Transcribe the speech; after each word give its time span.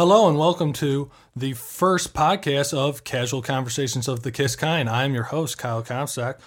Hello 0.00 0.28
and 0.30 0.38
welcome 0.38 0.72
to 0.72 1.10
the 1.36 1.52
first 1.52 2.14
podcast 2.14 2.72
of 2.72 3.04
Casual 3.04 3.42
Conversations 3.42 4.08
of 4.08 4.22
the 4.22 4.32
Kiss 4.32 4.56
Kind. 4.56 4.88
I'm 4.88 5.12
your 5.12 5.24
host, 5.24 5.58
Kyle 5.58 5.82
Comstock. 5.82 6.40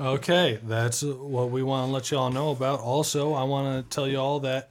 Okay, 0.00 0.60
that's 0.64 1.02
what 1.02 1.50
we 1.50 1.62
want 1.62 1.88
to 1.88 1.92
let 1.92 2.10
you 2.10 2.16
all 2.16 2.30
know 2.30 2.52
about. 2.52 2.80
Also, 2.80 3.34
I 3.34 3.42
want 3.42 3.84
to 3.90 3.94
tell 3.94 4.08
you 4.08 4.16
all 4.16 4.40
that 4.40 4.70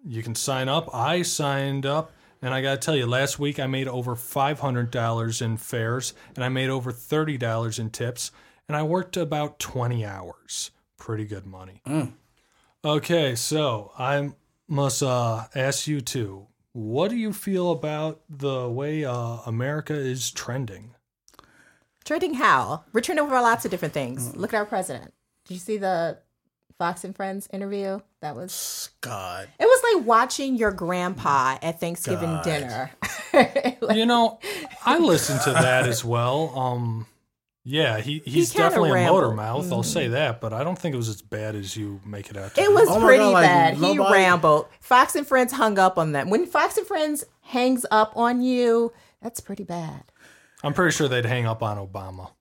You 0.06 0.22
can 0.24 0.36
sign 0.36 0.70
up. 0.70 0.94
I 0.94 1.24
signed 1.24 1.88
up, 1.88 2.14
and 2.42 2.54
I 2.54 2.62
got 2.62 2.82
to 2.82 2.86
tell 2.86 2.96
you, 2.96 3.08
last 3.08 3.40
week 3.40 3.60
I 3.60 3.68
made 3.68 3.88
over 3.88 4.16
$500 4.16 5.42
in 5.42 5.58
fares, 5.58 6.14
and 6.36 6.46
I 6.46 6.50
made 6.50 6.70
over 6.70 6.94
$30 6.94 7.80
in 7.80 7.90
tips, 7.90 8.32
and 8.68 8.78
I 8.78 8.84
worked 8.84 9.18
about 9.18 9.58
20 9.60 10.06
hours. 10.06 10.70
Pretty 10.98 11.26
good 11.26 11.48
money. 11.48 11.82
Okay, 12.86 13.36
so 13.36 13.92
I 13.98 14.34
must 14.68 15.02
uh, 15.04 15.46
ask 15.56 15.88
you 15.88 16.00
two 16.00 16.47
what 16.78 17.10
do 17.10 17.16
you 17.16 17.34
feel 17.34 17.72
about 17.72 18.22
the 18.30 18.70
way 18.70 19.04
uh, 19.04 19.40
America 19.48 19.96
is 19.96 20.30
trending? 20.30 20.94
Trending 22.06 22.36
how? 22.36 22.84
We're 22.94 23.02
trending 23.02 23.26
over 23.26 23.34
lots 23.42 23.66
of 23.66 23.72
different 23.72 23.96
things. 23.96 24.36
Look 24.36 24.54
at 24.54 24.58
our 24.58 24.66
president. 24.66 25.12
Did 25.46 25.56
you 25.56 25.60
see 25.60 25.78
the 25.78 26.20
Fox 26.78 27.04
and 27.04 27.16
Friends 27.16 27.50
interview? 27.52 28.02
That 28.22 28.36
was 28.36 28.92
God. 29.02 29.50
It 29.60 29.66
was 29.66 29.96
like 29.96 30.06
watching 30.06 30.56
your 30.56 30.72
grandpa 30.72 31.58
at 31.64 31.80
Thanksgiving 31.80 32.30
God. 32.30 32.44
dinner. 32.44 32.92
You 33.94 34.06
know, 34.08 34.40
I 34.84 34.98
listened 34.98 35.42
to 35.42 35.52
that 35.52 35.86
as 35.86 36.04
well. 36.04 36.58
Um, 36.58 37.06
yeah, 37.70 38.00
he, 38.00 38.22
he's 38.24 38.54
kinda 38.54 38.70
definitely 38.70 38.92
a 39.04 39.08
motor 39.08 39.28
rambled. 39.28 39.36
mouth. 39.36 39.72
I'll 39.74 39.84
say 39.84 40.06
mm-hmm. 40.06 40.14
that, 40.14 40.40
but 40.40 40.54
I 40.54 40.64
don't 40.64 40.80
think 40.80 40.94
it 40.94 40.98
was 40.98 41.10
as 41.10 41.22
bad 41.22 41.54
as 41.54 41.76
you 41.76 42.00
make 42.06 42.30
it 42.30 42.38
out. 42.38 42.56
To 42.56 42.62
It 42.62 42.68
be. 42.70 42.74
was 42.74 42.88
Oh 42.90 43.02
pretty 43.02 43.24
God, 43.24 43.34
like, 43.34 43.46
bad. 43.46 43.74
He 43.76 43.82
nobody- 43.96 44.14
rambled. 44.14 44.68
Fox 44.80 45.16
and 45.16 45.28
Friends 45.28 45.52
hung 45.52 45.78
up 45.78 45.98
on 45.98 46.14
them. 46.14 46.30
When 46.30 46.46
Fox 46.46 46.78
and 46.78 46.88
Friends 46.88 47.26
hangs 47.42 47.86
up 47.92 48.14
on 48.16 48.42
you, 48.42 48.94
that's 49.22 49.42
pretty 49.42 49.64
bad. 49.66 50.04
I'm 50.64 50.74
pretty 50.74 50.96
sure 50.96 51.10
they'd 51.10 51.26
hang 51.26 51.46
up 51.46 51.62
on 51.62 51.78
Obama. 51.78 52.32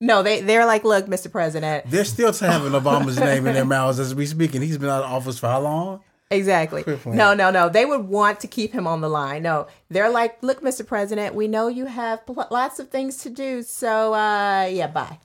No, 0.00 0.22
they 0.22 0.42
they're 0.42 0.66
like, 0.66 0.84
look, 0.84 1.06
Mr. 1.06 1.32
President. 1.32 1.90
They're 1.90 2.04
still 2.04 2.32
having 2.38 2.72
Obama's 2.72 3.18
name 3.18 3.46
in 3.46 3.54
their 3.54 3.64
mouths 3.64 3.98
as 3.98 4.14
we 4.14 4.26
speak, 4.26 4.54
and 4.54 4.62
he's 4.62 4.78
been 4.78 4.90
out 4.90 5.02
of 5.02 5.10
office 5.10 5.38
for 5.38 5.48
how 5.48 5.60
long? 5.60 6.00
Exactly. 6.30 6.82
No, 7.16 7.32
no, 7.34 7.50
no. 7.50 7.68
They 7.68 7.84
would 7.86 8.02
want 8.06 8.40
to 8.40 8.46
keep 8.46 8.72
him 8.72 8.86
on 8.86 9.00
the 9.00 9.08
line. 9.08 9.42
No, 9.42 9.66
they're 9.88 10.10
like, 10.10 10.42
look, 10.42 10.60
Mr. 10.60 10.86
President, 10.86 11.34
we 11.34 11.48
know 11.48 11.68
you 11.68 11.86
have 11.86 12.26
pl- 12.26 12.46
lots 12.50 12.78
of 12.78 12.90
things 12.90 13.16
to 13.18 13.30
do. 13.30 13.62
So, 13.62 14.12
uh, 14.14 14.68
yeah, 14.70 14.88
bye. 14.88 15.18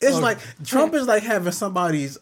It's 0.00 0.18
like 0.18 0.38
Trump 0.64 0.94
is 0.94 1.06
like 1.06 1.22
having 1.22 1.52
somebody's 1.52 2.18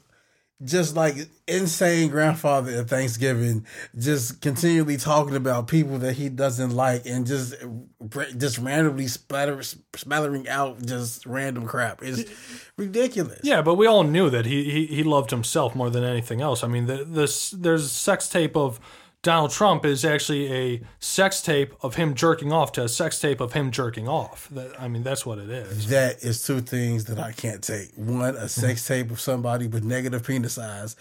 just 0.62 0.94
like 0.94 1.16
insane 1.48 2.10
grandfather 2.10 2.78
at 2.78 2.88
Thanksgiving, 2.88 3.66
just 3.98 4.40
continually 4.40 4.96
talking 4.96 5.36
about 5.36 5.66
people 5.66 5.98
that 5.98 6.14
he 6.14 6.28
doesn't 6.28 6.70
like, 6.70 7.06
and 7.06 7.26
just 7.26 7.54
uh, 7.62 8.24
just 8.36 8.58
randomly 8.58 9.08
splatter, 9.08 9.60
splattering 9.62 10.48
out 10.48 10.84
just 10.84 11.26
random 11.26 11.66
crap. 11.66 12.02
It's 12.02 12.30
ridiculous. 12.76 13.40
Yeah, 13.42 13.62
but 13.62 13.74
we 13.74 13.86
all 13.86 14.04
knew 14.04 14.30
that 14.30 14.46
he 14.46 14.70
he, 14.70 14.86
he 14.86 15.02
loved 15.02 15.30
himself 15.30 15.74
more 15.74 15.90
than 15.90 16.04
anything 16.04 16.40
else. 16.40 16.62
I 16.62 16.68
mean, 16.68 16.86
the, 16.86 17.04
this 17.04 17.50
there's 17.50 17.90
sex 17.90 18.28
tape 18.28 18.56
of 18.56 18.80
Donald 19.24 19.50
Trump 19.50 19.86
is 19.86 20.04
actually 20.04 20.52
a 20.52 20.80
sex 21.00 21.40
tape 21.40 21.72
of 21.82 21.94
him 21.94 22.14
jerking 22.14 22.52
off 22.52 22.72
to 22.72 22.84
a 22.84 22.88
sex 22.90 23.18
tape 23.18 23.40
of 23.40 23.54
him 23.54 23.70
jerking 23.70 24.06
off. 24.06 24.48
That, 24.50 24.78
I 24.78 24.86
mean, 24.86 25.02
that's 25.02 25.24
what 25.24 25.38
it 25.38 25.48
is. 25.48 25.88
That 25.88 26.22
is 26.22 26.42
two 26.42 26.60
things 26.60 27.06
that 27.06 27.18
I 27.18 27.32
can't 27.32 27.62
take. 27.62 27.88
One, 27.96 28.36
a 28.36 28.50
sex 28.50 28.86
tape 28.86 29.10
of 29.10 29.18
somebody 29.18 29.66
with 29.66 29.82
negative 29.82 30.26
penis 30.26 30.52
size. 30.52 30.94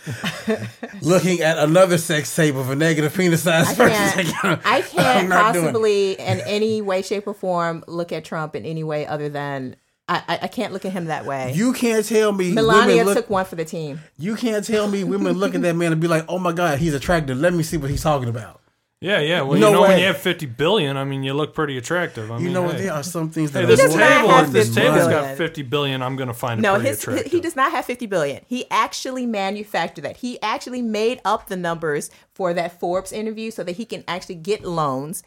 Looking 1.02 1.42
at 1.42 1.58
another 1.58 1.98
sex 1.98 2.34
tape 2.34 2.56
of 2.56 2.70
a 2.70 2.76
negative 2.78 3.14
penis 3.14 3.44
size 3.44 3.68
I 3.68 3.76
person. 3.90 4.26
can't, 4.34 4.62
I 4.66 4.82
can't 4.82 5.28
not 5.28 5.54
doing 5.54 5.66
it. 5.66 5.68
possibly, 5.68 6.12
in 6.14 6.40
any 6.42 6.82
way, 6.82 7.02
shape, 7.02 7.28
or 7.28 7.34
form, 7.34 7.84
look 7.90 8.14
at 8.14 8.24
Trump 8.24 8.56
in 8.56 8.66
any 8.66 8.86
way 8.86 9.06
other 9.06 9.28
than 9.28 9.76
I, 10.10 10.22
I, 10.28 10.40
I 10.44 10.48
can't 10.48 10.74
look 10.74 10.84
at 10.86 10.92
him 10.92 11.06
that 11.06 11.26
way. 11.26 11.54
You 11.54 11.72
can't 11.74 12.06
tell 12.06 12.32
me 12.34 12.52
Melania 12.52 13.06
look, 13.06 13.16
took 13.16 13.30
one 13.30 13.46
for 13.46 13.56
the 13.56 13.64
team. 13.66 14.02
You 14.18 14.36
can't 14.36 14.66
tell 14.66 14.88
me 14.90 15.04
women 15.04 15.38
look 15.38 15.56
at 15.56 15.62
that 15.62 15.76
man 15.76 15.92
and 15.94 16.02
be 16.02 16.08
like, 16.10 16.26
"Oh 16.28 16.40
my 16.40 16.52
god, 16.52 16.80
he's 16.80 16.94
attractive. 16.94 17.38
Let 17.38 17.54
me 17.54 17.64
see 17.64 17.78
what 17.78 17.90
he's 17.90 18.04
talking 18.04 18.28
about." 18.30 18.60
Yeah, 19.00 19.20
yeah. 19.20 19.42
Well, 19.42 19.60
No 19.60 19.68
you 19.68 19.74
know, 19.74 19.82
when 19.82 20.00
you 20.00 20.06
have 20.06 20.18
50 20.18 20.46
billion, 20.46 20.96
I 20.96 21.04
mean, 21.04 21.24
you 21.24 21.34
look 21.34 21.54
pretty 21.54 21.78
attractive. 21.78 22.32
I 22.32 22.38
You 22.38 22.44
mean, 22.46 22.54
know 22.54 22.70
hey. 22.70 22.84
There 22.84 22.94
are 22.94 23.04
some 23.04 23.30
things 23.30 23.52
that 23.52 23.62
Hey, 23.62 23.66
this 23.66 23.82
does 23.82 23.90
more 23.92 24.00
not 24.00 24.08
table, 24.08 24.30
have 24.30 24.46
important 24.48 24.54
this 24.54 24.66
than 24.68 24.76
50 24.76 24.82
table's 24.82 25.04
money. 25.04 25.14
got 25.14 25.20
billion. 25.22 25.38
50 25.38 25.62
billion. 25.64 26.02
I'm 26.02 26.16
going 26.16 26.28
to 26.30 26.34
find 26.34 26.60
it 26.60 26.64
No, 26.64 26.76
pretty 26.76 26.88
his 26.90 27.00
attractive. 27.04 27.32
he 27.34 27.42
does 27.42 27.56
not 27.58 27.72
have 27.74 27.84
50 27.84 28.06
billion. 28.06 28.44
He 28.48 28.66
actually 28.72 29.26
manufactured 29.26 30.04
that. 30.04 30.16
He 30.18 30.42
actually 30.42 30.82
made 30.82 31.20
up 31.26 31.48
the 31.48 31.58
numbers 31.58 32.12
for 32.34 32.54
that 32.54 32.80
Forbes 32.80 33.12
interview 33.12 33.52
so 33.52 33.62
that 33.66 33.74
he 33.74 33.84
can 33.84 34.06
actually 34.08 34.36
get 34.36 34.64
loans 34.64 35.22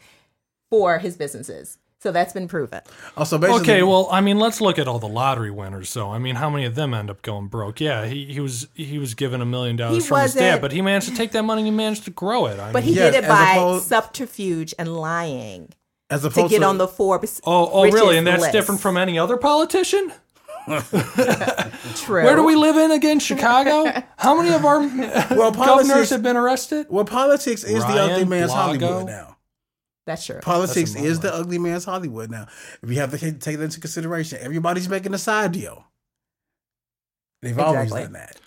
for 0.71 0.97
his 0.97 1.15
businesses. 1.15 1.77
So 2.07 2.13
that's 2.13 2.31
been 2.31 2.47
proven. 2.47 2.79
Oh, 2.85 2.89
also, 3.17 3.37
basically, 3.37 3.61
Okay, 3.63 3.83
well, 3.83 4.07
I 4.09 4.21
mean, 4.21 4.39
let's 4.39 4.61
look 4.61 4.79
at 4.79 4.87
all 4.87 4.97
the 4.97 5.09
lottery 5.09 5.51
winners, 5.51 5.89
So, 5.89 6.09
I 6.09 6.19
mean, 6.19 6.35
how 6.35 6.49
many 6.49 6.63
of 6.63 6.73
them 6.75 6.93
end 6.93 7.09
up 7.09 7.21
going 7.21 7.47
broke? 7.47 7.81
Yeah, 7.81 8.05
he, 8.05 8.23
he 8.25 8.39
was 8.39 8.67
he 8.75 8.97
was 8.97 9.13
given 9.13 9.41
a 9.41 9.45
million 9.45 9.75
dollars 9.75 10.03
He 10.03 10.07
from 10.07 10.21
his 10.21 10.33
dad, 10.33 10.45
wasn't- 10.45 10.61
but 10.61 10.71
he 10.71 10.81
managed 10.81 11.09
to 11.09 11.15
take 11.15 11.31
that 11.33 11.43
money 11.43 11.63
and 11.63 11.67
he 11.67 11.71
managed 11.75 12.05
to 12.05 12.11
grow 12.11 12.45
it. 12.45 12.59
I 12.61 12.71
But 12.71 12.85
mean, 12.85 12.93
he 12.93 12.97
Yes, 12.99 13.13
did 13.13 13.23
it 13.23 13.23
as 13.25 13.29
by 13.29 13.51
opposed- 13.55 13.87
subterfuge 13.87 14.73
and 14.79 14.95
lying 14.95 15.73
as 16.09 16.21
to 16.21 16.27
opposed 16.27 16.51
get 16.51 16.63
on 16.63 16.77
the 16.77 16.87
Forbes. 16.87 17.41
oh, 17.45 17.69
oh, 17.73 17.91
really? 17.91 18.17
And 18.17 18.25
that's 18.25 18.43
list. 18.43 18.53
different 18.53 18.79
from 18.79 18.95
any 18.95 19.19
other 19.19 19.35
politician? 19.35 20.13
True. 21.95 22.23
Where 22.23 22.35
do 22.35 22.43
we 22.45 22.55
live 22.55 22.77
in 22.77 22.91
again? 22.91 23.19
Chicago? 23.19 23.85
How 24.17 24.35
many 24.41 24.53
of 24.55 24.65
our 24.65 24.79
well, 24.79 25.51
governors 25.51 25.87
politics. 25.87 26.09
have 26.11 26.23
been 26.23 26.37
arrested? 26.37 26.87
Well, 26.89 27.05
politics 27.05 27.63
is 27.63 27.83
the 27.85 27.89
Ryan 27.93 28.11
ugly 28.11 28.25
man's 28.25 28.51
Blago. 28.51 28.55
Hollywood 28.55 29.05
now. 29.07 29.36
That's 30.07 30.25
true. 30.25 30.39
Politics 30.39 30.93
That's 30.93 31.05
a 31.05 31.07
is 31.07 31.19
the 31.19 31.31
ugly 31.33 31.59
man's 31.59 31.83
Hollywood 31.85 32.31
now. 32.31 32.47
If 32.81 32.87
we 32.89 32.95
have 32.95 33.11
to 33.11 33.17
take 33.33 33.57
that 33.57 33.63
into 33.63 33.79
consideration. 33.81 34.39
Everybody's 34.41 34.87
making 34.89 35.13
a 35.13 35.17
side 35.19 35.51
deal. 35.51 35.85
They've 37.41 37.59
always 37.59 37.83
Exactly. 37.83 38.03
done 38.03 38.13
that. 38.13 38.39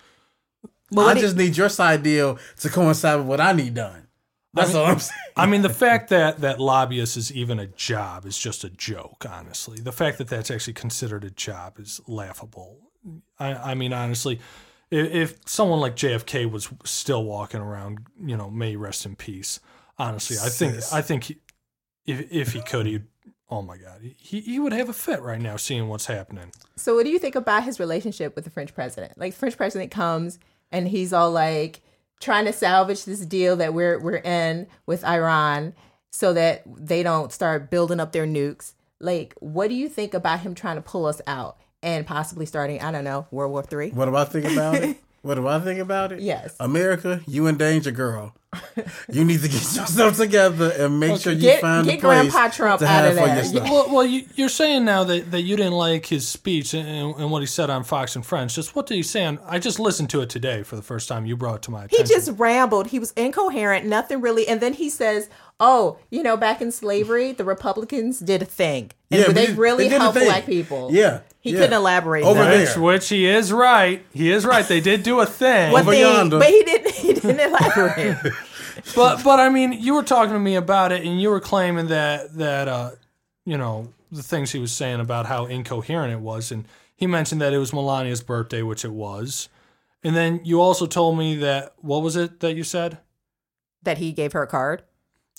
But 0.91 1.01
I 1.01 1.05
what 1.05 1.17
he- 1.17 1.21
just 1.23 1.37
need 1.37 1.55
your 1.55 1.69
side 1.69 2.03
deal 2.03 2.37
to 2.59 2.69
coincide 2.69 3.19
with 3.19 3.27
what 3.27 3.39
I 3.39 3.53
need 3.53 3.75
done. 3.75 4.07
That's 4.53 4.73
all 4.75 4.85
I'm 4.85 4.99
saying. 4.99 5.17
I 5.37 5.45
mean, 5.45 5.61
the 5.61 5.69
fact 5.69 6.09
that 6.09 6.39
that 6.39 6.59
lobbyist 6.59 7.15
is 7.15 7.31
even 7.31 7.57
a 7.57 7.67
job 7.67 8.25
is 8.25 8.37
just 8.37 8.65
a 8.65 8.69
joke. 8.69 9.25
Honestly, 9.29 9.79
the 9.79 9.93
fact 9.93 10.17
that 10.17 10.27
that's 10.27 10.51
actually 10.51 10.73
considered 10.73 11.23
a 11.23 11.29
job 11.29 11.79
is 11.79 12.01
laughable. 12.05 12.89
I, 13.39 13.53
I 13.53 13.75
mean, 13.75 13.93
honestly, 13.93 14.41
if, 14.89 15.13
if 15.13 15.37
someone 15.45 15.79
like 15.79 15.95
JFK 15.95 16.51
was 16.51 16.67
still 16.83 17.23
walking 17.23 17.61
around, 17.61 17.99
you 18.19 18.35
know, 18.35 18.49
may 18.49 18.71
he 18.71 18.75
rest 18.75 19.05
in 19.05 19.15
peace. 19.15 19.61
Honestly, 19.97 20.37
I 20.43 20.49
think 20.49 20.75
I 20.91 21.01
think 21.01 21.23
he, 21.25 21.37
if 22.11 22.31
if 22.31 22.53
he 22.53 22.61
could, 22.61 22.85
he'd 22.85 23.03
oh 23.51 23.61
my 23.61 23.77
God, 23.77 24.01
he, 24.17 24.39
he 24.39 24.59
would 24.59 24.71
have 24.71 24.89
a 24.89 24.93
fit 24.93 25.21
right 25.21 25.39
now 25.39 25.57
seeing 25.57 25.89
what's 25.89 26.05
happening. 26.05 26.51
So, 26.77 26.95
what 26.95 27.03
do 27.03 27.11
you 27.11 27.19
think 27.19 27.35
about 27.35 27.63
his 27.63 27.79
relationship 27.79 28.35
with 28.35 28.45
the 28.45 28.49
French 28.49 28.73
president? 28.73 29.17
Like, 29.17 29.33
the 29.33 29.39
French 29.39 29.57
president 29.57 29.91
comes 29.91 30.39
and 30.71 30.87
he's 30.87 31.11
all 31.13 31.31
like 31.31 31.81
trying 32.19 32.45
to 32.45 32.53
salvage 32.53 33.03
this 33.05 33.25
deal 33.25 33.55
that 33.57 33.73
we're 33.73 33.99
we're 33.99 34.17
in 34.17 34.67
with 34.85 35.03
Iran, 35.03 35.73
so 36.11 36.33
that 36.33 36.63
they 36.65 37.03
don't 37.03 37.31
start 37.31 37.69
building 37.69 37.99
up 37.99 38.13
their 38.13 38.25
nukes. 38.25 38.73
Like, 38.99 39.35
what 39.39 39.67
do 39.67 39.75
you 39.75 39.89
think 39.89 40.13
about 40.13 40.41
him 40.41 40.55
trying 40.55 40.75
to 40.77 40.81
pull 40.81 41.05
us 41.05 41.21
out 41.27 41.57
and 41.83 42.05
possibly 42.05 42.45
starting, 42.45 42.79
I 42.81 42.91
don't 42.91 43.03
know, 43.03 43.27
World 43.31 43.51
War 43.51 43.63
Three? 43.63 43.89
What 43.89 44.05
do 44.05 44.15
I 44.15 44.25
think 44.25 44.45
about 44.45 44.75
it? 44.75 44.97
What 45.23 45.35
do 45.35 45.47
I 45.47 45.59
think 45.59 45.79
about 45.79 46.11
it? 46.11 46.19
Yes. 46.19 46.55
America, 46.59 47.21
you 47.27 47.45
in 47.45 47.55
danger, 47.55 47.91
girl. 47.91 48.33
You 49.11 49.23
need 49.25 49.41
to 49.41 49.47
get 49.47 49.53
yourself 49.61 50.17
together 50.17 50.71
and 50.77 50.99
make 50.99 51.19
sure 51.21 51.33
you 51.33 51.41
Get- 51.41 51.61
find 51.61 51.85
get 51.85 51.97
a 51.97 52.01
place 52.01 52.31
Grandpa 52.31 52.49
Trump 52.49 52.79
to 52.79 52.85
out 52.85 52.89
have 53.05 53.11
of 53.13 53.19
for 53.19 53.25
there. 53.25 53.35
your 53.35 53.43
stuff. 53.43 53.63
Well, 53.69 53.93
well, 53.93 54.05
you, 54.05 54.25
you're 54.35 54.49
saying 54.49 54.85
now 54.85 55.03
that, 55.05 55.31
that 55.31 55.41
you 55.41 55.55
didn't 55.57 55.73
like 55.73 56.05
his 56.05 56.27
speech 56.27 56.73
and, 56.73 57.15
and 57.15 57.31
what 57.31 57.41
he 57.41 57.45
said 57.45 57.69
on 57.69 57.83
Fox 57.83 58.15
and 58.15 58.25
Friends. 58.25 58.53
Just 58.55 58.75
what 58.75 58.87
did 58.87 58.95
he 58.95 59.03
say 59.03 59.25
on? 59.25 59.39
I 59.45 59.59
just 59.59 59.79
listened 59.79 60.09
to 60.11 60.21
it 60.21 60.29
today 60.29 60.63
for 60.63 60.75
the 60.75 60.81
first 60.81 61.07
time. 61.09 61.25
You 61.25 61.35
brought 61.37 61.55
it 61.57 61.61
to 61.63 61.71
my 61.71 61.85
attention. 61.85 62.05
He 62.05 62.13
just 62.13 62.31
rambled. 62.39 62.87
He 62.87 62.99
was 62.99 63.11
incoherent, 63.11 63.85
nothing 63.85 64.21
really. 64.21 64.47
And 64.47 64.59
then 64.61 64.73
he 64.73 64.89
says, 64.89 65.29
"Oh, 65.59 65.97
you 66.09 66.21
know, 66.23 66.35
back 66.37 66.61
in 66.61 66.71
slavery, 66.71 67.31
the 67.31 67.45
Republicans 67.45 68.19
did 68.19 68.41
a 68.41 68.45
thing, 68.45 68.91
and 69.09 69.21
Yeah, 69.21 69.31
they 69.31 69.47
but 69.47 69.57
really 69.57 69.87
they 69.89 69.97
helped 69.97 70.17
thing. 70.17 70.27
black 70.27 70.45
people." 70.45 70.89
Yeah, 70.91 71.21
he 71.41 71.51
yeah. 71.51 71.59
couldn't 71.59 71.73
elaborate. 71.73 72.23
Over 72.23 72.43
though. 72.43 72.49
there. 72.49 72.65
which, 72.67 72.77
which 72.77 73.09
he 73.09 73.25
is 73.25 73.51
right. 73.51 74.05
He 74.13 74.31
is 74.31 74.45
right. 74.45 74.65
They 74.65 74.79
did 74.79 75.03
do 75.03 75.19
a 75.19 75.25
thing. 75.25 75.71
What 75.71 75.81
Over 75.81 75.91
thing? 75.91 76.01
yonder. 76.01 76.39
But 76.39 76.49
he 76.49 76.63
didn't. 76.63 76.91
He 76.93 77.13
didn't 77.13 77.39
elaborate. 77.39 78.17
but 78.95 79.23
but 79.23 79.39
I 79.39 79.49
mean, 79.49 79.73
you 79.73 79.93
were 79.93 80.03
talking 80.03 80.33
to 80.33 80.39
me 80.39 80.55
about 80.55 80.91
it, 80.91 81.05
and 81.05 81.21
you 81.21 81.29
were 81.29 81.41
claiming 81.41 81.87
that 81.87 82.37
that 82.37 82.67
uh, 82.67 82.91
you 83.45 83.57
know 83.57 83.93
the 84.11 84.23
things 84.23 84.51
he 84.51 84.59
was 84.59 84.71
saying 84.71 84.99
about 84.99 85.25
how 85.25 85.45
incoherent 85.45 86.13
it 86.13 86.19
was, 86.19 86.51
and 86.51 86.65
he 86.95 87.07
mentioned 87.07 87.41
that 87.41 87.53
it 87.53 87.57
was 87.57 87.71
Melania's 87.71 88.21
birthday, 88.21 88.61
which 88.61 88.85
it 88.85 88.91
was, 88.91 89.49
and 90.03 90.15
then 90.15 90.41
you 90.43 90.61
also 90.61 90.85
told 90.85 91.17
me 91.17 91.35
that 91.37 91.73
what 91.77 92.01
was 92.01 92.15
it 92.15 92.39
that 92.39 92.55
you 92.55 92.63
said? 92.63 92.99
that 93.83 93.97
he 93.97 94.11
gave 94.11 94.33
her 94.33 94.43
a 94.43 94.47
card. 94.47 94.83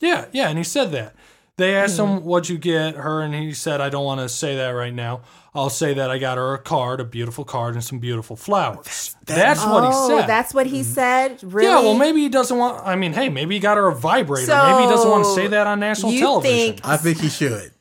Yeah, 0.00 0.26
yeah, 0.32 0.48
and 0.48 0.58
he 0.58 0.64
said 0.64 0.90
that. 0.92 1.14
They 1.58 1.74
asked 1.76 1.98
him, 1.98 2.18
hmm. 2.18 2.24
What'd 2.24 2.48
you 2.48 2.58
get 2.58 2.94
her? 2.96 3.20
And 3.20 3.34
he 3.34 3.52
said, 3.52 3.80
I 3.80 3.90
don't 3.90 4.04
want 4.04 4.20
to 4.20 4.28
say 4.28 4.56
that 4.56 4.70
right 4.70 4.92
now. 4.92 5.22
I'll 5.54 5.68
say 5.68 5.92
that 5.94 6.10
I 6.10 6.16
got 6.16 6.38
her 6.38 6.54
a 6.54 6.58
card, 6.58 6.98
a 6.98 7.04
beautiful 7.04 7.44
card, 7.44 7.74
and 7.74 7.84
some 7.84 7.98
beautiful 7.98 8.36
flowers. 8.36 9.14
That's, 9.26 9.62
what 9.62 9.84
he 9.84 9.90
oh, 9.92 10.08
said. 10.08 10.26
that's 10.26 10.54
what 10.54 10.66
he 10.66 10.80
mm-hmm. 10.80 10.92
said. 10.92 11.44
Really? 11.44 11.68
yeah, 11.68 11.80
well, 11.80 11.94
maybe 11.94 12.20
he 12.22 12.30
doesn't 12.30 12.56
want, 12.56 12.84
I 12.86 12.96
mean, 12.96 13.12
hey, 13.12 13.28
maybe 13.28 13.56
he 13.56 13.60
got 13.60 13.76
her 13.76 13.88
a 13.88 13.94
vibrator. 13.94 14.46
maybe 14.46 14.84
he 14.84 14.88
doesn't 14.88 15.10
want 15.10 15.24
to 15.24 15.30
So, 15.30 15.36
say 15.36 15.48
that 15.48 15.66
on 15.66 15.78
national 15.80 16.12
you 16.12 16.20
television. 16.20 16.76
think- 16.76 16.88
I 16.88 16.96
think 16.96 17.20
he 17.20 17.28
should. 17.28 17.72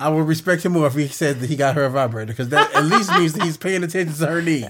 I 0.00 0.08
would 0.08 0.26
respect 0.26 0.64
him 0.64 0.72
more 0.72 0.86
if 0.86 0.94
he 0.94 1.08
said 1.08 1.40
that 1.40 1.48
he 1.48 1.56
got 1.56 1.74
her 1.74 1.84
a 1.84 1.90
vibrator 1.90 2.32
because 2.32 2.48
that 2.50 2.74
at 2.74 2.84
least 2.84 3.10
means 3.12 3.32
that 3.34 3.42
he's 3.42 3.56
paying 3.56 3.82
attention 3.84 4.14
to 4.16 4.26
her 4.26 4.42
needs. 4.42 4.66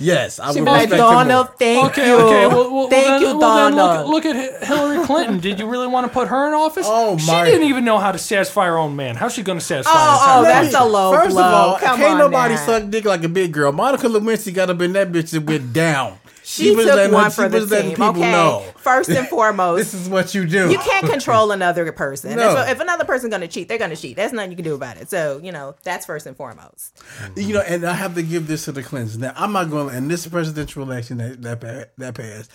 Yes, 0.00 0.38
I 0.38 0.52
She 0.52 0.60
would 0.60 0.66
be 0.66 0.70
like, 0.70 0.80
respect 0.90 0.92
him 0.92 0.98
Donald, 0.98 1.46
more. 1.48 1.56
thank 1.58 1.86
Okay, 1.90 2.08
you. 2.08 2.14
okay. 2.16 2.46
Well, 2.46 2.72
well, 2.72 2.88
thank 2.88 3.06
well, 3.06 3.18
then, 3.18 3.20
you, 3.22 3.38
well, 3.38 3.56
then 3.68 3.76
Donald. 3.76 4.08
look, 4.10 4.24
look 4.24 4.36
at 4.36 4.62
Hi- 4.62 4.66
Hillary 4.66 5.04
Clinton. 5.06 5.40
Did 5.40 5.58
you 5.58 5.66
really 5.68 5.86
want 5.88 6.06
to 6.06 6.12
put 6.12 6.28
her 6.28 6.46
in 6.48 6.54
office? 6.54 6.86
Oh, 6.88 7.14
my- 7.26 7.44
She 7.44 7.50
didn't 7.52 7.66
even 7.68 7.84
know 7.84 7.98
how 7.98 8.12
to 8.12 8.18
satisfy 8.18 8.66
her 8.66 8.78
own 8.78 8.94
man. 8.96 9.16
How's 9.16 9.34
she 9.34 9.42
going 9.42 9.58
to 9.58 9.64
satisfy 9.64 9.92
Oh, 9.94 9.96
an 9.96 10.44
oh, 10.44 10.48
entire 10.48 10.62
that's 10.64 10.74
a 10.74 10.84
low 10.84 11.12
First 11.12 11.30
blow. 11.30 11.42
of 11.44 11.52
all, 11.54 11.78
Come 11.78 11.96
can't 11.98 12.12
on 12.12 12.18
nobody 12.18 12.54
now. 12.54 12.66
suck 12.66 12.90
dick 12.90 13.04
like 13.04 13.24
a 13.24 13.28
big 13.28 13.52
girl. 13.52 13.72
Monica 13.72 14.06
Lewinsky 14.06 14.54
got 14.54 14.70
up 14.70 14.80
in 14.80 14.92
that 14.92 15.10
bitch 15.10 15.36
and 15.36 15.48
went 15.48 15.72
down. 15.72 16.18
She, 16.48 16.74
was 16.74 16.86
took 16.86 16.94
letting 16.94 17.12
one 17.12 17.30
for 17.30 17.46
the 17.46 17.66
team. 17.66 18.02
Okay, 18.02 18.20
know. 18.20 18.64
first 18.78 19.10
and 19.10 19.28
foremost, 19.28 19.92
This 19.92 19.92
is 19.92 20.08
what 20.08 20.34
you 20.34 20.46
do. 20.46 20.70
you 20.70 20.78
can't 20.78 21.06
control 21.06 21.50
another 21.50 21.92
person. 21.92 22.36
No. 22.36 22.62
If, 22.62 22.70
if 22.70 22.80
another 22.80 23.04
person's 23.04 23.30
going 23.30 23.42
to 23.42 23.48
cheat, 23.48 23.68
they're 23.68 23.76
going 23.76 23.90
to 23.90 23.96
cheat. 23.96 24.16
There's 24.16 24.32
nothing 24.32 24.52
you 24.52 24.56
can 24.56 24.64
do 24.64 24.74
about 24.74 24.96
it. 24.96 25.10
So 25.10 25.40
you 25.42 25.52
know 25.52 25.76
that's 25.82 26.06
first 26.06 26.24
and 26.24 26.34
foremost. 26.34 26.96
Mm-hmm. 26.96 27.40
You 27.40 27.54
know, 27.54 27.60
and 27.60 27.84
I 27.84 27.92
have 27.92 28.14
to 28.14 28.22
give 28.22 28.46
this 28.46 28.64
to 28.64 28.72
the 28.72 28.82
Clintons. 28.82 29.18
Now, 29.18 29.34
I'm 29.36 29.52
not 29.52 29.68
going 29.68 29.90
to, 29.90 29.96
in 29.96 30.08
this 30.08 30.26
presidential 30.26 30.82
election 30.82 31.18
that 31.18 31.42
that, 31.42 31.92
that 31.98 32.14
passed, 32.14 32.50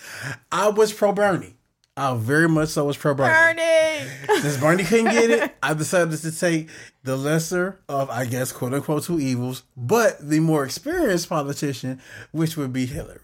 I 0.50 0.70
was 0.70 0.92
pro 0.92 1.12
Bernie. 1.12 1.54
I 1.96 2.16
very 2.16 2.48
much 2.48 2.70
so 2.70 2.86
was 2.86 2.96
pro 2.96 3.14
Bernie. 3.14 3.32
Bernie. 3.32 4.40
Since 4.40 4.56
Bernie 4.56 4.82
couldn't 4.82 5.12
get 5.12 5.30
it, 5.30 5.54
I 5.62 5.72
decided 5.74 6.18
to 6.18 6.36
take 6.36 6.68
the 7.04 7.16
lesser 7.16 7.78
of, 7.88 8.10
I 8.10 8.24
guess, 8.24 8.50
quote 8.50 8.74
unquote, 8.74 9.04
two 9.04 9.20
evils, 9.20 9.62
but 9.76 10.16
the 10.18 10.40
more 10.40 10.64
experienced 10.64 11.28
politician, 11.28 12.00
which 12.32 12.56
would 12.56 12.72
be 12.72 12.86
Hillary. 12.86 13.20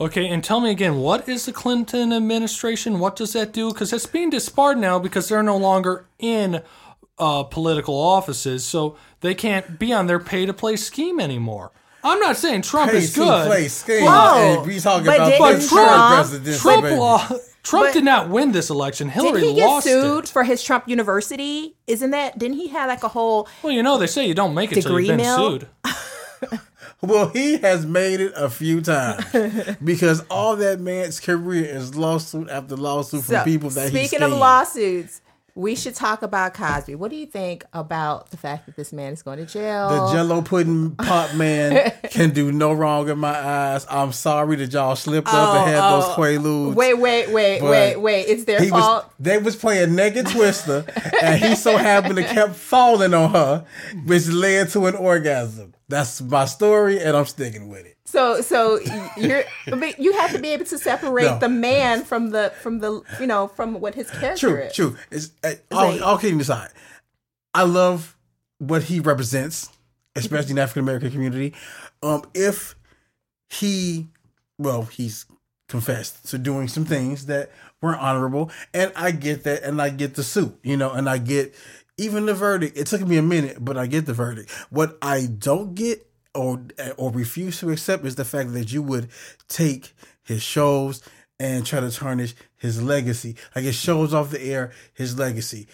Okay, 0.00 0.28
and 0.28 0.44
tell 0.44 0.60
me 0.60 0.70
again, 0.70 0.98
what 0.98 1.28
is 1.28 1.46
the 1.46 1.52
Clinton 1.52 2.12
administration? 2.12 3.00
What 3.00 3.16
does 3.16 3.32
that 3.32 3.52
do? 3.52 3.72
Because 3.72 3.92
it's 3.92 4.06
being 4.06 4.30
disbarred 4.30 4.78
now 4.78 4.98
because 5.00 5.28
they're 5.28 5.42
no 5.42 5.56
longer 5.56 6.06
in 6.20 6.62
uh, 7.18 7.42
political 7.42 7.94
offices, 7.96 8.64
so 8.64 8.96
they 9.22 9.34
can't 9.34 9.76
be 9.78 9.92
on 9.92 10.06
their 10.06 10.20
pay-to-play 10.20 10.76
scheme 10.76 11.18
anymore. 11.18 11.72
I'm 12.04 12.20
not 12.20 12.36
saying 12.36 12.62
Trump 12.62 12.92
Hey, 12.92 12.98
is 12.98 13.12
see, 13.12 13.20
good. 13.24 13.46
play 13.48 13.66
scheme. 13.66 14.04
Whoa. 14.04 14.58
and 14.60 14.66
we 14.68 14.78
talking 14.78 15.04
But 15.04 15.16
about 15.16 15.30
didn't 15.30 15.62
the 16.44 16.56
Trump- 16.56 16.84
Trump, 16.84 16.96
law, 17.00 17.26
Trump 17.64 17.86
But- 17.88 17.92
did 17.92 18.04
not 18.04 18.28
win 18.28 18.52
this 18.52 18.70
election. 18.70 19.08
Hillary 19.08 19.40
Didn't 19.40 19.54
he 19.56 19.60
get 19.62 19.66
lost 19.66 19.86
sued 19.88 20.24
it. 20.24 20.28
for 20.28 20.44
his 20.44 20.62
Trump 20.62 20.88
University? 20.88 21.74
Isn't 21.88 22.12
that? 22.12 22.38
Didn't 22.38 22.56
he 22.56 22.68
have 22.68 22.88
like 22.88 23.02
a 23.02 23.08
whole? 23.08 23.48
Well, 23.64 23.72
you 23.72 23.82
know 23.82 23.98
they 23.98 24.06
say 24.06 24.28
you 24.28 24.34
don't 24.34 24.54
make 24.54 24.70
it 24.70 24.76
till 24.76 24.82
Degree 24.96 25.08
you've 25.08 25.16
been 25.16 25.26
mill? 25.26 25.58
sued. 25.58 26.60
Well, 27.00 27.28
he 27.28 27.58
has 27.58 27.86
made 27.86 28.20
it 28.20 28.32
a 28.34 28.50
few 28.50 28.80
times 28.80 29.24
because 29.84 30.24
all 30.30 30.56
that 30.56 30.80
man's 30.80 31.20
career 31.20 31.64
is 31.64 31.94
lawsuit 31.94 32.48
after 32.48 32.76
lawsuit 32.76 33.24
from 33.24 33.36
So, 33.36 33.44
people 33.44 33.70
that 33.70 33.92
he 33.92 34.06
speaking 34.06 34.22
of 34.24 34.32
lawsuits, 34.32 35.20
we 35.54 35.76
should 35.76 35.94
talk 35.94 36.22
about 36.22 36.54
Cosby. 36.54 36.96
What 36.96 37.10
do 37.10 37.16
you 37.16 37.26
think 37.26 37.64
about 37.72 38.30
the 38.30 38.36
fact 38.36 38.66
that 38.66 38.76
this 38.76 38.92
man 38.92 39.12
is 39.12 39.22
going 39.22 39.38
to 39.38 39.46
jail? 39.46 39.88
The 39.88 40.12
Jello 40.12 40.42
pudding 40.42 40.96
pop 40.96 41.34
man 41.34 41.92
can 42.10 42.30
do 42.30 42.50
no 42.50 42.72
wrong 42.72 43.08
in 43.08 43.18
my 43.18 43.36
eyes. 43.36 43.86
I'm 43.88 44.12
sorry 44.12 44.56
that 44.56 44.72
y'all 44.72 44.96
slipped 44.96 45.28
up 45.28 45.56
and 45.56 45.70
had 45.70 45.80
oh, 45.80 45.96
those 45.96 46.04
oh. 46.04 46.14
quaaludes. 46.16 46.72
Oh, 46.72 46.74
Wait, 46.74 46.94
wait, 46.94 47.30
wait, 47.30 47.62
wait, 47.62 47.96
wait! 47.96 48.22
It's 48.24 48.44
their 48.44 48.60
he 48.60 48.72
was 48.72 48.82
fault. 48.82 49.12
they 49.20 49.38
was 49.38 49.54
playing 49.54 49.94
naked 49.94 50.26
twister 50.26 50.84
and 51.22 51.42
he 51.42 51.54
so 51.54 51.76
happened 51.76 52.16
to 52.16 52.24
kept 52.24 52.54
falling 52.54 53.14
on 53.14 53.30
her 53.30 53.64
which 54.04 54.26
led 54.28 54.68
to 54.70 54.86
an 54.86 54.94
orgasm 54.94 55.74
that's 55.88 56.20
my 56.20 56.44
story 56.44 57.00
and 57.00 57.16
i'm 57.16 57.24
sticking 57.26 57.68
with 57.68 57.84
it 57.86 57.96
So, 58.04 58.40
so 58.40 58.78
you're, 59.16 59.44
but 59.66 59.98
you 59.98 60.12
have 60.14 60.32
to 60.32 60.38
be 60.38 60.48
able 60.48 60.64
to 60.66 60.78
separate 60.78 61.24
No. 61.24 61.38
the 61.38 61.48
man 61.48 62.04
from 62.04 62.30
the 62.30 62.52
from 62.62 62.78
the 62.80 63.02
you 63.20 63.26
know 63.26 63.48
from 63.48 63.80
what 63.80 63.94
his 63.94 64.10
character 64.10 64.48
true 64.48 64.56
is. 64.58 64.72
true 64.74 64.96
it's 65.10 65.30
uh, 65.44 65.52
all, 65.72 66.02
all 66.02 66.18
kidding 66.18 66.40
aside 66.40 66.70
i 67.54 67.62
love 67.62 68.16
what 68.58 68.84
he 68.84 69.00
represents 69.00 69.70
especially 70.16 70.50
in 70.50 70.56
the 70.56 70.62
african 70.62 70.82
american 70.82 71.10
community 71.10 71.54
um 72.02 72.22
if 72.34 72.74
he 73.50 74.08
well 74.58 74.82
he's 74.82 75.26
confessed 75.68 76.26
to 76.28 76.38
doing 76.38 76.66
some 76.68 76.84
things 76.84 77.26
that 77.26 77.50
weren't 77.82 78.00
honorable 78.00 78.50
and 78.74 78.90
i 78.96 79.10
get 79.10 79.44
that 79.44 79.62
and 79.62 79.80
i 79.80 79.88
get 79.90 80.14
the 80.14 80.22
suit 80.22 80.58
you 80.62 80.76
know 80.76 80.90
and 80.92 81.08
i 81.08 81.18
get 81.18 81.54
even 81.98 82.26
the 82.26 82.34
verdict 82.34 82.76
it 82.78 82.86
took 82.86 83.00
me 83.06 83.16
a 83.16 83.22
minute 83.22 83.58
but 83.60 83.76
i 83.76 83.86
get 83.86 84.06
the 84.06 84.14
verdict. 84.14 84.50
What 84.70 84.96
i 85.02 85.26
don't 85.26 85.74
get 85.74 86.08
or 86.34 86.62
or 86.96 87.10
refuse 87.10 87.60
to 87.60 87.70
accept 87.70 88.04
is 88.04 88.14
the 88.14 88.24
fact 88.24 88.52
that 88.52 88.72
you 88.72 88.82
would 88.82 89.08
take 89.48 89.94
his 90.22 90.42
shows 90.42 91.02
and 91.40 91.64
try 91.64 91.80
to 91.80 91.90
tarnish 91.90 92.34
his 92.56 92.82
legacy. 92.82 93.36
Like 93.54 93.64
it 93.64 93.74
shows 93.74 94.12
off 94.14 94.30
the 94.30 94.42
air 94.42 94.72
his 94.94 95.18
legacy. 95.18 95.66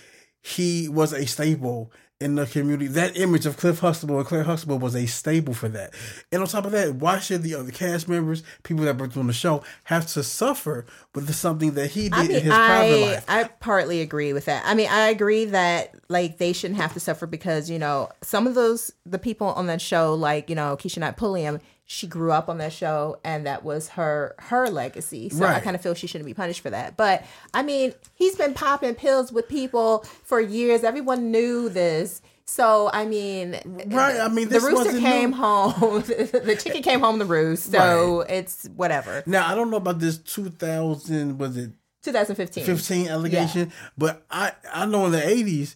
He 0.42 0.88
was 0.88 1.12
a 1.12 1.26
staple 1.26 1.90
in 2.24 2.36
the 2.36 2.46
community. 2.46 2.86
That 2.86 3.18
image 3.18 3.44
of 3.44 3.58
Cliff 3.58 3.80
Huxtable 3.80 4.16
and 4.16 4.26
Claire 4.26 4.44
Huxtable 4.44 4.78
was 4.78 4.96
a 4.96 5.04
staple 5.04 5.52
for 5.52 5.68
that. 5.68 5.92
And 6.32 6.40
on 6.40 6.48
top 6.48 6.64
of 6.64 6.72
that, 6.72 6.94
why 6.94 7.18
should 7.18 7.42
the 7.42 7.54
other 7.54 7.70
cast 7.70 8.08
members, 8.08 8.42
people 8.62 8.86
that 8.86 8.96
were 8.96 9.08
doing 9.08 9.26
the 9.26 9.34
show, 9.34 9.62
have 9.84 10.06
to 10.14 10.22
suffer 10.22 10.86
with 11.14 11.32
something 11.34 11.72
that 11.72 11.90
he 11.90 12.04
did 12.04 12.14
I 12.14 12.22
in 12.22 12.28
mean, 12.28 12.40
his 12.40 12.54
private 12.54 13.00
life? 13.02 13.24
I 13.28 13.44
partly 13.44 14.00
agree 14.00 14.32
with 14.32 14.46
that. 14.46 14.62
I 14.64 14.74
mean, 14.74 14.88
I 14.90 15.08
agree 15.08 15.44
that 15.44 15.94
like 16.08 16.38
they 16.38 16.54
shouldn't 16.54 16.80
have 16.80 16.94
to 16.94 17.00
suffer 17.00 17.26
because 17.26 17.68
you 17.68 17.78
know 17.78 18.08
some 18.22 18.46
of 18.46 18.54
those 18.54 18.90
the 19.04 19.18
people 19.18 19.48
on 19.48 19.66
that 19.66 19.82
show, 19.82 20.14
like 20.14 20.48
you 20.48 20.56
know 20.56 20.78
Keshia 20.78 20.98
Knight 21.00 21.18
Pulliam, 21.18 21.60
she 21.86 22.06
grew 22.06 22.32
up 22.32 22.48
on 22.48 22.58
that 22.58 22.72
show 22.72 23.18
and 23.24 23.46
that 23.46 23.62
was 23.62 23.88
her 23.90 24.34
her 24.38 24.68
legacy. 24.70 25.28
So 25.28 25.44
I 25.44 25.60
kind 25.60 25.76
of 25.76 25.82
feel 25.82 25.94
she 25.94 26.06
shouldn't 26.06 26.26
be 26.26 26.34
punished 26.34 26.60
for 26.60 26.70
that. 26.70 26.96
But 26.96 27.24
I 27.52 27.62
mean, 27.62 27.92
he's 28.14 28.36
been 28.36 28.54
popping 28.54 28.94
pills 28.94 29.30
with 29.32 29.48
people 29.48 29.98
for 30.22 30.40
years. 30.40 30.82
Everyone 30.82 31.30
knew 31.30 31.68
this. 31.68 32.22
So 32.46 32.90
I 32.92 33.04
mean, 33.06 33.58
Right, 33.86 34.18
I 34.20 34.28
mean, 34.28 34.48
the 34.48 34.60
rooster 34.60 34.98
came 34.98 35.30
new. 35.30 35.36
home. 35.36 36.02
the 36.02 36.58
chicken 36.62 36.82
came 36.82 37.00
home 37.00 37.18
the 37.18 37.24
roost. 37.26 37.70
So 37.72 38.20
it's 38.22 38.66
whatever. 38.76 39.22
now 39.26 39.46
I 39.50 39.54
don't 39.54 39.70
know 39.70 39.76
about 39.78 39.98
this 39.98 40.18
2000 40.18 41.38
was 41.38 41.56
it 41.56 41.72
2015. 42.02 42.64
15 42.64 43.08
allegation, 43.08 43.72
but 43.96 44.24
I 44.30 44.52
I 44.72 44.86
know 44.86 45.06
in 45.06 45.12
the 45.12 45.18
80s 45.20 45.74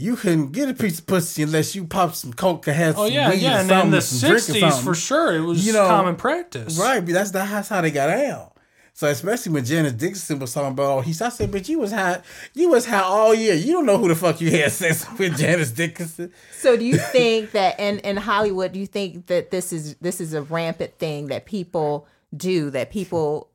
you 0.00 0.16
couldn't 0.16 0.52
get 0.52 0.68
a 0.68 0.74
piece 0.74 0.98
of 0.98 1.06
pussy 1.06 1.42
unless 1.42 1.74
you 1.74 1.84
popped 1.84 2.16
some 2.16 2.32
coke 2.32 2.66
and 2.66 2.76
had 2.76 2.94
Oh 2.96 3.04
some 3.04 3.12
yeah, 3.12 3.30
weed 3.30 3.40
yeah, 3.40 3.56
or 3.56 3.60
and 3.60 3.68
something, 3.68 3.86
in 3.86 3.90
the 3.92 4.00
some 4.00 4.28
drink 4.30 4.48
or 4.48 4.52
'60s 4.52 4.82
for 4.84 4.94
sure, 4.94 5.34
it 5.36 5.40
was 5.40 5.66
You 5.66 5.72
know, 5.72 5.86
common 5.86 6.16
practice. 6.16 6.78
Right, 6.78 7.00
but 7.04 7.12
that's 7.12 7.30
that's 7.30 7.68
how 7.68 7.80
they 7.80 7.90
got 7.90 8.10
out. 8.10 8.56
So 8.92 9.06
especially 9.06 9.52
when 9.52 9.64
Janice 9.64 9.94
Dixon 9.94 10.38
was 10.40 10.52
talking 10.52 10.72
about, 10.72 10.98
oh, 10.98 11.00
he 11.00 11.12
I 11.12 11.30
said, 11.30 11.50
but 11.50 11.66
you 11.68 11.78
was 11.78 11.90
high, 11.92 12.20
you 12.52 12.68
was 12.68 12.84
high 12.84 13.00
all 13.00 13.34
year. 13.34 13.54
You 13.54 13.72
don't 13.72 13.86
know 13.86 13.96
who 13.96 14.08
the 14.08 14.14
fuck 14.14 14.40
you 14.42 14.50
had 14.50 14.70
sex 14.82 15.06
with, 15.18 15.38
Janice 15.38 15.70
Dickinson. 15.70 16.32
So 16.52 16.76
do 16.76 16.84
you 16.84 16.98
think 16.98 17.52
that 17.52 17.80
in, 17.80 18.00
in 18.00 18.18
Hollywood, 18.18 18.72
do 18.72 18.80
you 18.80 18.86
think 18.86 19.26
that 19.28 19.50
this 19.50 19.72
is 19.72 19.94
this 19.96 20.20
is 20.20 20.34
a 20.34 20.42
rampant 20.42 20.98
thing 20.98 21.28
that 21.28 21.46
people 21.46 22.06
do 22.36 22.68
that 22.70 22.90
people 22.90 23.48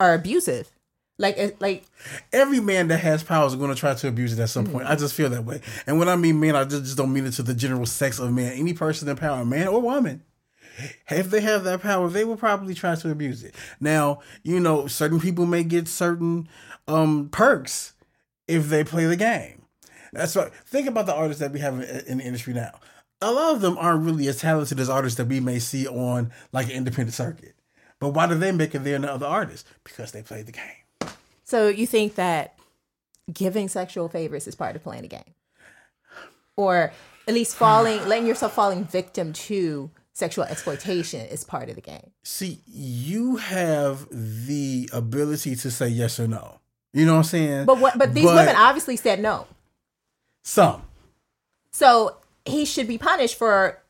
are 0.00 0.14
abusive? 0.14 0.70
Like 1.16 1.60
like 1.60 1.84
Every 2.32 2.60
man 2.60 2.88
that 2.88 2.98
has 2.98 3.22
power 3.22 3.46
is 3.46 3.54
going 3.54 3.70
to 3.72 3.76
try 3.76 3.94
to 3.94 4.08
abuse 4.08 4.32
it 4.32 4.42
at 4.42 4.50
some 4.50 4.66
point. 4.66 4.88
I 4.88 4.96
just 4.96 5.14
feel 5.14 5.30
that 5.30 5.44
way. 5.44 5.60
And 5.86 5.98
when 5.98 6.08
I 6.08 6.16
mean 6.16 6.40
man, 6.40 6.56
I 6.56 6.64
just, 6.64 6.84
just 6.84 6.96
don't 6.96 7.12
mean 7.12 7.26
it 7.26 7.32
to 7.32 7.42
the 7.42 7.54
general 7.54 7.86
sex 7.86 8.18
of 8.18 8.32
man. 8.32 8.52
Any 8.52 8.72
person 8.74 9.08
in 9.08 9.16
power, 9.16 9.44
man 9.44 9.68
or 9.68 9.80
woman, 9.80 10.24
if 11.08 11.30
they 11.30 11.40
have 11.40 11.62
that 11.64 11.82
power, 11.82 12.08
they 12.08 12.24
will 12.24 12.36
probably 12.36 12.74
try 12.74 12.96
to 12.96 13.10
abuse 13.10 13.44
it. 13.44 13.54
Now, 13.78 14.20
you 14.42 14.58
know, 14.58 14.88
certain 14.88 15.20
people 15.20 15.46
may 15.46 15.62
get 15.62 15.86
certain 15.86 16.48
um 16.88 17.28
perks 17.30 17.92
if 18.48 18.68
they 18.68 18.82
play 18.82 19.06
the 19.06 19.16
game. 19.16 19.62
That's 20.12 20.34
right. 20.36 20.52
Think 20.66 20.88
about 20.88 21.06
the 21.06 21.14
artists 21.14 21.40
that 21.40 21.52
we 21.52 21.60
have 21.60 21.74
in, 22.06 22.18
the 22.18 22.24
industry 22.24 22.54
now. 22.54 22.78
A 23.20 23.30
lot 23.30 23.54
of 23.54 23.60
them 23.60 23.78
aren't 23.78 24.04
really 24.04 24.26
as 24.28 24.40
talented 24.40 24.80
as 24.80 24.90
artists 24.90 25.16
that 25.18 25.26
we 25.26 25.40
may 25.40 25.58
see 25.58 25.86
on 25.86 26.32
like 26.52 26.66
an 26.66 26.72
independent 26.72 27.14
circuit. 27.14 27.54
But 28.00 28.10
why 28.10 28.26
do 28.26 28.34
they 28.34 28.52
make 28.52 28.74
it 28.74 28.80
there 28.80 28.98
than 28.98 29.08
other 29.08 29.26
artists? 29.26 29.68
Because 29.82 30.12
they 30.12 30.22
played 30.22 30.46
the 30.46 30.52
game. 30.52 30.83
So 31.54 31.68
you 31.68 31.86
think 31.86 32.16
that 32.16 32.58
giving 33.32 33.68
sexual 33.68 34.08
favors 34.08 34.48
is 34.48 34.56
part 34.56 34.74
of 34.74 34.82
playing 34.82 35.02
the 35.02 35.08
game? 35.08 35.34
Or 36.56 36.92
at 37.28 37.34
least 37.34 37.54
falling 37.64 38.08
letting 38.08 38.26
yourself 38.26 38.54
falling 38.54 38.84
victim 38.84 39.32
to 39.32 39.88
sexual 40.12 40.44
exploitation 40.46 41.20
is 41.20 41.44
part 41.44 41.68
of 41.68 41.76
the 41.76 41.80
game. 41.80 42.10
See, 42.24 42.58
you 42.66 43.36
have 43.36 44.08
the 44.10 44.90
ability 44.92 45.54
to 45.54 45.70
say 45.70 45.86
yes 45.86 46.18
or 46.18 46.26
no. 46.26 46.58
You 46.92 47.06
know 47.06 47.12
what 47.12 47.18
I'm 47.18 47.24
saying? 47.24 47.66
But 47.66 47.78
what 47.78 47.96
but 47.96 48.14
these 48.14 48.24
But 48.24 48.34
women 48.34 48.56
obviously 48.56 48.96
said 48.96 49.20
no. 49.20 49.46
some. 50.42 50.82
So 51.70 52.16
he 52.44 52.64
should 52.64 52.88
be 52.88 52.98
punished 52.98 53.36
for 53.36 53.80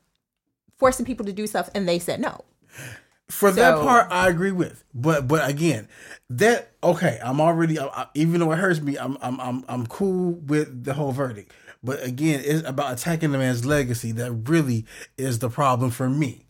forcing 0.76 1.06
people 1.06 1.25
to 1.25 1.33
do 1.33 1.47
stuff 1.47 1.71
and 1.75 1.88
they 1.88 1.99
said 1.99 2.21
no. 2.21 2.44
For 3.35 3.50
that 3.53 3.79
part, 3.81 4.11
I 4.11 4.29
agree 4.29 4.53
with. 4.53 4.85
But 4.95 5.26
but 5.26 5.49
again, 5.49 5.88
that 6.31 6.71
okay. 6.83 7.19
I'm 7.23 7.41
already 7.41 7.79
I, 7.79 7.87
I- 7.87 8.07
even 8.14 8.41
though 8.41 8.53
it 8.53 8.59
hurts 8.59 8.81
me, 8.81 8.97
I'm 8.97 9.19
I'm 9.21 9.41
I'm 9.41 9.64
I'm 9.69 9.87
cool 9.87 10.33
with 10.33 10.85
the 10.85 10.95
whole 10.95 11.12
verdict. 11.12 11.53
But 11.83 12.03
again, 12.03 12.41
it's 12.45 12.67
about 12.67 12.99
attacking 12.99 13.33
the 13.33 13.38
man's 13.38 13.67
legacy 13.67 14.12
that 14.12 14.33
really 14.33 14.87
is 15.19 15.41
the 15.41 15.50
problem 15.50 15.91
for 15.91 16.09
me. 16.09 16.47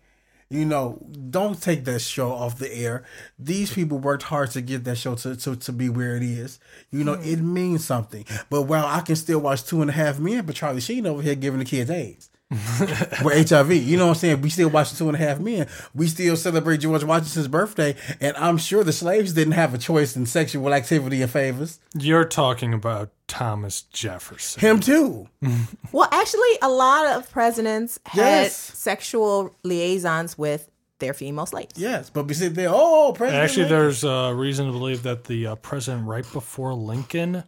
You 0.51 0.65
know, 0.65 1.05
don't 1.31 1.61
take 1.61 1.85
that 1.87 2.01
show 2.01 2.31
off 2.33 2.59
the 2.59 2.73
air. 2.73 3.05
These 3.39 3.73
people 3.73 3.99
worked 3.99 4.25
hard 4.25 4.51
to 4.53 4.61
get 4.61 4.85
that 4.85 4.97
show 4.97 5.17
to, 5.17 5.35
to, 5.35 5.57
to 5.57 5.73
be 5.73 5.89
where 5.89 6.17
it 6.17 6.23
is. 6.23 6.61
You 6.93 7.03
know, 7.03 7.15
hmm. 7.17 7.25
it 7.29 7.41
means 7.41 7.85
something. 7.85 8.25
But 8.51 8.63
while 8.63 8.87
I 8.87 9.01
can 9.01 9.17
still 9.17 9.41
watch 9.41 9.65
Two 9.65 9.81
and 9.81 9.91
a 9.91 9.95
Half 9.95 10.21
Men, 10.21 10.47
but 10.47 10.55
Charlie 10.55 10.81
Sheen 10.81 11.07
over 11.07 11.23
here 11.23 11.35
giving 11.35 11.59
the 11.59 11.65
kids 11.65 11.91
AIDS. 11.91 12.31
With 12.51 13.49
HIV. 13.51 13.73
You 13.73 13.97
know 13.97 14.07
what 14.07 14.13
I'm 14.13 14.19
saying? 14.19 14.41
We 14.41 14.51
still 14.51 14.69
watch 14.71 14.97
Two 14.97 15.09
and 15.09 15.17
a 15.17 15.19
Half 15.19 15.41
Men. 15.41 15.67
We 15.95 16.07
still 16.09 16.37
celebrate 16.37 16.79
George 16.79 17.05
Washington's 17.05 17.49
birthday. 17.49 17.97
And 18.21 18.37
I'm 18.37 18.59
sure 18.59 18.85
the 18.85 18.93
slaves 18.93 19.33
didn't 19.33 19.53
have 19.55 19.75
a 19.75 19.79
choice 19.79 20.17
in 20.17 20.27
sexual 20.27 20.73
activity 20.73 21.23
and 21.23 21.31
favors. 21.31 21.81
You're 21.95 22.25
talking 22.25 22.73
about 22.75 23.11
Thomas 23.29 23.83
Jefferson. 23.83 24.61
Him 24.61 24.81
too. 24.81 25.29
Well, 25.93 26.09
actually, 26.11 26.59
a 26.61 26.69
lot 26.69 27.07
of 27.07 27.31
presidents 27.31 28.01
had 28.07 28.19
Yes. 28.43 28.57
sexual 28.57 29.55
liaisons 29.63 30.37
with 30.37 30.69
their 30.99 31.15
female 31.15 31.47
slaves. 31.47 31.75
Yes. 31.77 32.11
But 32.11 32.27
we 32.27 32.35
sit 32.35 32.55
there, 32.57 32.69
oh, 32.73 33.13
President. 33.17 33.45
Actually, 33.45 33.63
Lincoln. 33.65 33.79
there's 33.79 34.05
uh, 34.05 34.33
reason 34.35 34.67
to 34.67 34.73
believe 34.73 35.05
that 35.05 35.25
the 35.25 35.47
uh, 35.49 35.55
president 35.57 36.07
right 36.09 36.25
before 36.33 36.75
Lincoln 36.75 37.45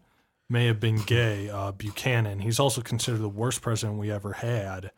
may 0.49 0.67
have 0.67 0.81
been 0.81 0.97
gay, 1.03 1.49
uh, 1.51 1.73
Buchanan. 1.73 2.41
He's 2.41 2.59
also 2.61 2.81
considered 2.81 3.21
the 3.21 3.29
worst 3.29 3.63
president 3.63 3.99
we 3.99 4.11
ever 4.11 4.35
had 4.35 4.91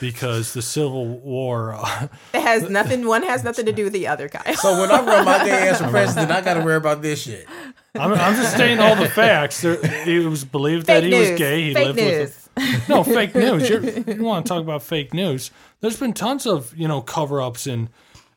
because 0.00 0.52
the 0.52 0.62
Civil 0.62 1.06
War. 1.20 1.74
Uh, 1.74 2.08
It 2.34 2.42
has 2.42 2.68
nothing. 2.68 3.06
One 3.06 3.22
has 3.22 3.44
nothing 3.44 3.66
to 3.66 3.72
do 3.72 3.84
with 3.84 3.92
the 3.92 4.06
other 4.08 4.28
guy. 4.28 4.54
So 4.54 4.80
when 4.80 4.90
I 4.90 5.02
run 5.04 5.24
my 5.24 5.44
gay 5.44 5.68
ass 5.68 5.80
for 5.80 5.88
president, 5.88 6.30
I 6.30 6.40
got 6.40 6.54
to 6.54 6.60
worry 6.64 6.76
about 6.76 7.02
this 7.02 7.22
shit. 7.22 7.46
I'm, 7.94 8.12
I'm 8.12 8.34
just 8.36 8.54
stating 8.54 8.78
all 8.78 8.94
the 8.96 9.08
facts. 9.08 9.62
There, 9.62 9.78
it 10.08 10.24
was 10.28 10.44
believed 10.44 10.86
that 10.86 11.02
he 11.02 11.10
news. 11.10 11.30
was 11.30 11.38
gay. 11.38 11.62
He 11.68 11.74
Fake 11.74 11.86
lived 11.86 11.98
news. 11.98 12.18
with. 12.18 12.48
A, 12.56 12.88
no, 12.88 13.04
fake 13.04 13.34
news. 13.34 13.68
You're, 13.68 13.82
you 13.82 14.22
want 14.24 14.44
to 14.44 14.48
talk 14.48 14.60
about 14.62 14.82
fake 14.82 15.14
news? 15.14 15.50
There's 15.80 15.98
been 15.98 16.12
tons 16.12 16.46
of 16.46 16.76
you 16.76 16.86
know 16.88 17.00
cover-ups 17.00 17.66
and 17.66 17.88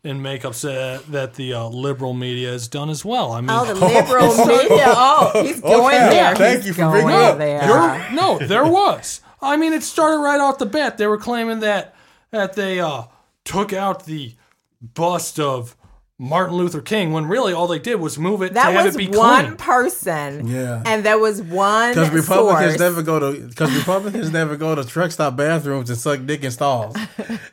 and 0.06 0.20
makeups 0.20 0.62
that, 0.64 1.06
that 1.12 1.36
the 1.36 1.54
uh, 1.54 1.68
liberal 1.68 2.14
media 2.14 2.50
has 2.52 2.68
done 2.68 2.90
as 2.90 3.06
well. 3.06 3.32
I 3.32 3.42
mean, 3.42 3.50
Oh, 3.52 3.66
the 3.66 3.74
liberal 3.86 4.36
media. 4.48 4.86
Oh, 4.88 5.32
he's 5.44 5.62
going 5.62 5.96
Okay. 5.96 6.10
there. 6.10 6.36
Thank 6.36 6.58
He's 6.58 6.68
you 6.68 6.74
for 6.74 6.90
bringing 6.92 7.12
up. 7.16 7.38
there. 7.38 8.12
No, 8.14 8.38
there 8.38 8.66
was. 8.66 9.22
I 9.42 9.56
mean, 9.58 9.74
it 9.74 9.84
started 9.84 10.18
right 10.20 10.40
off 10.40 10.58
the 10.58 10.66
bat. 10.66 10.98
They 10.98 11.08
were 11.08 11.18
claiming 11.18 11.60
that 11.62 11.96
that 12.32 12.54
they 12.54 12.80
uh, 12.80 13.04
took 13.46 13.74
out 13.74 14.06
the 14.06 14.36
bust 14.82 15.40
of 15.40 15.76
Martin 16.20 16.56
Luther 16.56 16.80
King 16.80 17.12
when 17.12 17.26
really 17.26 17.54
all 17.54 17.68
they 17.68 17.80
did 17.80 17.96
was 17.96 18.18
move 18.20 18.42
it 18.44 18.54
That 18.54 18.68
to 18.68 18.72
have 18.74 18.86
was 18.86 18.96
it 18.96 18.98
be 18.98 19.08
one 19.18 19.46
clean. 19.46 19.58
person. 19.58 20.48
Yeah. 20.48 20.84
And 20.86 21.04
there 21.04 21.18
was 21.18 21.42
one 21.42 21.90
Because 21.94 22.12
Republicans 22.12 22.72
source. 22.74 22.80
never 22.80 23.02
go 23.02 23.20
to 23.20 23.48
because 23.48 23.76
Republicans 23.76 24.32
never 24.32 24.56
go 24.56 24.76
to 24.76 24.84
truck 24.86 25.12
stop 25.12 25.36
bathrooms 25.36 25.90
and 25.90 25.98
suck 26.00 26.26
dick 26.26 26.44
in 26.44 26.52
stalls. 26.52 26.96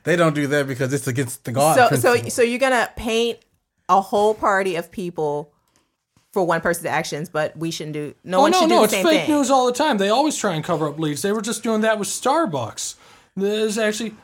They 0.05 0.15
don't 0.15 0.35
do 0.35 0.47
that 0.49 0.67
because 0.69 0.93
it's 0.93 1.07
against 1.09 1.45
the 1.45 1.53
God. 1.53 1.75
so 1.77 1.97
so 1.97 2.11
principle. 2.13 2.31
so 2.31 2.43
you're 2.43 2.59
gonna 2.59 2.91
paint 2.97 3.39
a 3.89 4.01
whole 4.01 4.35
party 4.35 4.77
of 4.77 4.91
people 4.93 5.53
for 6.33 6.45
one 6.47 6.61
person's 6.61 6.87
actions, 6.87 7.29
but 7.29 7.57
we 7.57 7.71
shouldn't 7.73 7.95
do. 7.95 8.15
No 8.23 8.39
Oh 8.39 8.43
one 8.43 8.51
no, 8.53 8.61
should 8.61 8.69
no, 8.69 8.83
do 8.87 8.91
the 8.91 8.99
it's 9.01 9.09
fake 9.09 9.29
news 9.29 9.51
all 9.51 9.67
the 9.67 9.73
time. 9.73 9.99
They 9.99 10.11
always 10.11 10.37
try 10.37 10.55
and 10.55 10.63
cover 10.63 10.87
up 10.87 10.99
leads. 10.99 11.23
They 11.23 11.33
were 11.33 11.43
just 11.43 11.63
doing 11.65 11.81
that 11.81 11.99
with 11.99 12.09
Starbucks. 12.09 12.95
There's 13.37 13.79
actually. 13.79 14.15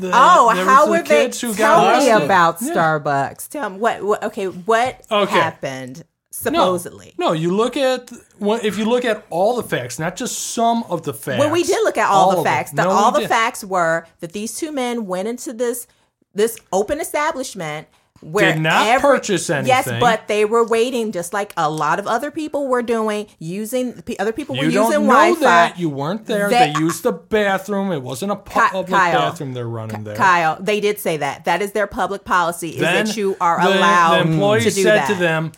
The- 0.00 0.10
Oh, 0.14 0.48
how 0.54 0.84
the 0.86 0.90
were 0.90 1.02
they? 1.02 1.26
who 1.26 1.54
Tell 1.54 1.98
me 2.00 2.10
about 2.10 2.56
Yeah. 2.60 2.72
Starbucks. 2.74 3.48
Tell 3.48 3.70
me 3.70 3.78
what, 3.78 4.02
what. 4.02 4.24
Okay, 4.24 4.46
what 4.46 5.00
Okay. 5.10 5.32
happened 5.32 6.04
supposedly? 6.30 7.14
No, 7.18 7.32
you 7.32 7.54
look 7.54 7.76
at 7.76 8.10
well, 8.38 8.58
if 8.62 8.78
you 8.78 8.84
look 8.86 9.04
at 9.04 9.24
all 9.30 9.56
the 9.56 9.62
facts, 9.62 9.98
not 9.98 10.16
just 10.16 10.36
some 10.52 10.84
of 10.88 11.02
the 11.02 11.12
facts. 11.12 11.38
Well, 11.40 11.50
we 11.50 11.62
did 11.62 11.82
look 11.84 11.98
at 11.98 12.08
all, 12.08 12.30
of 12.30 12.38
the 12.38 12.42
facts. 12.44 12.70
The, 12.70 12.84
No, 12.84 12.90
all 12.90 13.12
the 13.12 13.20
did. 13.20 13.28
facts 13.28 13.62
were 13.64 14.06
that 14.20 14.32
these 14.32 14.54
two 14.56 14.72
men 14.72 15.06
went 15.06 15.28
into 15.28 15.52
this 15.52 15.86
this 16.34 16.56
open 16.72 17.00
establishment 17.00 17.88
where 18.22 18.52
Did 18.52 18.60
not 18.62 18.86
every- 18.86 19.00
purchase 19.00 19.48
anything. 19.50 19.68
Yes, 19.68 19.88
but 20.00 20.28
they 20.28 20.44
were 20.44 20.64
waiting, 20.64 21.10
just 21.12 21.32
like 21.32 21.52
a 21.56 21.70
lot 21.70 21.98
of 21.98 22.06
other 22.06 22.30
people 22.30 22.68
were 22.68 22.82
doing, 22.82 23.26
using 23.38 24.02
other 24.18 24.32
people 24.32 24.54
were 24.56 24.64
You 24.64 24.70
using 24.70 25.06
Wi-Fi. 25.06 25.40
that. 25.40 25.78
You 25.78 25.88
weren't 25.88 26.26
there. 26.26 26.48
They- 26.50 26.72
They, 26.72 26.78
used 26.80 27.02
the 27.02 27.12
bathroom. 27.12 27.92
It 27.92 28.02
wasn't 28.02 28.32
a 28.32 28.36
public 28.36 28.88
Kyle. 28.88 29.18
bathroom 29.18 29.54
they're 29.54 29.66
running 29.66 30.04
there. 30.04 30.16
Kyle, 30.16 30.56
they 30.60 30.80
did 30.80 30.98
say 30.98 31.16
that. 31.16 31.44
That 31.46 31.62
is 31.62 31.72
their 31.72 31.86
public 31.86 32.24
policy. 32.24 32.70
Is 32.70 32.80
Then 32.80 33.06
that 33.06 33.16
you 33.16 33.36
are 33.40 33.60
the, 33.62 33.78
allowed 33.78 34.16
The 34.26 34.32
employee 34.32 34.60
to 34.60 34.64
do 34.70 34.82
said 34.82 34.96
that. 34.98 35.08
to 35.08 35.14
them, 35.14 35.52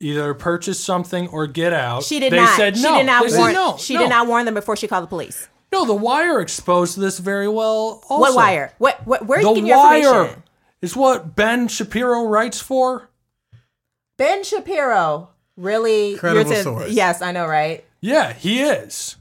either 0.00 0.34
purchase 0.34 0.82
something 0.82 1.28
or 1.28 1.46
get 1.46 1.72
out. 1.72 2.02
She 2.02 2.18
did 2.20 2.32
they 2.32 2.36
not. 2.38 2.56
Said 2.56 2.76
she 2.76 2.82
did 2.82 3.06
not 3.06 3.22
They 3.24 3.30
said 3.30 3.38
warn. 3.38 3.52
no. 3.54 3.76
she 3.78 3.94
no. 3.94 4.00
did 4.00 4.08
not 4.10 4.26
warn 4.26 4.44
them 4.44 4.54
before 4.54 4.76
she 4.76 4.86
called 4.88 5.04
the 5.04 5.08
police. 5.08 5.48
No, 5.72 5.84
the 5.84 5.94
wire 5.94 6.40
exposed 6.40 6.98
this 7.00 7.18
very 7.18 7.48
well. 7.48 8.00
Also. 8.08 8.20
What 8.20 8.34
wire? 8.36 8.72
What? 8.78 9.00
What? 9.06 9.26
Where 9.26 9.38
are 9.38 9.42
you 9.42 9.48
getting 9.48 9.66
your 9.66 9.76
wire 9.78 9.98
information? 9.98 10.42
Is 10.84 10.96
what 10.96 11.34
Ben 11.34 11.68
Shapiro 11.68 12.26
writes 12.26 12.60
for. 12.60 13.10
Ben 14.16 14.44
Shapiro. 14.44 15.30
Really? 15.56 16.16
Credible 16.16 16.46
You're 16.50 16.56
to- 16.58 16.62
source. 16.62 16.90
Yes, 16.92 17.22
I 17.22 17.32
know, 17.32 17.46
right? 17.46 17.84
Yeah, 18.00 18.32
he 18.32 18.60
is. 18.62 19.16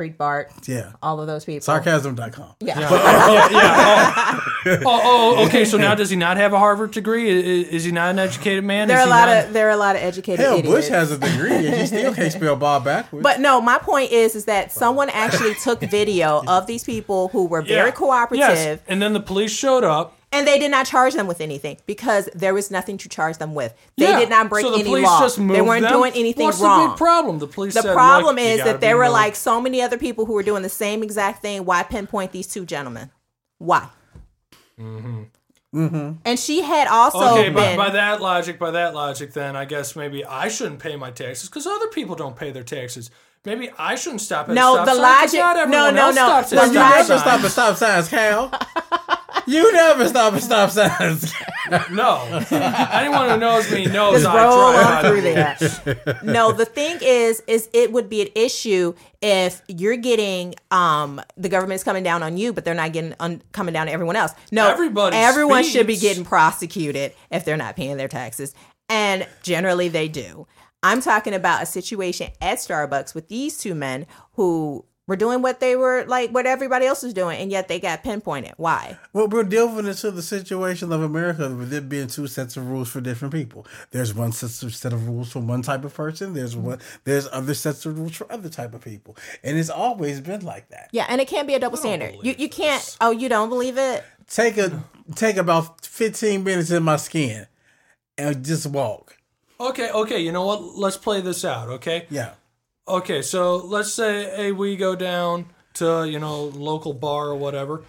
Breitbart. 0.00 0.66
yeah, 0.66 0.92
All 1.02 1.20
of 1.20 1.26
those 1.26 1.44
people. 1.44 1.60
sarcasm.com. 1.60 2.54
Yeah. 2.60 2.80
yeah, 2.80 2.88
oh, 2.90 2.96
oh, 2.96 3.48
oh, 3.50 3.50
yeah. 3.52 4.40
Oh. 4.40 4.80
oh, 4.86 5.36
oh, 5.38 5.46
okay. 5.46 5.64
So 5.66 5.76
now 5.76 5.94
does 5.94 6.08
he 6.08 6.16
not 6.16 6.38
have 6.38 6.54
a 6.54 6.58
Harvard 6.58 6.92
degree? 6.92 7.28
Is, 7.28 7.68
is 7.68 7.84
he 7.84 7.92
not 7.92 8.10
an 8.10 8.18
educated 8.18 8.64
man? 8.64 8.88
There 8.88 8.96
are 8.96 9.02
a 9.02 9.04
he 9.04 9.10
lot 9.10 9.26
not- 9.28 9.44
of 9.46 9.52
there 9.52 9.68
are 9.68 9.72
a 9.72 9.76
lot 9.76 9.94
of 9.94 10.02
educated 10.02 10.40
Hell, 10.40 10.56
idiots. 10.56 10.74
Bush 10.74 10.88
has 10.88 11.12
a 11.12 11.18
degree 11.18 11.52
and 11.52 11.76
he 11.76 11.86
still 11.86 12.14
can't 12.14 12.32
spell 12.32 12.56
Bob 12.56 12.84
backwards. 12.84 13.22
But 13.22 13.40
no, 13.40 13.60
my 13.60 13.78
point 13.78 14.10
is 14.12 14.34
is 14.34 14.46
that 14.46 14.72
someone 14.72 15.10
actually 15.10 15.54
took 15.56 15.80
video 15.80 16.42
of 16.48 16.66
these 16.66 16.82
people 16.84 17.28
who 17.28 17.44
were 17.46 17.60
very 17.62 17.88
Yeah. 17.90 17.94
cooperative 17.94 18.48
Yes. 18.48 18.80
And 18.88 19.00
then 19.02 19.12
the 19.12 19.20
police 19.20 19.52
showed 19.52 19.84
up. 19.84 20.16
And 20.32 20.46
they 20.46 20.58
did 20.58 20.70
not 20.70 20.86
charge 20.86 21.14
them 21.14 21.26
with 21.26 21.40
anything 21.40 21.76
because 21.86 22.28
there 22.34 22.54
was 22.54 22.70
nothing 22.70 22.96
to 22.98 23.08
charge 23.08 23.38
them 23.38 23.54
with. 23.54 23.74
They 23.96 24.06
Yeah. 24.06 24.18
did 24.20 24.30
not 24.30 24.48
break 24.48 24.64
so 24.64 24.70
the 24.72 24.78
any 24.80 24.84
police 24.88 25.04
law. 25.06 25.20
Just 25.20 25.38
moved 25.38 25.54
they 25.54 25.60
weren't 25.60 25.82
them. 25.82 25.92
doing 25.92 26.12
anything 26.14 26.46
What's 26.46 26.60
wrong. 26.60 26.82
the 26.84 26.88
big 26.90 26.96
problem? 26.98 27.38
The 27.38 27.46
police. 27.46 27.74
The 27.74 27.82
said, 27.82 27.94
problem 27.94 28.36
"Look, 28.36 28.44
you 28.44 28.50
is 28.50 28.64
that 28.64 28.80
there 28.80 28.96
were 28.96 29.04
more- 29.04 29.12
like 29.12 29.36
so 29.36 29.60
many 29.60 29.80
other 29.82 29.98
people 29.98 30.24
who 30.26 30.32
were 30.32 30.42
doing 30.42 30.62
the 30.62 30.68
same 30.68 31.02
exact 31.02 31.42
thing. 31.42 31.64
Why 31.64 31.82
pinpoint 31.82 32.32
these 32.32 32.46
two 32.48 32.64
gentlemen? 32.64 33.10
Why? 33.58 33.88
Mm-hmm. 34.80 36.12
And 36.24 36.38
she 36.38 36.60
had 36.62 36.86
also 36.88 37.18
Okay, 37.34 37.48
by, 37.48 37.60
been. 37.68 37.76
by 37.78 37.90
that 37.90 38.20
logic, 38.20 38.58
by 38.58 38.70
that 38.72 38.94
logic, 38.94 39.32
then 39.32 39.56
I 39.56 39.64
guess 39.64 39.96
maybe 39.96 40.22
I 40.24 40.48
shouldn't 40.48 40.80
pay 40.80 40.96
my 40.96 41.10
taxes 41.10 41.48
because 41.48 41.66
other 41.66 41.88
people 41.88 42.14
don't 42.14 42.36
pay 42.36 42.50
their 42.50 42.62
taxes. 42.62 43.10
Maybe 43.44 43.70
I 43.78 43.94
shouldn't 43.94 44.20
stop 44.20 44.48
at 44.48 44.54
No, 44.54 44.74
stop 44.74 44.86
the 44.86 44.92
sign 44.94 45.00
'cause 45.02 45.34
logic- 45.34 45.40
Not 45.40 45.56
no, 45.56 45.62
everyone 45.62 45.94
no, 45.94 46.02
else 46.02 46.16
no. 46.16 46.26
stops 46.26 46.50
The 46.50 46.56
you 46.56 46.62
stop 46.62 46.74
never 46.74 46.90
logic- 46.90 47.04
stop 47.06 47.24
signs. 47.24 47.44
at 47.44 47.50
stop 47.50 47.76
signs, 47.76 48.08
Cal. 48.08 48.50
you 49.46 49.72
never 49.72 50.08
stop 50.08 50.34
at 50.34 50.42
stop 50.42 50.70
signs. 50.70 51.32
no. 51.90 52.44
Anyone 52.50 53.30
who 53.30 53.36
knows 53.38 53.70
me 53.70 53.86
knows 53.86 54.22
Just 54.22 54.26
I 54.26 54.44
roll 54.44 54.72
drive 54.72 55.04
on 55.04 55.10
through 55.10 55.20
the 55.22 55.32
there. 56.04 56.20
no, 56.22 56.52
the 56.52 56.64
thing 56.64 56.98
is, 57.02 57.42
is 57.46 57.68
it 57.72 57.92
would 57.92 58.08
be 58.08 58.22
an 58.22 58.28
issue 58.34 58.94
if 59.20 59.62
you're 59.68 59.96
getting 59.96 60.54
um 60.70 61.20
the 61.36 61.48
government's 61.48 61.84
coming 61.84 62.02
down 62.02 62.22
on 62.22 62.36
you, 62.36 62.52
but 62.52 62.64
they're 62.64 62.74
not 62.74 62.92
getting 62.92 63.14
on, 63.20 63.42
coming 63.52 63.72
down 63.72 63.86
to 63.86 63.92
everyone 63.92 64.16
else. 64.16 64.32
No, 64.50 64.68
Everybody 64.70 65.16
everyone 65.16 65.64
should 65.64 65.86
be 65.86 65.96
getting 65.96 66.24
prosecuted 66.24 67.12
if 67.30 67.44
they're 67.44 67.56
not 67.56 67.76
paying 67.76 67.96
their 67.96 68.08
taxes, 68.08 68.54
and 68.88 69.26
generally 69.42 69.88
they 69.88 70.08
do. 70.08 70.46
I'm 70.84 71.00
talking 71.00 71.32
about 71.32 71.62
a 71.62 71.66
situation 71.66 72.30
at 72.40 72.58
Starbucks 72.58 73.14
with 73.14 73.28
these 73.28 73.56
two 73.56 73.74
men 73.74 74.04
who 74.32 74.84
were 75.06 75.16
doing 75.16 75.42
what 75.42 75.60
they 75.60 75.74
were 75.74 76.04
like 76.06 76.30
what 76.30 76.46
everybody 76.46 76.86
else 76.86 77.02
is 77.02 77.12
doing, 77.12 77.38
and 77.40 77.50
yet 77.50 77.68
they 77.68 77.80
got 77.80 78.02
pinpointed. 78.02 78.52
Why? 78.56 78.96
Well, 79.12 79.28
we're 79.28 79.42
delving 79.42 79.86
into 79.86 80.10
the 80.10 80.22
situation 80.22 80.92
of 80.92 81.02
America 81.02 81.48
with 81.50 81.70
there 81.70 81.80
being 81.80 82.06
two 82.06 82.26
sets 82.26 82.56
of 82.56 82.68
rules 82.68 82.88
for 82.88 83.00
different 83.00 83.34
people. 83.34 83.66
There's 83.90 84.14
one 84.14 84.32
set 84.32 84.62
of, 84.62 84.74
set 84.74 84.92
of 84.92 85.06
rules 85.08 85.32
for 85.32 85.40
one 85.40 85.62
type 85.62 85.84
of 85.84 85.94
person. 85.94 86.34
There's 86.34 86.56
one. 86.56 86.78
There's 87.04 87.28
other 87.32 87.54
sets 87.54 87.84
of 87.86 87.98
rules 87.98 88.16
for 88.16 88.30
other 88.30 88.48
type 88.48 88.74
of 88.74 88.82
people, 88.82 89.16
and 89.42 89.58
it's 89.58 89.70
always 89.70 90.20
been 90.20 90.44
like 90.44 90.68
that. 90.68 90.88
Yeah, 90.92 91.06
and 91.08 91.20
it 91.20 91.28
can't 91.28 91.46
be 91.46 91.54
a 91.54 91.58
double 91.58 91.76
standard. 91.76 92.14
You 92.22 92.34
you 92.38 92.48
can't. 92.48 92.96
Oh, 93.00 93.10
you 93.10 93.28
don't 93.28 93.48
believe 93.48 93.78
it? 93.78 94.04
Take 94.28 94.56
a 94.56 94.84
take 95.16 95.36
about 95.36 95.84
15 95.84 96.44
minutes 96.44 96.70
in 96.70 96.82
my 96.82 96.96
skin, 96.96 97.46
and 98.16 98.44
just 98.44 98.66
walk. 98.66 99.18
Okay, 99.60 99.90
okay, 99.90 100.18
you 100.18 100.32
know 100.32 100.44
what? 100.44 100.60
Let's 100.76 100.96
play 100.96 101.20
this 101.20 101.44
out, 101.44 101.68
okay? 101.68 102.06
Yeah. 102.10 102.32
Okay, 102.88 103.22
so 103.22 103.56
let's 103.56 103.92
say 103.92 104.24
hey, 104.36 104.52
we 104.52 104.76
go 104.76 104.96
down 104.96 105.46
to, 105.74 106.04
you 106.08 106.18
know, 106.18 106.44
local 106.44 106.92
bar 106.92 107.26
or 107.28 107.36
whatever. 107.36 107.84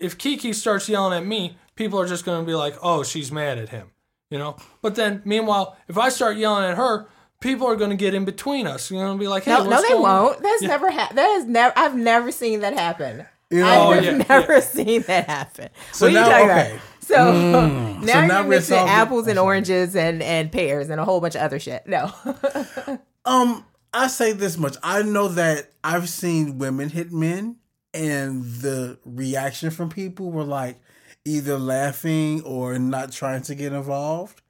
If 0.00 0.16
Kiki 0.16 0.52
starts 0.52 0.88
yelling 0.88 1.16
at 1.18 1.26
me, 1.26 1.56
people 1.74 1.98
are 2.00 2.06
just 2.06 2.24
going 2.24 2.40
to 2.40 2.46
be 2.46 2.54
like, 2.54 2.76
"Oh, 2.82 3.02
she's 3.02 3.32
mad 3.32 3.58
at 3.58 3.70
him." 3.70 3.90
You 4.30 4.38
know? 4.38 4.56
But 4.82 4.94
then 4.94 5.22
meanwhile, 5.24 5.76
if 5.88 5.98
I 5.98 6.08
start 6.08 6.36
yelling 6.36 6.64
at 6.64 6.76
her, 6.76 7.08
people 7.40 7.66
are 7.66 7.76
going 7.76 7.90
to 7.90 7.96
get 7.96 8.14
in 8.14 8.24
between 8.24 8.66
us. 8.66 8.90
You're 8.90 9.04
going 9.04 9.18
to 9.18 9.20
be 9.20 9.28
like, 9.28 9.44
"Hey, 9.44 9.52
No, 9.52 9.64
no, 9.64 9.70
what's 9.70 9.82
they 9.82 9.88
going 9.94 10.04
on?" 10.06 10.24
won't. 10.24 10.42
That's 10.42 10.62
never 10.62 10.90
happened. 10.90 11.18
That 11.18 11.28
has 11.30 11.44
never. 11.46 11.72
I've 11.76 11.96
never 11.96 12.30
seen 12.30 12.60
that 12.60 12.74
happen. 12.74 13.26
You 13.50 13.60
know- 13.60 13.66
I've 13.66 13.98
Oh, 13.98 14.00
yeah, 14.00 14.16
never 14.28 14.60
seen 14.60 15.02
that 15.02 15.26
happen. 15.26 15.68
So 15.92 16.06
what 16.06 16.08
are 16.08 16.14
you 16.14 16.20
now- 16.20 16.28
talking 16.28 16.50
okay. 16.50 16.70
about? 16.70 16.82
So 17.00 17.32
now 18.02 18.12
So 18.12 18.18
you're 18.18 18.26
now 18.28 18.42
mixing 18.44 18.76
apples 18.76 19.26
and 19.26 19.38
oranges 19.38 19.96
and 19.96 20.22
and 20.22 20.52
pears 20.52 20.90
and 20.90 21.00
a 21.00 21.04
whole 21.04 21.20
bunch 21.20 21.34
of 21.34 21.40
other 21.42 21.58
shit. 21.58 21.86
No, 21.86 22.12
Um, 23.24 23.64
I 23.92 24.08
say 24.08 24.32
this 24.32 24.58
much. 24.58 24.76
I 24.82 25.02
know 25.02 25.28
that 25.28 25.72
I've 25.82 26.08
seen 26.08 26.58
women 26.58 26.90
hit 26.90 27.12
men, 27.12 27.56
and 27.94 28.44
the 28.44 28.98
reaction 29.04 29.70
from 29.70 29.90
people 29.90 30.30
were 30.30 30.44
like 30.44 30.80
either 31.24 31.58
laughing 31.58 32.42
or 32.42 32.78
not 32.78 33.12
trying 33.12 33.42
to 33.42 33.54
get 33.54 33.72
involved 33.72 34.40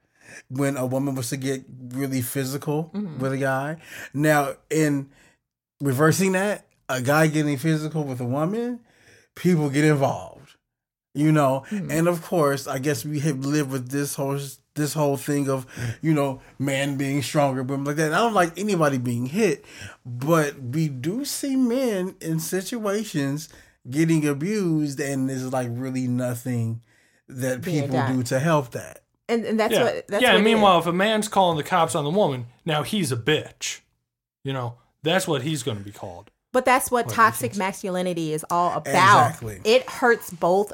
when 0.49 0.77
a 0.77 0.85
woman 0.85 1.15
was 1.15 1.29
to 1.29 1.37
get 1.37 1.63
really 1.89 2.21
physical 2.21 2.91
mm-hmm. 2.93 3.19
with 3.19 3.33
a 3.33 3.37
guy. 3.37 3.77
Now, 4.13 4.53
in 4.69 5.09
reversing 5.81 6.33
that, 6.33 6.65
a 6.87 7.01
guy 7.01 7.27
getting 7.27 7.57
physical 7.57 8.03
with 8.03 8.19
a 8.19 8.25
woman, 8.25 8.79
people 9.35 9.69
get 9.69 9.85
involved. 9.85 10.55
You 11.15 11.31
know, 11.31 11.65
mm-hmm. 11.69 11.89
and 11.89 12.07
of 12.07 12.21
course, 12.21 12.67
I 12.67 12.77
guess 12.77 13.03
we 13.03 13.19
have 13.21 13.39
lived 13.39 13.71
with 13.71 13.89
this 13.89 14.15
whole 14.15 14.39
this 14.79 14.93
whole 14.95 15.17
thing 15.17 15.47
of, 15.49 15.67
you 16.01 16.13
know, 16.13 16.41
man 16.57 16.97
being 16.97 17.21
stronger, 17.21 17.63
but 17.63 17.83
like 17.83 17.97
that. 17.97 18.13
I 18.13 18.17
don't 18.17 18.33
like 18.33 18.57
anybody 18.57 18.97
being 18.97 19.27
hit, 19.27 19.63
but 20.03 20.59
we 20.59 20.87
do 20.87 21.23
see 21.25 21.55
men 21.55 22.15
in 22.21 22.39
situations 22.39 23.49
getting 23.89 24.27
abused, 24.27 24.99
and 24.99 25.29
there's 25.29 25.51
like 25.53 25.67
really 25.71 26.07
nothing 26.07 26.81
that 27.27 27.61
people 27.61 27.89
done. 27.89 28.17
do 28.17 28.23
to 28.23 28.39
help 28.39 28.71
that. 28.71 29.03
and, 29.27 29.45
and 29.45 29.59
that's 29.59 29.73
Yeah. 29.73 29.83
what. 29.83 30.07
That's 30.07 30.21
yeah, 30.23 30.29
what 30.29 30.37
and 30.37 30.47
it 30.47 30.49
is. 30.49 30.53
meanwhile, 30.55 30.79
if 30.79 30.87
a 30.87 30.91
man's 30.93 31.27
calling 31.27 31.57
the 31.57 31.63
cops 31.63 31.93
on 31.93 32.03
the 32.03 32.09
woman, 32.09 32.47
now 32.65 32.81
he's 32.81 33.11
a 33.11 33.17
bitch. 33.17 33.81
You 34.43 34.53
know, 34.53 34.75
that's 35.03 35.27
what 35.27 35.43
he's 35.43 35.61
going 35.61 35.77
to 35.77 35.83
be 35.83 35.91
called. 35.91 36.31
But 36.51 36.65
that's 36.65 36.89
what 36.89 37.09
toxic 37.09 37.55
masculinity 37.55 38.33
is 38.33 38.43
all 38.49 38.71
about. 38.75 39.27
Exactly. 39.29 39.61
It 39.63 39.87
hurts 39.87 40.31
both 40.31 40.73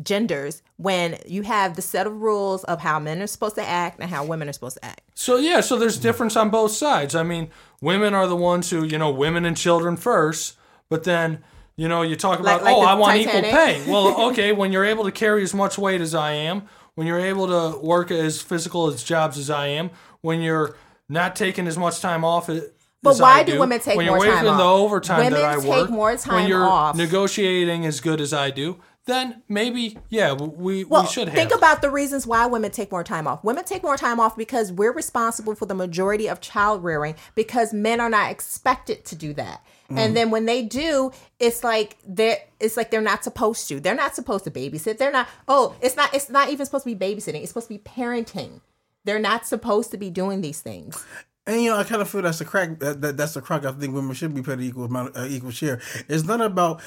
genders 0.00 0.62
when 0.76 1.18
you 1.26 1.42
have 1.42 1.74
the 1.74 1.82
set 1.82 2.06
of 2.06 2.20
rules 2.20 2.62
of 2.64 2.80
how 2.80 3.00
men 3.00 3.20
are 3.20 3.26
supposed 3.26 3.56
to 3.56 3.66
act 3.66 3.98
and 3.98 4.08
how 4.08 4.24
women 4.24 4.48
are 4.48 4.52
supposed 4.52 4.76
to 4.76 4.84
act. 4.84 5.00
So 5.14 5.36
yeah, 5.36 5.62
so 5.62 5.76
there's 5.78 5.98
difference 5.98 6.36
on 6.36 6.50
both 6.50 6.70
sides. 6.72 7.16
I 7.16 7.24
mean, 7.24 7.48
women 7.80 8.14
are 8.14 8.28
the 8.28 8.36
ones 8.36 8.70
who, 8.70 8.84
you 8.84 8.98
know, 8.98 9.10
women 9.10 9.44
and 9.44 9.56
children 9.56 9.96
first, 9.96 10.56
but 10.88 11.02
then, 11.02 11.42
you 11.74 11.88
know, 11.88 12.02
you 12.02 12.14
talk 12.14 12.38
about, 12.38 12.62
Like- 12.62 12.74
like 12.74 12.76
oh, 12.76 12.86
I 12.86 12.94
want 12.94 13.16
Titanic. 13.16 13.50
equal 13.50 13.64
pay. 13.66 13.84
Well, 13.90 14.30
okay, 14.30 14.52
when 14.52 14.70
you're 14.70 14.84
able 14.84 15.04
to 15.04 15.12
carry 15.12 15.42
as 15.42 15.52
much 15.52 15.76
weight 15.76 16.00
as 16.00 16.14
I 16.14 16.32
am, 16.32 16.62
when 16.94 17.08
you're 17.08 17.18
able 17.18 17.48
to 17.48 17.78
work 17.84 18.12
as 18.12 18.40
physical 18.40 18.86
as 18.86 19.02
jobs 19.02 19.38
as 19.38 19.50
I 19.50 19.66
am, 19.66 19.90
when 20.20 20.40
you're 20.40 20.76
not 21.08 21.34
taking 21.34 21.66
as 21.66 21.76
much 21.76 22.00
time 22.00 22.24
off 22.24 22.48
as 22.48 22.62
But 23.06 23.22
why 23.22 23.42
do 23.42 23.52
do, 23.52 23.60
women 23.60 23.80
take 23.80 23.96
when 23.96 24.06
more 24.06 24.18
time 24.18 24.28
working 24.28 24.44
the 24.44 24.50
off? 24.50 24.80
overtime 24.80 25.18
Women 25.18 25.32
that 25.40 25.44
I 25.44 25.56
take 25.56 25.66
work, 25.66 25.90
more 25.90 26.16
when 26.16 26.48
you're 26.48 26.64
off. 26.64 26.96
negotiating 26.96 27.86
as 27.86 28.00
good 28.00 28.20
as 28.20 28.32
I 28.32 28.50
do, 28.50 28.78
then 29.06 29.42
maybe 29.48 29.98
yeah, 30.10 30.32
we 30.32 30.84
Well, 30.84 31.02
we 31.02 31.08
should 31.08 31.28
have. 31.28 31.36
think 31.36 31.54
about 31.54 31.80
the 31.80 31.90
reasons 31.90 32.26
why 32.26 32.44
women 32.46 32.72
take 32.72 32.90
more 32.90 33.04
time 33.04 33.26
off. 33.26 33.42
Women 33.44 33.64
take 33.64 33.82
more 33.82 33.96
time 33.96 34.18
off 34.18 34.36
because 34.36 34.72
we're 34.72 34.92
responsible 34.92 35.54
for 35.54 35.66
the 35.66 35.74
majority 35.74 36.28
of 36.28 36.40
child 36.40 36.82
rearing 36.82 37.14
because 37.36 37.72
men 37.72 38.00
are 38.00 38.10
not 38.10 38.30
expected 38.32 39.04
to 39.04 39.14
do 39.14 39.32
that. 39.34 39.64
Mm. 39.90 39.98
And 39.98 40.16
then 40.16 40.30
when 40.32 40.46
they 40.46 40.62
do, 40.62 41.12
it's 41.38 41.62
like 41.62 41.96
they're 42.04 42.38
it's 42.58 42.76
like 42.76 42.90
they're 42.90 43.00
not 43.00 43.22
supposed 43.22 43.68
to. 43.68 43.78
They're 43.78 43.94
not 43.94 44.16
supposed 44.16 44.42
to 44.44 44.50
babysit. 44.50 44.98
They're 44.98 45.12
not. 45.12 45.28
Oh, 45.46 45.76
it's 45.80 45.94
not. 45.94 46.12
It's 46.12 46.28
not 46.28 46.50
even 46.50 46.66
supposed 46.66 46.84
to 46.84 46.94
be 46.94 47.14
babysitting. 47.14 47.42
It's 47.42 47.48
supposed 47.50 47.68
to 47.68 47.74
be 47.74 47.78
parenting. 47.78 48.60
They're 49.04 49.20
not 49.20 49.46
supposed 49.46 49.92
to 49.92 49.96
be 49.96 50.10
doing 50.10 50.40
these 50.40 50.60
things. 50.60 51.04
And 51.46 51.62
you 51.62 51.70
know, 51.70 51.76
I 51.76 51.84
kind 51.84 52.02
of 52.02 52.10
feel 52.10 52.22
that's 52.22 52.38
the 52.40 52.44
crack. 52.44 52.78
That, 52.80 53.00
that 53.02 53.16
that's 53.16 53.34
the 53.34 53.40
crack. 53.40 53.64
I 53.64 53.72
think 53.72 53.94
women 53.94 54.14
should 54.14 54.34
be 54.34 54.42
paid 54.42 54.60
equal 54.60 54.84
amount, 54.86 55.16
uh, 55.16 55.26
equal 55.28 55.52
share. 55.52 55.80
It's 56.08 56.24
not 56.24 56.40
about 56.40 56.80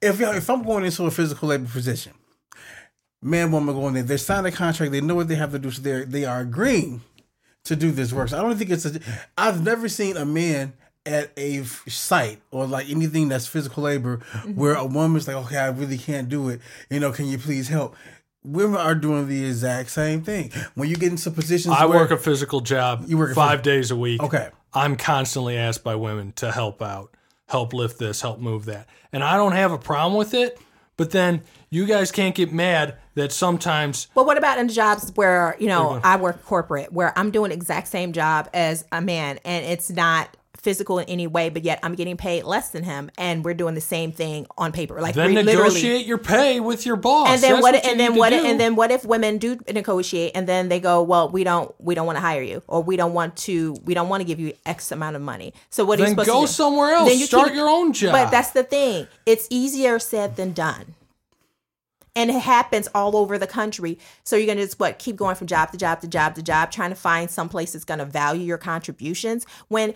if 0.00 0.18
y'all- 0.18 0.34
if 0.34 0.48
I'm 0.48 0.62
going 0.62 0.84
into 0.86 1.04
a 1.04 1.10
physical 1.10 1.48
labor 1.48 1.68
position, 1.68 2.12
man, 3.22 3.50
woman 3.52 3.74
going 3.74 3.94
there, 3.94 4.02
they 4.02 4.16
sign 4.16 4.46
a 4.46 4.52
contract. 4.52 4.92
They 4.92 5.00
know 5.00 5.14
what 5.14 5.28
they 5.28 5.34
have 5.34 5.52
to 5.52 5.58
do, 5.58 5.70
so 5.70 5.82
they 5.82 6.04
they 6.04 6.24
are 6.24 6.40
agreeing 6.40 7.02
to 7.64 7.76
do 7.76 7.90
this 7.90 8.12
work. 8.12 8.28
So 8.30 8.38
I 8.38 8.42
don't 8.42 8.56
think 8.56 8.70
it's 8.70 8.84
a. 8.86 9.00
I've 9.36 9.62
never 9.62 9.88
seen 9.88 10.16
a 10.16 10.24
man 10.24 10.72
at 11.04 11.30
a 11.36 11.60
f- 11.60 11.84
site 11.88 12.40
or 12.50 12.66
like 12.66 12.88
anything 12.90 13.28
that's 13.28 13.46
physical 13.46 13.84
labor 13.84 14.16
where 14.54 14.74
a 14.74 14.84
woman's 14.84 15.28
like, 15.28 15.36
okay, 15.36 15.58
I 15.58 15.68
really 15.68 15.98
can't 15.98 16.28
do 16.28 16.48
it. 16.48 16.60
You 16.90 17.00
know, 17.00 17.12
can 17.12 17.26
you 17.26 17.38
please 17.38 17.68
help? 17.68 17.94
Women 18.46 18.80
are 18.80 18.94
doing 18.94 19.28
the 19.28 19.44
exact 19.44 19.90
same 19.90 20.22
thing. 20.22 20.52
When 20.74 20.88
you 20.88 20.96
get 20.96 21.10
into 21.10 21.30
positions, 21.30 21.74
I 21.76 21.86
where, 21.86 21.98
work 21.98 22.10
a 22.12 22.16
physical 22.16 22.60
job 22.60 23.04
You 23.06 23.18
work 23.18 23.32
a 23.32 23.34
five 23.34 23.62
days 23.62 23.90
a 23.90 23.96
week. 23.96 24.22
Okay. 24.22 24.50
I'm 24.72 24.96
constantly 24.96 25.56
asked 25.56 25.82
by 25.82 25.96
women 25.96 26.32
to 26.36 26.52
help 26.52 26.80
out, 26.80 27.14
help 27.48 27.72
lift 27.72 27.98
this, 27.98 28.20
help 28.20 28.38
move 28.38 28.66
that. 28.66 28.86
And 29.12 29.24
I 29.24 29.36
don't 29.36 29.52
have 29.52 29.72
a 29.72 29.78
problem 29.78 30.16
with 30.16 30.32
it, 30.34 30.60
but 30.96 31.10
then 31.10 31.42
you 31.70 31.86
guys 31.86 32.12
can't 32.12 32.34
get 32.34 32.52
mad 32.52 32.96
that 33.14 33.32
sometimes 33.32 34.08
But 34.14 34.26
what 34.26 34.38
about 34.38 34.58
in 34.58 34.68
jobs 34.68 35.10
where, 35.14 35.56
you 35.58 35.66
know, 35.66 36.00
I 36.04 36.16
work 36.16 36.44
corporate 36.44 36.92
where 36.92 37.18
I'm 37.18 37.30
doing 37.30 37.50
exact 37.50 37.88
same 37.88 38.12
job 38.12 38.48
as 38.54 38.84
a 38.92 39.00
man 39.00 39.38
and 39.44 39.64
it's 39.64 39.90
not 39.90 40.36
physical 40.66 40.98
in 40.98 41.08
any 41.08 41.28
way, 41.28 41.48
but 41.48 41.62
yet 41.64 41.78
I'm 41.84 41.94
getting 41.94 42.16
paid 42.16 42.42
less 42.42 42.70
than 42.70 42.82
him 42.82 43.08
and 43.16 43.44
we're 43.44 43.54
doing 43.54 43.76
the 43.76 43.80
same 43.80 44.10
thing 44.10 44.46
on 44.58 44.72
paper. 44.72 45.00
Like 45.00 45.14
then 45.14 45.32
negotiate 45.32 46.04
your 46.06 46.18
pay 46.18 46.58
with 46.58 46.84
your 46.84 46.96
boss. 46.96 47.28
And 47.28 47.40
then 47.40 47.52
That's 47.52 47.62
what, 47.62 47.74
you 47.84 47.88
and 47.90 48.00
then 48.00 48.16
what 48.16 48.30
do. 48.30 48.44
and 48.44 48.58
then 48.58 48.74
what 48.74 48.90
if 48.90 49.04
women 49.04 49.38
do 49.38 49.56
negotiate 49.72 50.32
and 50.34 50.48
then 50.48 50.68
they 50.68 50.80
go, 50.80 51.04
Well, 51.04 51.28
we 51.28 51.44
don't 51.44 51.72
we 51.80 51.94
don't 51.94 52.04
want 52.06 52.16
to 52.16 52.20
hire 52.20 52.42
you 52.42 52.64
or 52.66 52.82
we 52.82 52.96
don't 52.96 53.14
want 53.14 53.36
to 53.46 53.76
we 53.84 53.94
don't 53.94 54.08
want 54.08 54.22
to 54.22 54.24
give 54.26 54.40
you 54.40 54.54
X 54.66 54.90
amount 54.90 55.14
of 55.14 55.22
money. 55.22 55.54
So 55.70 55.84
what 55.84 56.00
are 56.00 56.02
you 56.02 56.06
Then 56.06 56.24
supposed 56.24 56.28
go 56.28 56.40
to 56.40 56.46
do? 56.48 56.52
somewhere 56.52 56.94
else. 56.94 57.08
Then 57.08 57.18
you 57.20 57.26
Start 57.26 57.46
keep- 57.48 57.56
your 57.56 57.68
own 57.68 57.92
job. 57.92 58.10
But 58.10 58.32
that's 58.32 58.50
the 58.50 58.64
thing. 58.64 59.06
It's 59.24 59.46
easier 59.48 60.00
said 60.00 60.34
than 60.34 60.52
done. 60.52 60.94
And 62.16 62.30
it 62.30 62.40
happens 62.40 62.88
all 62.94 63.14
over 63.14 63.36
the 63.38 63.46
country. 63.46 63.98
So 64.24 64.36
you're 64.36 64.46
gonna 64.46 64.64
just 64.64 64.80
what 64.80 64.98
keep 64.98 65.16
going 65.16 65.36
from 65.36 65.46
job 65.46 65.70
to 65.72 65.78
job 65.78 66.00
to 66.00 66.08
job 66.08 66.34
to 66.36 66.42
job, 66.42 66.70
trying 66.72 66.90
to 66.90 66.96
find 66.96 67.30
some 67.30 67.48
place 67.48 67.74
that's 67.74 67.84
gonna 67.84 68.06
value 68.06 68.42
your 68.42 68.58
contributions 68.58 69.46
when 69.68 69.94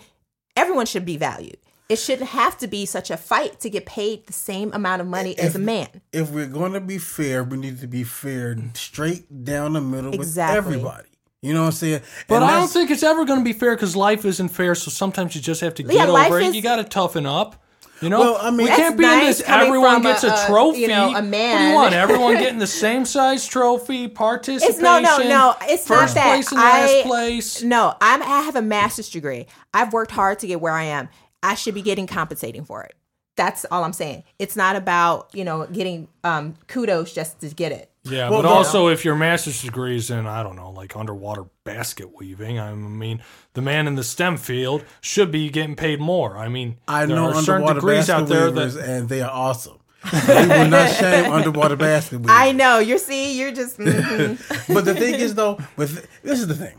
everyone 0.61 0.87
should 0.87 1.05
be 1.05 1.17
valued. 1.17 1.57
It 1.89 1.97
shouldn't 1.99 2.31
have 2.31 2.57
to 2.59 2.69
be 2.69 2.87
such 2.87 3.11
a 3.11 3.17
fight 3.17 3.59
to 3.61 3.69
get 3.71 3.85
paid 3.85 4.27
the 4.27 4.33
same 4.33 4.73
amount 4.73 5.01
of 5.03 5.09
money 5.09 5.37
as 5.39 5.57
a 5.57 5.59
man. 5.59 5.89
if 6.13 6.31
we're 6.31 6.47
going 6.47 6.73
to 6.75 6.81
be 6.81 6.99
fair, 6.99 7.43
we 7.43 7.57
need 7.57 7.81
to 7.81 7.89
be 7.89 8.05
fair 8.05 8.57
straight 8.75 9.45
down 9.45 9.73
the 9.73 9.81
middle 9.81 10.13
Exactly. 10.15 10.57
with 10.59 10.67
everybody. 10.77 11.09
You 11.43 11.55
know 11.55 11.61
what 11.63 11.67
I'm 11.67 11.73
saying? 11.73 12.03
But 12.29 12.37
And 12.37 12.45
I 12.45 12.61
don't 12.61 12.69
think 12.71 12.91
it's 12.91 13.03
ever 13.03 13.25
going 13.25 13.41
to 13.41 13.45
be 13.45 13.55
fair 13.55 13.75
because 13.75 13.97
life 13.97 14.25
isn't 14.25 14.51
fair. 14.51 14.75
So 14.75 14.91
sometimes 14.91 15.35
you 15.35 15.41
just 15.41 15.63
have 15.63 15.75
to 15.77 15.83
get 15.83 15.95
Yeah, 15.95 16.05
life 16.05 16.27
over 16.29 16.39
it. 16.41 16.49
is- 16.49 16.55
You 16.55 16.63
got 16.63 16.77
to 16.77 16.85
toughen 16.85 17.25
up. 17.27 17.60
You 18.01 18.09
know, 18.09 18.21
Well, 18.21 18.39
I 18.41 18.51
mean- 18.51 18.67
we 18.67 18.67
can't 18.69 18.97
be 18.97 19.05
in 19.05 19.21
this. 19.21 19.43
Everyone 19.43 20.01
gets 20.03 20.25
a- 20.25 20.29
a, 20.29 20.45
a, 20.45 20.47
trophy. 20.47 20.81
you 20.81 20.89
know, 20.89 21.11
a 21.11 21.13
What 21.13 21.31
do 21.31 21.37
you 21.65 21.75
want? 21.75 21.95
Everyone 21.95 22.35
getting 22.39 22.59
the 22.59 22.67
same 22.67 23.05
size 23.05 23.47
trophy, 23.47 24.09
participation. 24.09 24.75
It's 24.75 24.83
no, 24.83 25.01
no, 25.01 25.19
no. 25.19 25.55
It's 25.63 25.87
first 25.87 26.15
not 26.17 26.23
that. 26.23 26.27
place 26.35 26.51
and 26.51 26.61
I, 26.61 26.81
last 26.81 27.07
place. 27.07 27.63
No, 27.63 27.95
I'm, 28.01 28.23
I 28.23 28.43
have 28.43 28.57
a 28.57 28.63
master's 28.63 29.11
degree. 29.11 29.47
I've 29.75 29.93
worked 29.93 30.13
hard 30.13 30.39
to 30.41 30.47
get 30.47 30.61
where 30.61 30.73
I 30.73 30.85
am. 30.85 31.09
I 31.43 31.55
should 31.55 31.75
be 31.75 31.83
getting 31.83 32.07
compensating 32.07 32.65
for 32.65 32.83
it. 32.85 32.95
That's 33.37 33.65
all 33.71 33.85
I'm 33.85 33.93
saying. 33.93 34.25
It's 34.39 34.57
not 34.57 34.77
about 34.77 35.31
you 35.33 35.45
know 35.45 35.67
getting 35.67 36.09
um, 36.25 36.57
kudos 36.69 37.13
just 37.13 37.41
to 37.41 37.49
get 37.49 37.73
it. 37.73 37.90
Yeah, 38.05 38.31
Well, 38.31 38.43
but 38.43 38.49
no. 38.49 38.55
also 38.55 38.89
if 38.89 39.05
your 39.05 39.15
master's 39.15 39.63
degree 39.63 39.97
is 39.97 40.11
in, 40.11 40.27
I 40.27 40.43
don't 40.43 40.57
know, 40.57 40.71
like 40.71 40.97
underwater 40.97 41.45
basket 41.65 42.17
weaving, 42.19 42.59
I 42.59 42.73
mean, 42.75 43.23
the 43.53 43.61
man 43.61 43.87
in 43.87 43.95
the 43.95 44.03
STEM 44.05 44.39
field 44.39 44.85
should 45.03 45.31
be 45.31 45.51
getting 45.51 45.77
paid 45.77 46.01
more. 46.01 46.39
I 46.39 46.49
mean, 46.49 46.79
I 46.89 47.05
there 47.05 47.17
know 47.17 47.27
are 47.27 47.35
certain 47.35 47.55
underwater 47.69 47.75
degrees 47.81 48.07
basket 48.07 48.23
out 48.23 48.29
there 48.29 48.47
weavers, 48.51 48.75
that 48.75 48.89
and 48.89 49.09
they 49.11 49.21
are 49.21 49.31
awesome. 49.31 49.79
we 50.13 50.19
will 50.47 50.69
not 50.69 50.91
shame 50.97 51.31
underwater 51.31 51.77
basket 51.77 52.21
weavers. 52.21 52.35
I 52.35 52.53
know. 52.53 52.79
You're 52.79 52.97
see, 52.97 53.39
you're 53.39 53.53
just 53.53 53.77
mhm. 53.79 54.75
but 54.75 54.87
the 54.87 54.95
thing 54.95 55.17
is 55.17 55.35
though, 55.35 55.59
with 55.77 56.09
this 56.23 56.41
is 56.41 56.47
the 56.47 56.55
thing. 56.55 56.79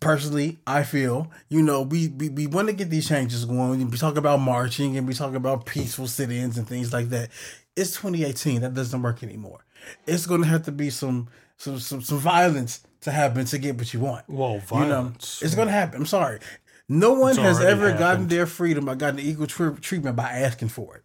Personally, 0.00 0.58
I 0.66 0.82
feel 0.82 1.30
you 1.48 1.62
know 1.62 1.82
we 1.82 2.08
we, 2.08 2.28
we 2.28 2.46
want 2.46 2.68
to 2.68 2.74
get 2.74 2.90
these 2.90 3.08
changes 3.08 3.44
going. 3.46 3.90
We 3.90 3.96
talk 3.96 4.16
about 4.16 4.38
marching 4.38 4.96
and 4.96 5.08
we 5.08 5.14
talk 5.14 5.34
about 5.34 5.66
peaceful 5.66 6.06
sit-ins 6.06 6.58
and 6.58 6.68
things 6.68 6.92
like 6.92 7.08
that. 7.08 7.30
It's 7.74 7.92
2018. 7.96 8.60
That 8.60 8.74
doesn't 8.74 9.00
work 9.02 9.22
anymore. 9.22 9.64
It's 10.06 10.26
going 10.26 10.42
to 10.42 10.48
have 10.48 10.62
to 10.64 10.72
be 10.72 10.90
some 10.90 11.28
some 11.56 11.78
some, 11.78 12.02
some 12.02 12.18
violence 12.18 12.80
to 13.02 13.10
happen 13.10 13.44
to 13.44 13.58
get 13.58 13.76
what 13.76 13.92
you 13.92 14.00
want. 14.00 14.24
well, 14.28 14.52
You 14.54 14.56
know, 14.56 14.60
violence. 14.66 15.42
it's 15.42 15.54
going 15.54 15.68
to 15.68 15.72
happen. 15.72 16.00
I'm 16.00 16.06
sorry. 16.06 16.40
No 16.88 17.14
one 17.14 17.30
It's 17.30 17.38
has 17.38 17.56
already 17.60 17.70
ever 17.72 17.98
gotten 17.98 18.28
their 18.28 18.46
freedom 18.46 18.88
or 18.88 18.94
gotten 18.94 19.18
equal 19.20 19.46
tre- 19.46 19.74
treatment 19.76 20.16
by 20.16 20.24
asking 20.30 20.68
for 20.68 20.96
it. 20.96 21.02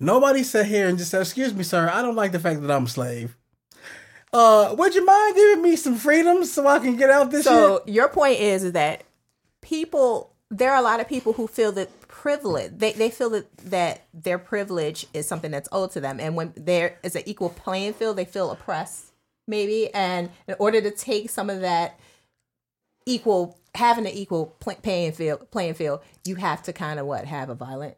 Nobody 0.00 0.42
sat 0.42 0.66
here 0.66 0.88
and 0.88 0.98
just 0.98 1.10
said, 1.10 1.20
"Excuse 1.22 1.54
me, 1.54 1.62
sir, 1.64 1.88
I 1.92 2.02
don't 2.02 2.14
like 2.14 2.32
the 2.32 2.38
fact 2.38 2.60
that 2.62 2.70
I'm 2.70 2.84
a 2.84 2.88
slave." 2.88 3.36
Uh, 4.32 4.74
would 4.78 4.94
you 4.94 5.04
mind 5.04 5.34
giving 5.36 5.62
me 5.62 5.76
some 5.76 5.96
freedom 5.96 6.44
so 6.44 6.66
I 6.66 6.78
can 6.78 6.96
get 6.96 7.10
out 7.10 7.30
this 7.30 7.44
shit? 7.44 7.52
so 7.52 7.82
your 7.86 8.08
point 8.08 8.40
is, 8.40 8.64
is 8.64 8.72
that 8.72 9.04
people 9.60 10.32
there 10.50 10.70
are 10.72 10.78
a 10.78 10.82
lot 10.82 11.00
of 11.00 11.08
people 11.08 11.32
who 11.34 11.46
feel 11.46 11.72
that 11.72 11.88
privilege 12.22 12.70
they, 12.76 12.92
they 12.92 13.10
feel 13.10 13.30
that 13.30 13.48
that 13.56 14.04
their 14.14 14.38
privilege 14.38 15.08
is 15.12 15.26
something 15.26 15.50
that's 15.50 15.68
owed 15.72 15.90
to 15.90 16.00
them 16.00 16.20
and 16.20 16.36
when 16.36 16.52
there 16.56 16.96
is 17.02 17.16
an 17.16 17.22
equal 17.26 17.48
playing 17.48 17.92
field 17.92 18.16
they 18.16 18.24
feel 18.24 18.52
oppressed 18.52 19.12
maybe 19.48 19.92
and 19.92 20.30
in 20.46 20.54
order 20.60 20.80
to 20.80 20.92
take 20.92 21.28
some 21.28 21.50
of 21.50 21.62
that 21.62 21.98
equal 23.06 23.58
having 23.74 24.06
an 24.06 24.12
equal 24.12 24.54
pl- 24.60 24.76
playing 24.76 25.10
field 25.10 25.50
playing 25.50 25.74
field 25.74 25.98
you 26.24 26.36
have 26.36 26.62
to 26.62 26.72
kind 26.72 27.00
of 27.00 27.06
what 27.06 27.24
have 27.24 27.50
a 27.50 27.56
violent 27.56 27.96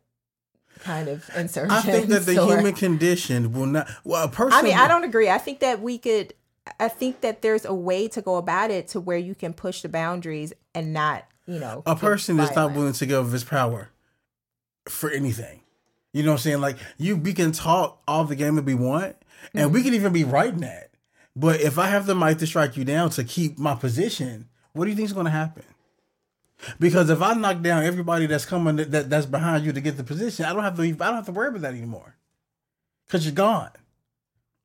kind 0.79 1.09
of 1.09 1.29
insurgence 1.37 1.73
I 1.75 1.83
think 1.83 2.07
that 2.07 2.25
the 2.25 2.43
or- 2.43 2.57
human 2.57 2.73
condition 2.73 3.53
will 3.53 3.67
not. 3.67 3.89
Well, 4.05 4.25
a 4.25 4.29
person. 4.29 4.59
I 4.59 4.63
mean, 4.63 4.75
I 4.75 4.89
don't 4.89 5.05
agree. 5.05 5.31
I 5.31 5.39
think 5.39 5.61
that 5.61 5.81
we 5.81 5.99
could. 5.99 6.35
I 6.81 6.89
think 6.89 7.21
that 7.21 7.43
there's 7.43 7.65
a 7.65 7.75
way 7.75 8.09
to 8.09 8.21
go 8.21 8.35
about 8.37 8.73
it 8.73 8.89
to 8.89 9.01
where 9.01 9.17
you 9.17 9.37
can 9.37 9.53
push 9.53 9.83
the 9.83 9.89
boundaries 9.89 10.53
and 10.75 10.93
not, 10.93 11.25
you 11.47 11.61
know, 11.61 11.85
a 11.87 11.95
person 11.95 12.41
is 12.41 12.53
not 12.57 12.73
willing 12.73 12.95
to 12.95 13.07
give 13.07 13.25
up 13.25 13.33
his 13.33 13.45
power 13.45 13.91
for 14.89 15.11
anything. 15.11 15.61
You 16.13 16.23
know 16.23 16.31
what 16.31 16.41
I'm 16.41 16.43
saying? 16.43 16.61
Like 16.61 16.77
you, 16.97 17.17
we 17.17 17.33
can 17.33 17.53
talk 17.53 18.03
all 18.07 18.25
the 18.25 18.37
game 18.37 18.57
that 18.57 18.65
we 18.65 18.75
want, 18.75 19.17
and 19.55 19.73
we 19.73 19.81
mm-hmm. 19.81 19.87
can 19.87 19.95
even 19.95 20.13
be 20.13 20.25
right 20.25 20.53
in 20.53 20.61
that. 20.61 20.91
But 21.37 21.61
if 21.61 21.79
I 21.79 21.89
have 21.89 22.07
the 22.07 22.15
might 22.15 22.39
to 22.39 22.47
strike 22.47 22.77
you 22.77 22.85
down 22.85 23.11
to 23.11 23.25
keep 23.25 23.59
my 23.59 23.75
position, 23.75 24.49
what 24.73 24.85
do 24.85 24.91
you 24.91 24.97
think 24.97 25.07
is 25.07 25.13
going 25.13 25.27
to 25.27 25.33
happen? 25.33 25.65
Because 26.79 27.11
if 27.11 27.21
I 27.21 27.35
knock 27.35 27.63
down 27.63 27.85
everybody 27.85 28.27
that's 28.27 28.45
coming 28.45 28.77
that, 28.77 28.91
that 28.93 29.11
that's 29.11 29.27
behind 29.27 29.65
you 29.65 29.73
to 29.73 29.81
get 29.81 29.97
the 29.97 30.05
position, 30.05 30.45
I 30.45 30.53
don't 30.53 30.63
have 30.63 30.77
to. 30.77 30.83
I 30.83 30.91
don't 30.93 31.15
have 31.15 31.27
to 31.27 31.33
worry 31.33 31.49
about 31.49 31.63
that 31.63 31.75
anymore. 31.75 32.17
Because 33.07 33.27
you're 33.27 33.35
gone. 33.35 33.71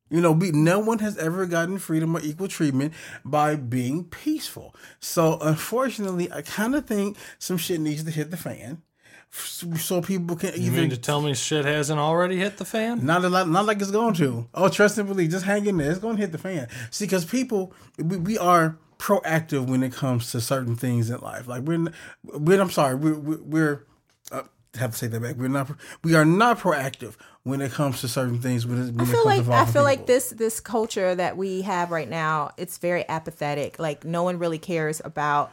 You 0.08 0.20
know, 0.20 0.32
we 0.32 0.50
no 0.50 0.80
one 0.80 0.98
has 0.98 1.16
ever 1.18 1.46
gotten 1.46 1.78
freedom 1.78 2.16
or 2.16 2.20
equal 2.20 2.48
treatment 2.48 2.94
by 3.24 3.54
being 3.54 4.04
peaceful. 4.04 4.74
So 4.98 5.38
unfortunately, 5.40 6.30
I 6.32 6.42
kind 6.42 6.74
of 6.74 6.86
think 6.86 7.16
some 7.38 7.56
shit 7.56 7.80
needs 7.80 8.04
to 8.04 8.10
hit 8.10 8.30
the 8.30 8.36
fan, 8.36 8.82
so 9.30 10.02
people 10.02 10.36
can 10.36 10.50
even. 10.50 10.62
you 10.62 10.70
either 10.72 10.80
mean 10.80 10.90
to 10.90 10.96
tell 10.96 11.20
me 11.20 11.34
shit 11.34 11.64
hasn't 11.64 12.00
already 12.00 12.36
hit 12.36 12.56
the 12.56 12.64
fan? 12.64 13.04
not 13.04 13.24
a 13.24 13.28
lot, 13.28 13.48
not 13.48 13.64
like 13.64 13.80
it's 13.80 13.90
going 13.90 14.14
to. 14.14 14.48
Oh, 14.54 14.68
trust 14.68 14.98
and 14.98 15.08
believe. 15.08 15.30
Just 15.30 15.44
hang 15.44 15.66
in 15.66 15.76
there. 15.76 15.90
It's 15.90 16.00
going 16.00 16.16
to 16.16 16.22
hit 16.22 16.32
the 16.32 16.38
fan. 16.38 16.68
See, 16.90 17.04
because 17.04 17.24
people, 17.24 17.72
we, 17.96 18.16
we 18.16 18.38
are 18.38 18.76
proactive 18.98 19.66
when 19.66 19.82
it 19.82 19.92
comes 19.92 20.30
to 20.32 20.40
certain 20.40 20.76
things 20.76 21.10
in 21.10 21.20
life. 21.20 21.46
Like 21.46 21.62
we're, 21.62 21.86
we're 22.24 22.60
I'm 22.60 22.70
sorry, 22.70 22.96
we're, 22.96 23.18
we're, 23.18 23.42
we're 23.42 23.86
uh, 24.32 24.42
have 24.74 24.92
to 24.92 24.98
say 24.98 25.06
that 25.06 25.20
back. 25.20 25.36
We're 25.36 25.48
not, 25.48 25.70
we 26.02 26.14
are 26.14 26.24
not 26.24 26.58
proactive 26.58 27.14
when 27.44 27.60
it 27.60 27.72
comes 27.72 28.00
to 28.00 28.08
certain 28.08 28.40
things. 28.40 28.66
When 28.66 28.78
it, 28.78 28.94
when 28.94 29.00
I 29.00 29.02
it 29.04 29.06
feel 29.06 29.22
comes 29.22 29.26
like 29.26 29.34
to 29.34 29.52
I 29.52 29.60
involving 29.60 29.72
feel 29.72 29.82
like 29.84 30.06
this 30.06 30.30
this 30.30 30.60
culture 30.60 31.14
that 31.14 31.36
we 31.36 31.62
have 31.62 31.90
right 31.90 32.08
now, 32.08 32.50
it's 32.56 32.78
very 32.78 33.08
apathetic. 33.08 33.78
Like 33.78 34.04
no 34.04 34.22
one 34.22 34.38
really 34.38 34.58
cares 34.58 35.00
about 35.04 35.52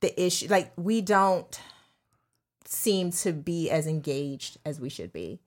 the 0.00 0.20
issue. 0.20 0.48
Like 0.48 0.72
we 0.76 1.02
don't 1.02 1.60
seem 2.66 3.10
to 3.12 3.32
be 3.32 3.70
as 3.70 3.86
engaged 3.86 4.58
as 4.64 4.80
we 4.80 4.88
should 4.88 5.12
be, 5.12 5.40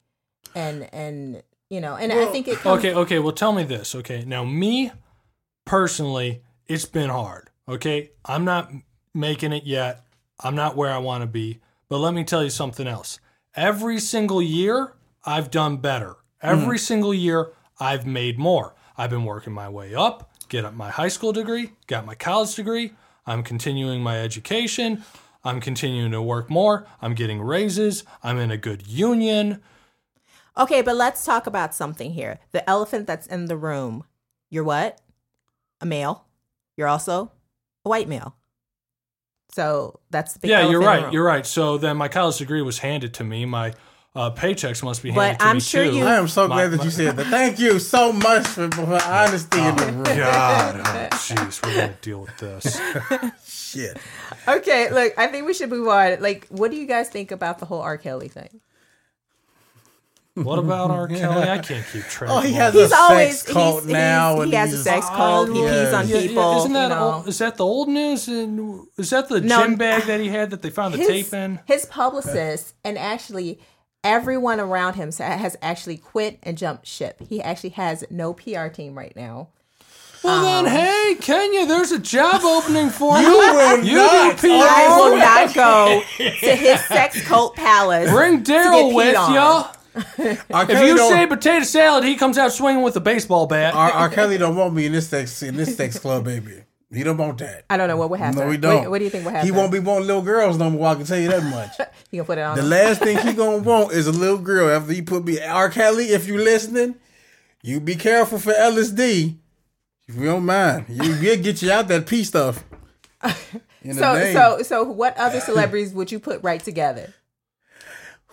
and 0.55 0.93
and 0.93 1.43
you 1.69 1.81
know, 1.81 1.95
and 1.95 2.11
I 2.11 2.25
think 2.25 2.47
it 2.47 2.57
comes, 2.57 2.79
Okay, 2.79 2.93
okay. 2.93 3.19
Well, 3.19 3.33
tell 3.33 3.53
me 3.53 3.63
this. 3.63 3.93
Okay, 3.95 4.23
now 4.25 4.43
me 4.43 4.91
personally, 5.65 6.41
it's 6.67 6.85
been 6.85 7.09
hard. 7.09 7.49
Okay, 7.67 8.11
I'm 8.25 8.43
not 8.43 8.71
making 9.13 9.53
it 9.53 9.65
yet. 9.65 10.03
I'm 10.39 10.55
not 10.55 10.75
where 10.75 10.91
I 10.91 10.97
want 10.97 11.21
to 11.21 11.27
be. 11.27 11.59
But 11.89 11.99
let 11.99 12.13
me 12.13 12.23
tell 12.23 12.43
you 12.43 12.49
something 12.49 12.87
else. 12.87 13.19
Every 13.55 13.99
single 13.99 14.41
year, 14.41 14.93
I've 15.25 15.51
done 15.51 15.77
better. 15.77 16.17
Every 16.41 16.77
mm-hmm. 16.77 16.85
single 16.85 17.13
year, 17.13 17.51
I've 17.79 18.05
made 18.05 18.37
more. 18.37 18.75
I've 18.97 19.09
been 19.09 19.25
working 19.25 19.53
my 19.53 19.69
way 19.69 19.95
up, 19.95 20.31
get 20.49 20.65
up 20.65 20.73
my 20.73 20.89
high 20.89 21.07
school 21.07 21.31
degree, 21.31 21.71
got 21.87 22.05
my 22.05 22.15
college 22.15 22.55
degree. 22.55 22.93
I'm 23.25 23.43
continuing 23.43 24.01
my 24.01 24.19
education. 24.19 25.03
I'm 25.43 25.61
continuing 25.61 26.11
to 26.11 26.21
work 26.21 26.49
more. 26.49 26.85
I'm 27.01 27.13
getting 27.13 27.41
raises. 27.41 28.03
I'm 28.23 28.37
in 28.37 28.51
a 28.51 28.57
good 28.57 28.87
union. 28.87 29.61
Okay, 30.57 30.81
but 30.81 30.95
let's 30.95 31.23
talk 31.23 31.47
about 31.47 31.73
something 31.73 32.11
here. 32.11 32.39
The 32.51 32.67
elephant 32.69 33.07
that's 33.07 33.27
in 33.27 33.45
the 33.45 33.55
room. 33.55 34.03
You're 34.49 34.65
what? 34.65 34.99
A 35.79 35.85
male. 35.85 36.25
You're 36.75 36.89
also 36.89 37.31
a 37.85 37.89
white 37.89 38.09
male. 38.09 38.35
So 39.51 39.99
that's 40.09 40.33
the 40.33 40.39
big 40.39 40.51
yeah, 40.51 40.69
you're 40.69 40.81
right. 40.81 41.11
You're 41.11 41.25
right. 41.25 41.45
So 41.45 41.77
then 41.77 41.97
my 41.97 42.07
college 42.07 42.37
degree 42.37 42.61
was 42.61 42.79
handed 42.79 43.13
to 43.15 43.23
me. 43.23 43.45
My 43.45 43.73
uh, 44.15 44.31
paychecks 44.31 44.83
must 44.83 45.03
be 45.03 45.11
But 45.11 45.39
to 45.39 45.45
I'm 45.45 45.57
me 45.57 45.61
sure 45.61 45.85
too. 45.85 45.95
you- 45.97 46.05
I 46.05 46.15
am 46.15 46.27
so 46.27 46.47
My- 46.47 46.55
glad 46.55 46.71
that 46.71 46.77
my- 46.77 46.83
you 46.85 46.89
said 46.91 47.15
that. 47.17 47.27
Thank 47.27 47.59
you 47.59 47.79
so 47.79 48.11
much 48.11 48.47
for, 48.47 48.69
for 48.71 49.01
honesty 49.03 49.59
in 49.59 49.75
the 49.75 49.85
room. 49.85 50.03
God, 50.03 50.75
oh, 50.79 50.83
jeez, 51.15 51.63
we're 51.65 51.75
gonna 51.75 51.95
deal 52.01 52.21
with 52.21 52.37
this. 52.37 52.81
Shit. 53.47 53.97
Okay, 54.47 54.89
look, 54.91 55.13
I 55.17 55.27
think 55.27 55.45
we 55.45 55.53
should 55.53 55.69
move 55.69 55.87
on. 55.87 56.21
Like, 56.21 56.47
what 56.49 56.71
do 56.71 56.77
you 56.77 56.87
guys 56.87 57.09
think 57.09 57.31
about 57.31 57.59
the 57.59 57.65
whole 57.65 57.81
R. 57.81 57.97
Kelly 57.97 58.27
thing? 58.29 58.61
What 60.35 60.57
about 60.57 60.89
R. 60.89 61.07
Kelly? 61.09 61.47
I 61.49 61.59
can't 61.59 61.85
keep 61.91 62.03
track. 62.05 62.29
Oh, 62.31 62.39
he 62.39 62.53
has 62.53 62.73
all- 62.73 62.79
a 62.81 62.83
He's 62.83 62.93
always 62.93 63.39
sex 63.41 63.51
cult 63.53 63.83
he's, 63.83 63.91
now. 63.91 64.35
he's, 64.41 64.49
he 64.49 64.55
has 64.55 64.69
a 64.69 64.71
he's- 64.71 64.83
sex 64.83 65.05
cult. 65.09 65.49
He 65.49 65.59
Oh, 65.59 65.63
pees 65.69 65.93
on 65.93 66.07
yeah, 66.07 66.15
yeah, 66.17 66.27
people. 66.27 66.57
Isn't 66.59 66.73
that 66.73 66.83
you 66.83 66.89
know. 66.95 67.11
old, 67.13 67.27
is 67.27 67.37
that 67.39 67.57
the 67.57 67.65
old 67.65 67.89
news? 67.89 68.27
And 68.27 68.87
is 68.97 69.09
that 69.11 69.27
the 69.29 69.41
No, 69.41 69.61
gym 69.61 69.75
bag 69.75 70.03
that 70.03 70.19
he 70.19 70.29
had 70.29 70.49
that 70.51 70.61
they 70.61 70.69
found 70.71 70.93
the 70.93 70.97
his, 70.99 71.07
tape 71.07 71.33
in? 71.33 71.59
his 71.65 71.85
publicist 71.85 72.73
and 72.83 72.97
actually 72.97 73.59
everyone 74.03 74.59
around 74.59 74.93
him 74.95 75.11
has 75.11 75.55
actually 75.61 75.97
quit 75.97 76.39
and 76.43 76.57
jumped 76.57 76.85
ship. 76.87 77.21
He 77.27 77.41
actually 77.41 77.71
has 77.71 78.03
no 78.09 78.33
PR 78.33 78.67
team 78.67 78.97
right 78.97 79.15
now. 79.15 79.49
Well 80.23 80.43
then, 80.43 80.65
um, 80.65 80.71
hey 80.71 81.15
Kenya, 81.21 81.65
there's 81.65 81.93
a 81.93 81.99
job 81.99 82.41
opening 82.43 82.89
for 82.89 83.17
You 83.19 83.27
you. 83.29 83.37
will 83.37 83.83
You 83.83 83.95
not. 83.95 84.37
do 84.37 84.47
PR. 84.47 84.53
I 84.53 84.85
oh. 84.89 85.11
will 85.11 85.17
not 85.17 85.53
go 85.55 86.01
to 86.17 86.55
his 86.55 86.83
sex 86.85 87.21
cult 87.25 87.55
palace. 87.55 88.11
Bring 88.11 88.43
Daryl 88.43 88.93
with 88.93 89.15
peed 89.15 89.19
on. 89.19 89.33
ya. 89.33 89.71
R. 90.51 90.65
If 90.69 90.81
you 90.81 90.97
say 90.97 91.25
potato 91.25 91.63
salad, 91.63 92.03
he 92.03 92.15
comes 92.15 92.37
out 92.37 92.51
swinging 92.51 92.83
with 92.83 92.95
a 92.97 92.99
baseball 92.99 93.47
bat. 93.47 93.73
R. 93.73 93.91
R. 93.91 94.09
Kelly 94.09 94.37
don't 94.37 94.55
want 94.57 94.73
me 94.73 94.85
in 94.85 94.91
this 94.91 95.07
sex 95.07 95.41
in 95.41 95.55
this 95.55 95.75
sex 95.77 95.97
club, 95.97 96.25
baby. 96.25 96.63
He 96.91 97.03
don't 97.03 97.17
want 97.17 97.37
that. 97.37 97.65
I 97.69 97.77
don't 97.77 97.87
know 97.87 97.97
what 97.97 98.09
would 98.09 98.19
happen. 98.19 98.39
No, 98.39 98.45
he 98.45 98.51
What- 98.57 98.61
don't. 98.61 98.89
What, 98.89 98.97
do 98.97 99.03
you 99.03 99.11
think 99.11 99.23
would 99.25 99.33
happen? 99.33 99.45
He 99.45 99.51
won't 99.51 99.71
be 99.71 99.77
wanting 99.77 100.07
little 100.07 100.23
girls 100.23 100.57
no 100.57 100.71
more. 100.71 100.87
I 100.87 100.95
can 100.95 101.05
tell 101.05 101.19
you 101.19 101.29
that 101.29 101.43
much. 101.43 101.77
He 102.09 102.17
gonna 102.17 102.25
put 102.25 102.39
it 102.39 102.41
on. 102.41 102.55
the 102.55 102.63
him? 102.63 102.69
last 102.69 103.01
thing 103.01 103.17
he 103.19 103.33
gonna 103.41 103.57
want 103.59 103.91
is 103.91 104.07
a 104.07 104.11
little 104.11 104.39
girl. 104.39 104.69
After 104.69 104.91
he 104.91 105.03
put 105.03 105.23
me 105.25 105.39
R. 105.39 105.69
Kelly, 105.69 106.05
if 106.05 106.27
you 106.27 106.39
listening, 106.39 106.95
you 107.61 107.79
be 107.79 107.95
careful 107.95 108.39
for 108.39 108.51
LSD. 108.51 109.37
If 110.07 110.15
you 110.15 110.25
don't 110.25 110.45
mind, 110.45 110.85
you 110.89 111.11
will 111.11 111.37
get 111.37 111.61
you 111.61 111.71
out 111.71 111.87
that 111.89 112.07
P 112.07 112.23
stuff. 112.23 112.63
So 113.93 114.33
so 114.33 114.61
so 114.61 114.83
what 114.83 115.15
other 115.17 115.39
celebrities 115.39 115.93
would 115.93 116.11
you 116.11 116.19
put 116.19 116.43
right 116.43 116.61
together? 116.61 117.13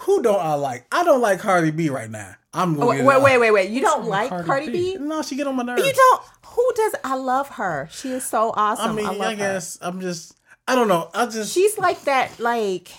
who 0.01 0.23
don't 0.23 0.40
I 0.40 0.55
like? 0.55 0.87
I 0.92 1.05
don't 1.05 1.21
like 1.21 1.40
Cardi 1.40 1.71
B 1.71 1.88
right 1.88 2.11
now. 2.11 2.35
I'm 2.53 2.75
gonna 2.75 2.87
oh, 2.87 2.88
Wait 2.88 3.03
wait 3.05 3.23
wait 3.23 3.38
wait 3.38 3.51
wait. 3.51 3.71
You 3.71 3.81
don't 3.81 4.07
like 4.07 4.29
Cardi 4.29 4.47
Cardi, 4.47 4.66
B? 4.66 4.97
B? 4.97 4.99
No, 4.99 5.23
she 5.23 5.37
get 5.37 5.47
on 5.47 5.57
my 5.57 5.62
nerves. 5.62 5.85
You 5.87 5.92
don't. 5.92 6.23
Who 6.57 6.73
does? 6.75 6.95
I 7.05 7.14
love 7.14 7.51
her. 7.51 7.88
She 7.92 8.11
is 8.11 8.25
so 8.25 8.53
awesome. 8.57 8.90
I 8.90 8.95
mean, 8.95 9.07
I, 9.07 9.11
I, 9.11 9.14
love 9.14 9.31
her. 9.33 9.37
guess 9.37 9.79
I'm 9.81 10.01
just. 10.01 10.37
I 10.66 10.75
don't 10.75 10.88
know. 10.88 11.11
I 11.14 11.27
just. 11.27 11.53
she's 11.55 11.79
like 11.79 12.03
that 12.05 12.40
like 12.40 12.90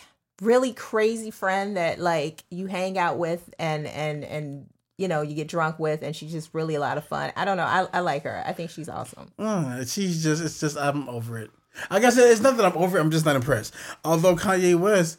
really 0.41 0.71
crazy 0.71 1.31
friend 1.31 1.75
that 1.77 1.99
like 1.99 2.43
you 2.51 2.67
hang 2.67 2.97
out 2.97 3.17
with 3.17 3.49
and 3.57 3.87
and 3.87 4.23
and 4.23 4.67
you 4.97 5.07
know 5.07 5.21
you 5.21 5.33
get 5.33 5.47
drunk 5.47 5.79
with 5.79 6.03
and 6.03 6.15
she's 6.15 6.31
just 6.31 6.53
really 6.53 6.75
a 6.75 6.79
lot 6.79 6.95
of 6.97 7.03
fun 7.05 7.31
i 7.35 7.43
don't 7.43 7.57
know 7.57 7.63
i, 7.63 7.87
I 7.91 7.99
like 8.01 8.23
her 8.23 8.43
i 8.45 8.53
think 8.53 8.69
she's 8.69 8.87
awesome 8.87 9.31
Uh, 9.39 9.83
she's 9.83 10.21
just, 10.23 10.43
it's 10.43 10.59
just, 10.59 10.77
I'm 10.77 11.09
over 11.09 11.39
it. 11.39 11.49
I 11.89 11.99
guess 11.99 12.17
it's 12.17 12.41
not 12.41 12.57
that 12.57 12.65
I'm 12.65 12.77
over 12.77 12.97
it, 12.97 13.01
I'm 13.01 13.11
just 13.11 13.25
not 13.25 13.35
impressed. 13.35 13.73
Although 14.03 14.35
Kanye 14.35 14.75
West 14.75 15.17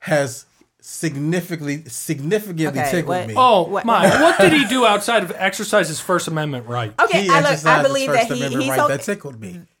has 0.00 0.46
significantly 0.86 1.82
significantly 1.86 2.66
Okay, 2.66 2.90
tickled 2.90 3.16
what- 3.16 3.26
me. 3.28 3.34
Oh 3.36 3.62
What- 3.62 3.84
my! 3.86 4.06
What 4.20 4.38
did 4.38 4.52
he 4.52 4.66
do 4.66 4.84
outside 4.86 5.22
of 5.22 5.32
exercise 5.36 5.88
his 5.88 5.98
First 5.98 6.28
Amendment 6.28 6.66
right? 6.68 6.92
Okay, 7.00 7.22
he 7.22 7.30
I, 7.30 7.40
look, 7.40 7.64
I 7.64 7.82
believe 7.82 8.08
First 8.10 8.28
that 8.28 8.36
he, 8.36 8.40
Amendment 8.42 8.62
he's 8.64 8.70
right. 8.70 8.80
okay. 8.80 8.96
That 8.96 9.02
tickled 9.02 9.40
me. 9.40 9.60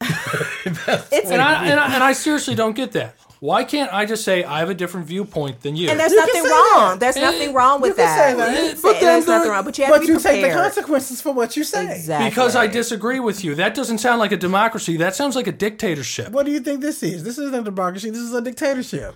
It's, 0.66 1.30
And 1.30 1.40
I, 1.42 1.66
and 1.66 1.78
I 1.78 1.94
and 1.94 2.02
I 2.02 2.12
seriously 2.14 2.54
don't 2.54 2.74
get 2.74 2.92
that. 2.92 3.16
Why 3.40 3.62
can't 3.64 3.92
I 3.92 4.06
just 4.06 4.24
say 4.24 4.42
I 4.42 4.60
have 4.60 4.70
a 4.70 4.74
different 4.74 5.06
viewpoint 5.06 5.60
than 5.60 5.76
you? 5.76 5.90
and 5.90 6.00
there's 6.00 6.12
You 6.12 6.18
nothing 6.18 6.42
wrong. 6.44 6.98
that. 6.98 7.00
There's 7.00 7.16
Eh, 7.16 7.20
nothing 7.20 7.52
wrong 7.52 7.80
with 7.82 7.90
you 7.90 7.94
can 7.96 8.06
that. 8.06 8.30
say 8.30 8.34
that. 8.72 8.82
But 8.82 8.92
then 8.94 9.00
there's 9.02 9.24
the- 9.26 9.32
nothing 9.36 9.50
wrong. 9.50 9.64
But 9.64 9.76
you 9.78 9.84
have 9.84 9.94
but 9.94 10.00
to 10.00 10.06
be 10.06 10.12
you 10.14 10.18
take 10.18 10.42
the 10.42 10.50
consequences 10.52 11.20
for 11.20 11.32
what 11.34 11.54
you 11.56 11.62
say. 11.64 11.94
Exactly. 11.96 12.30
because 12.30 12.56
I 12.56 12.66
disagree 12.66 13.20
with 13.20 13.44
you. 13.44 13.54
That 13.56 13.74
doesn't 13.74 13.98
sound 13.98 14.18
like 14.20 14.32
a 14.32 14.38
democracy. 14.38 14.96
That 14.96 15.14
sounds 15.14 15.36
like 15.36 15.46
a 15.46 15.52
dictatorship. 15.52 16.30
What 16.32 16.46
do 16.46 16.52
you 16.52 16.60
think 16.60 16.80
this 16.80 17.02
is? 17.02 17.22
This 17.22 17.36
isn't 17.38 17.54
a 17.54 17.62
democracy. 17.62 18.08
This 18.10 18.20
is 18.22 18.32
a 18.32 18.40
dictatorship. 18.40 19.14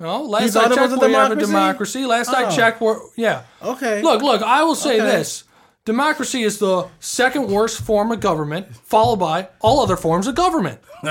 No, 0.00 0.22
last 0.22 0.54
thought 0.54 0.72
I 0.72 0.74
checked, 0.74 0.92
a 0.92 0.96
we 1.06 1.12
have 1.12 1.30
a 1.30 1.34
democracy? 1.36 1.46
democracy. 1.46 2.06
Last 2.06 2.28
I 2.34 2.44
Oh. 2.44 2.50
checked, 2.50 2.80
we're 2.80 2.98
yeah. 3.16 3.42
Okay. 3.62 4.02
Look, 4.02 4.22
look. 4.22 4.42
I 4.42 4.62
will 4.64 4.74
say 4.74 5.00
Okay. 5.00 5.06
this: 5.16 5.44
democracy 5.84 6.42
is 6.42 6.58
the 6.58 6.86
second 7.00 7.48
worst 7.48 7.80
form 7.80 8.10
of 8.10 8.20
government, 8.20 8.66
followed 8.84 9.16
by 9.16 9.48
all 9.60 9.80
other 9.80 9.96
forms 9.96 10.26
of 10.26 10.34
government. 10.34 10.80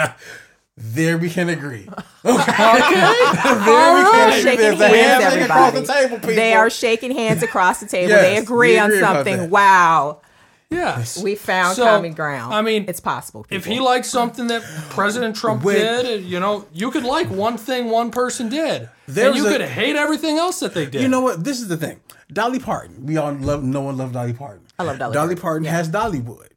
there 0.77 1.17
we 1.17 1.29
can 1.29 1.49
agree. 1.49 1.87
They're 2.23 2.33
right. 2.35 4.39
shaking 4.41 4.59
There's 4.59 4.79
a 4.81 4.87
hands, 4.87 5.23
across 5.23 5.73
everybody. 5.73 5.85
the 5.85 5.93
table, 5.93 6.17
people. 6.19 6.35
They 6.35 6.53
are 6.53 6.69
shaking 6.69 7.11
hands 7.11 7.43
across 7.43 7.79
the 7.79 7.87
table. 7.87 8.09
Yes, 8.09 8.21
they 8.21 8.37
agree 8.37 8.71
we 8.73 8.79
on 8.79 8.85
agree 8.89 8.99
about 8.99 9.25
something. 9.25 9.49
Wow. 9.49 10.21
Yes, 10.73 11.21
We 11.21 11.35
found 11.35 11.75
So, 11.75 11.83
common 11.85 12.13
ground. 12.13 12.53
I 12.53 12.61
mean, 12.61 12.85
it's 12.87 12.99
possible. 12.99 13.45
if 13.49 13.65
he 13.65 13.79
likes 13.79 14.09
something 14.09 14.47
that 14.47 14.61
President 14.89 15.35
Trump 15.35 15.63
When- 15.63 15.75
did, 15.75 16.23
you 16.23 16.39
know, 16.39 16.65
you 16.73 16.91
could 16.91 17.03
like 17.03 17.29
one 17.29 17.57
thing 17.57 17.89
one 17.89 18.11
person 18.11 18.49
did, 18.49 18.89
There 19.07 19.27
and 19.29 19.35
you 19.37 19.47
a- 19.47 19.51
could 19.51 19.61
hate 19.61 19.95
everything 19.95 20.37
else 20.37 20.59
that 20.59 20.73
they 20.73 20.85
did. 20.85 21.01
You 21.01 21.07
know 21.07 21.21
what? 21.21 21.43
This 21.43 21.59
is 21.61 21.67
the 21.67 21.77
thing. 21.77 21.99
Dolly 22.31 22.59
Parton. 22.59 23.05
We 23.05 23.17
all 23.17 23.31
love. 23.33 23.63
No 23.63 23.81
one 23.81 23.97
loved 23.97 24.13
Dolly 24.13 24.33
Parton. 24.33 24.65
I 24.79 24.83
love 24.83 24.97
Dolly 24.97 25.13
Dolly 25.13 25.35
Parton, 25.35 25.63
Parton 25.63 25.65
has 25.65 25.89
Dollywood. 25.89 26.47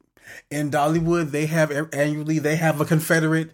In 0.49 0.71
Dollywood, 0.71 1.31
they 1.31 1.45
have 1.45 1.71
e, 1.71 1.81
annually 1.93 2.39
they 2.39 2.55
have 2.55 2.81
a 2.81 2.85
Confederate. 2.85 3.51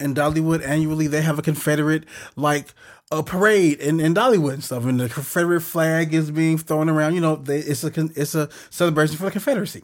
In 0.00 0.14
Dollywood, 0.14 0.64
annually 0.64 1.08
they 1.08 1.22
have 1.22 1.38
a 1.38 1.42
Confederate 1.42 2.04
like 2.36 2.72
a 3.10 3.22
parade 3.22 3.80
in, 3.80 4.00
in 4.00 4.14
Dollywood 4.14 4.52
and 4.54 4.64
stuff, 4.64 4.84
and 4.84 5.00
the 5.00 5.08
Confederate 5.08 5.62
flag 5.62 6.12
is 6.12 6.30
being 6.30 6.58
thrown 6.58 6.90
around. 6.90 7.14
You 7.14 7.20
know, 7.22 7.36
they, 7.36 7.58
it's 7.58 7.82
a 7.82 7.90
it's 8.14 8.34
a 8.34 8.50
celebration 8.70 9.16
for 9.16 9.24
the 9.24 9.30
Confederacy. 9.30 9.82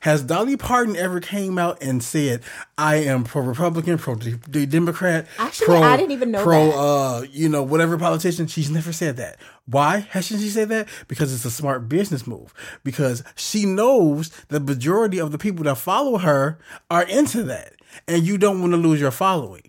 Has 0.00 0.22
Dolly 0.22 0.56
Parton 0.56 0.94
ever 0.94 1.20
came 1.20 1.58
out 1.58 1.82
and 1.82 2.02
said, 2.02 2.42
"I 2.76 2.96
am 2.96 3.24
pro 3.24 3.42
Republican, 3.42 3.96
pro 3.98 4.16
Democrat"? 4.16 5.26
Actually, 5.38 5.66
pro, 5.66 5.82
I 5.82 5.96
didn't 5.96 6.12
even 6.12 6.30
know 6.30 6.42
pro, 6.42 6.66
that. 6.66 6.76
uh, 6.76 7.26
you 7.32 7.48
know, 7.48 7.62
whatever 7.62 7.96
politician. 7.96 8.46
She's 8.46 8.70
never 8.70 8.92
said 8.92 9.16
that. 9.16 9.38
Why 9.64 10.00
hasn't 10.10 10.40
she 10.42 10.48
said 10.48 10.68
that? 10.68 10.88
Because 11.08 11.32
it's 11.34 11.44
a 11.44 11.50
smart 11.50 11.88
business 11.88 12.26
move. 12.26 12.52
Because 12.84 13.24
she 13.34 13.64
knows 13.64 14.28
the 14.48 14.60
majority 14.60 15.18
of 15.18 15.32
the 15.32 15.38
people 15.38 15.64
that 15.64 15.76
follow 15.76 16.18
her 16.18 16.58
are 16.90 17.04
into 17.04 17.42
that, 17.44 17.72
and 18.08 18.22
you 18.26 18.38
don't 18.38 18.60
want 18.60 18.72
to 18.72 18.76
lose 18.76 19.00
your 19.00 19.10
following. 19.10 19.62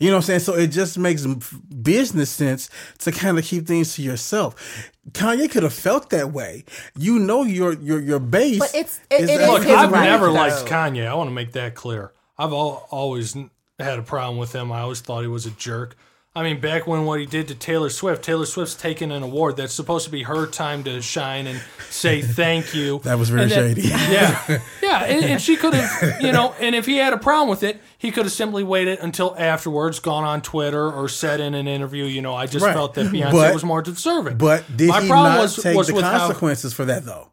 You 0.00 0.10
know 0.10 0.14
what 0.16 0.18
I'm 0.18 0.26
saying? 0.26 0.40
So 0.40 0.54
it 0.54 0.68
just 0.68 0.96
makes 0.96 1.26
business 1.26 2.30
sense 2.30 2.70
to 2.98 3.10
kind 3.10 3.36
of 3.36 3.44
keep 3.44 3.66
things 3.66 3.94
to 3.94 4.02
yourself. 4.02 4.92
Kanye 5.10 5.50
could 5.50 5.64
have 5.64 5.72
felt 5.74 6.10
that 6.10 6.32
way. 6.32 6.64
You 6.96 7.18
know 7.18 7.42
your 7.42 7.72
your 7.74 8.00
your 8.00 8.20
base. 8.20 8.60
But 8.60 8.74
it's- 8.74 9.00
it- 9.10 9.22
is 9.22 9.30
it 9.30 9.32
is 9.34 9.40
actually 9.40 9.52
Look, 9.54 9.62
his 9.64 9.72
I've 9.76 9.90
right, 9.90 10.04
never 10.04 10.26
though. 10.26 10.32
liked 10.34 10.66
Kanye. 10.66 11.06
I 11.08 11.14
want 11.14 11.28
to 11.28 11.34
make 11.34 11.52
that 11.52 11.74
clear. 11.74 12.12
I've 12.38 12.52
al- 12.52 12.86
always 12.90 13.34
had 13.80 13.98
a 13.98 14.02
problem 14.02 14.38
with 14.38 14.52
him. 14.52 14.70
I 14.70 14.80
always 14.80 15.00
thought 15.00 15.22
he 15.22 15.26
was 15.28 15.46
a 15.46 15.50
jerk. 15.50 15.96
I 16.38 16.44
mean, 16.44 16.60
back 16.60 16.86
when 16.86 17.04
what 17.04 17.18
he 17.18 17.26
did 17.26 17.48
to 17.48 17.54
Taylor 17.56 17.90
Swift, 17.90 18.22
Taylor 18.22 18.46
Swift's 18.46 18.74
taken 18.76 19.10
an 19.10 19.22
award 19.24 19.56
that's 19.56 19.72
supposed 19.74 20.04
to 20.04 20.10
be 20.12 20.22
her 20.22 20.46
time 20.46 20.84
to 20.84 21.02
shine 21.02 21.46
and 21.48 21.60
say 21.90 22.22
thank 22.40 22.74
you. 22.74 23.00
That 23.00 23.18
was 23.18 23.28
very 23.28 23.42
And 23.42 23.50
shady. 23.50 23.82
Yeah, 23.88 24.60
yeah, 24.82 25.04
and, 25.04 25.24
and 25.24 25.42
she 25.42 25.56
could 25.56 25.74
have, 25.74 26.22
you 26.22 26.30
know, 26.30 26.54
and 26.60 26.74
if 26.76 26.86
he 26.86 26.96
had 26.98 27.12
a 27.12 27.18
problem 27.18 27.48
with 27.48 27.62
it, 27.64 27.80
he 27.98 28.10
could 28.12 28.24
have 28.24 28.32
simply 28.32 28.62
waited 28.62 29.00
until 29.00 29.34
afterwards, 29.36 29.98
gone 29.98 30.22
on 30.24 30.40
Twitter 30.40 30.90
or 30.92 31.08
said 31.08 31.40
in 31.40 31.54
an 31.54 31.66
interview, 31.66 32.04
you 32.04 32.22
know, 32.22 32.34
I 32.34 32.46
just 32.46 32.64
Right. 32.64 32.72
felt 32.74 32.94
that 32.94 33.06
Beyonce 33.06 33.32
But- 33.32 33.54
was 33.54 33.64
more 33.64 33.82
deserving. 33.82 34.38
But 34.38 34.64
did 34.76 34.90
My 34.90 35.02
he 35.02 35.08
problem 35.08 35.32
not 35.34 35.40
was- 35.42 35.56
take 35.56 35.76
was 35.76 35.88
the 35.88 35.94
with 35.94 36.04
how- 36.04 36.18
consequences 36.18 36.72
for 36.72 36.84
that 36.84 37.04
though? 37.04 37.32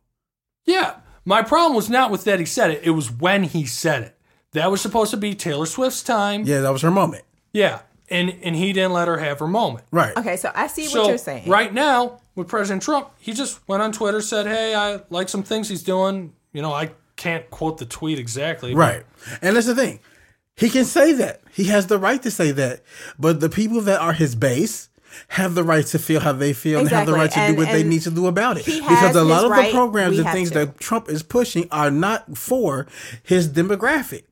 Yeah. 0.65 0.95
My 1.25 1.41
problem 1.43 1.75
was 1.75 1.89
not 1.89 2.11
with 2.11 2.23
that 2.25 2.39
he 2.39 2.45
said 2.45 2.71
it, 2.71 2.81
it 2.83 2.91
was 2.91 3.11
when 3.11 3.43
he 3.43 3.65
said 3.65 4.01
it. 4.03 4.17
That 4.53 4.71
was 4.71 4.81
supposed 4.81 5.11
to 5.11 5.17
be 5.17 5.35
Taylor 5.35 5.65
Swift's 5.65 6.01
time. 6.01 6.43
Yeah, 6.45 6.61
that 6.61 6.71
was 6.71 6.81
her 6.81 6.91
moment. 6.91 7.23
Yeah. 7.53 7.79
And 8.09 8.29
and 8.43 8.55
he 8.55 8.71
didn't 8.73 8.93
let 8.93 9.07
her 9.07 9.17
have 9.17 9.39
her 9.39 9.47
moment. 9.47 9.85
Right. 9.91 10.15
okay, 10.15 10.37
so 10.37 10.51
I 10.53 10.67
see 10.67 10.87
what 10.87 11.07
you're 11.07 11.17
saying. 11.17 11.49
right 11.49 11.73
now, 11.73 12.19
with 12.35 12.47
President 12.47 12.83
Trump, 12.83 13.09
he 13.19 13.33
just 13.33 13.67
went 13.67 13.81
on 13.81 13.91
Twitter, 13.91 14.21
said, 14.21 14.45
Hey, 14.45 14.75
I 14.75 15.01
like 15.09 15.27
some 15.29 15.41
things 15.43 15.69
he's 15.69 15.83
doing. 15.83 16.33
You 16.53 16.61
know, 16.61 16.71
I 16.73 16.91
can't 17.15 17.49
quote 17.49 17.77
the 17.79 17.85
tweet 17.85 18.19
exactly. 18.19 18.75
Right. 18.75 19.03
And 19.41 19.55
that's 19.55 19.67
the 19.67 19.75
thing. 19.75 19.99
He 20.57 20.69
can 20.69 20.85
say 20.85 21.13
that. 21.13 21.41
He 21.51 21.65
has 21.65 21.87
the 21.87 21.97
right 21.97 22.21
to 22.23 22.31
say 22.31 22.51
that. 22.51 22.81
But 23.19 23.39
the 23.39 23.49
people 23.49 23.81
that 23.81 23.99
are 23.99 24.13
his 24.13 24.35
base 24.35 24.89
have 25.29 25.55
the 25.55 25.63
right 25.63 25.85
to 25.87 25.99
feel 25.99 26.19
how 26.19 26.33
they 26.33 26.53
feel 26.53 26.79
and 26.79 26.89
have 26.89 27.05
the 27.05 27.13
right 27.13 27.31
to 27.31 27.39
And- 27.39 27.55
do 27.55 27.61
what 27.61 27.71
they 27.71 27.83
need 27.83 28.01
to 28.03 28.11
do 28.11 28.27
about 28.27 28.57
it. 28.57 28.65
Because 28.65 29.15
a 29.15 29.23
lot 29.23 29.45
of 29.45 29.51
right, 29.51 29.67
the 29.71 29.77
programs 29.77 30.19
and 30.19 30.29
things 30.29 30.51
to. 30.51 30.59
that 30.59 30.79
Trump 30.79 31.09
is 31.09 31.23
pushing 31.23 31.67
are 31.71 31.89
not 31.91 32.37
for 32.37 32.87
his 33.23 33.47
demographic. 33.49 34.23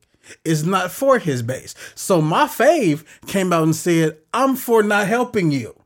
It's 0.44 0.62
not 0.62 0.90
for 0.90 1.18
his 1.18 1.42
base. 1.42 1.74
So 1.94 2.20
my 2.20 2.46
fave 2.46 3.04
came 3.26 3.52
out 3.52 3.64
and 3.64 3.76
said, 3.76 4.18
I'm 4.32 4.56
for 4.56 4.82
not 4.82 5.06
helping 5.06 5.50
you. 5.50 5.78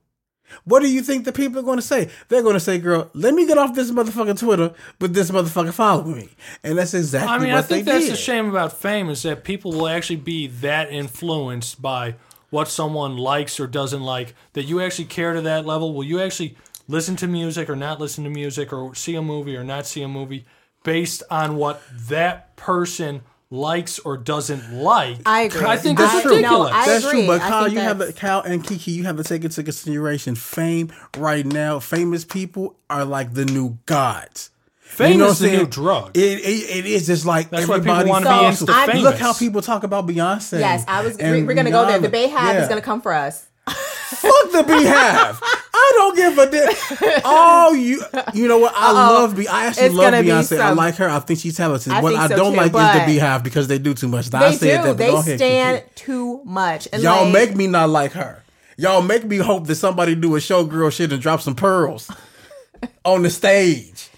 What 0.65 0.81
do 0.81 0.91
you 0.91 1.03
think 1.03 1.25
the 1.25 1.33
people 1.33 1.61
are 1.61 1.65
going 1.65 1.79
to 1.79 1.83
say? 1.83 2.09
They're 2.29 2.43
going 2.43 2.55
to 2.55 2.61
say, 2.61 2.79
"Girl, 2.79 3.11
let 3.13 3.35
me 3.35 3.47
get 3.47 3.59
off 3.59 3.75
this 3.75 3.91
motherfucking 3.91 4.39
Twitter, 4.39 4.73
but 4.99 5.13
this 5.13 5.31
motherfucker 5.31 5.73
following 5.73 6.17
me," 6.17 6.29
and 6.63 6.79
that's 6.79 6.95
exactly 6.95 7.35
I 7.35 7.39
mean, 7.39 7.51
I 7.53 7.63
think 7.63 7.85
that's 7.85 8.07
did. 8.07 8.13
the 8.13 8.17
shame 8.17 8.49
about 8.49 8.73
fame 8.73 9.11
is 9.11 9.23
that 9.23 9.45
people 9.45 9.73
will 9.73 9.89
actually 9.89 10.17
be 10.17 10.47
that 10.47 10.91
influenced 10.91 11.83
by 11.83 12.15
what 12.51 12.69
someone 12.69 13.17
likes 13.17 13.61
or 13.61 13.67
doesn't 13.67 14.03
like 14.03 14.35
that 14.55 14.65
you 14.65 14.81
actually 14.81 15.05
care 15.05 15.35
to 15.35 15.43
that 15.43 15.67
level. 15.67 15.93
Will 15.93 16.05
you 16.05 16.21
actually 16.21 16.57
listen 16.87 17.17
to 17.17 17.27
music 17.27 17.69
or 17.69 17.77
not 17.77 18.01
listen 18.01 18.25
to 18.25 18.31
music 18.31 18.73
or 18.73 18.95
see 18.95 19.15
a 19.15 19.23
movie 19.23 19.57
or 19.57 19.65
not 19.65 19.87
see 19.87 20.03
a 20.03 20.09
movie 20.09 20.47
based 20.83 21.23
on 21.31 21.57
what 21.57 21.83
that 22.09 22.57
person 22.57 23.23
likes 23.51 23.99
or 24.01 24.17
doesn't 24.17 24.73
like? 24.75 25.19
I 25.27 25.43
agree. 25.43 25.65
I 25.65 25.77
think 25.77 25.99
That's 25.99 26.13
that's 26.13 26.23
true. 26.25 26.37
ridiculous. 26.37 26.71
No, 26.71 26.77
I 26.77 26.87
That's 26.87 27.05
agree. 27.05 27.21
true, 27.21 27.27
but 27.29 27.41
Kyle, 27.41 27.65
think 27.65 27.75
you 27.75 27.81
have 27.81 27.99
to, 27.99 28.05
that's- 28.05 28.19
Kyle 28.21 28.41
and 28.41 28.63
Kiki, 28.65 28.91
you 28.93 29.05
have 29.05 29.17
to 29.17 29.25
take 29.25 29.45
into 29.45 29.63
consideration 29.63 30.35
fame 30.35 30.93
right 31.17 31.47
now. 31.47 31.79
Famous 31.79 32.25
people 32.25 32.77
are 32.91 33.05
like 33.05 33.35
the 33.35 33.45
new 33.45 33.79
gods. 33.87 34.51
Fame 34.81 35.13
You 35.13 35.19
know 35.19 35.27
is 35.29 35.41
what 35.41 35.47
I'm 35.47 35.51
the 35.51 35.51
new 35.53 35.57
saying? 35.59 35.71
drug. 35.71 36.17
It, 36.17 36.21
it, 36.41 36.77
it 36.79 36.87
is 36.87 37.07
just 37.07 37.27
like 37.27 37.51
That's 37.51 37.63
everybody. 37.69 38.09
wanna 38.09 38.25
be 38.25 38.31
follows- 38.31 38.61
insta 38.63 38.67
Look 38.67 38.87
famous. 38.93 39.21
how 39.21 39.33
people 39.35 39.61
talk 39.63 39.83
about 39.85 40.07
Beyonce. 40.07 40.59
Yes, 40.61 40.85
I 40.89 41.03
was. 41.05 41.17
We're, 41.19 41.45
we're 41.45 41.55
gonna 41.55 41.71
go 41.71 41.87
there. 41.87 41.99
The 41.99 42.09
Rihanna. 42.09 42.29
Beyhive 42.31 42.55
Yeah. 42.55 42.63
is 42.63 42.69
gonna 42.69 42.81
come 42.81 43.01
for 43.03 43.13
us. 43.13 43.47
Fuck 43.67 44.51
the 44.53 44.63
Beyhive. 44.67 45.39
I 45.89 45.93
don't 45.97 46.17
give 46.17 46.39
a 46.39 46.51
damn. 46.51 47.21
Oh, 47.25 47.73
you, 47.73 48.03
you 48.35 48.49
know 48.49 48.59
what? 48.59 48.73
I 48.77 48.93
love 48.93 49.37
Be. 49.37 49.49
I 49.49 49.67
actually 49.67 49.87
It's 49.87 49.95
love 49.95 50.13
gonna 50.13 50.23
be 50.23 50.29
Beyonce. 50.29 50.61
I 50.61 50.73
like 50.73 50.97
her. 50.97 51.09
I 51.09 51.19
think 51.21 51.41
she's 51.41 51.57
talented. 51.57 51.93
I 51.93 52.01
what 52.03 52.15
I 52.15 52.29
so 52.29 52.37
don't 52.37 52.53
too, 52.53 52.57
like 52.57 52.67
is 52.67 52.73
the 52.73 53.19
Beyhive 53.21 53.43
because 53.43 53.69
they 53.69 53.79
do 53.79 53.95
too 53.95 54.09
much. 54.09 54.33
I 54.35 54.51
They 54.51 54.57
said 54.57 54.83
do. 54.83 54.89
that. 54.89 54.97
they 54.99 55.15
ahead, 55.15 55.39
stand 55.39 55.85
too 55.95 56.43
much. 56.45 56.89
And 56.93 57.03
Y'all 57.03 57.25
like, 57.25 57.33
make 57.33 57.57
me 57.57 57.67
not 57.67 57.89
like 57.91 58.13
her. 58.13 58.43
Y'all 58.77 59.03
make 59.03 59.25
me 59.25 59.39
hope 59.39 59.67
that 59.67 59.75
somebody 59.75 60.15
do 60.15 60.37
a 60.37 60.39
showgirl 60.39 60.93
shit 60.93 61.11
and 61.13 61.21
drop 61.21 61.41
some 61.41 61.55
pearls 61.57 62.11
on 63.05 63.23
the 63.23 63.31
stage. 63.31 64.09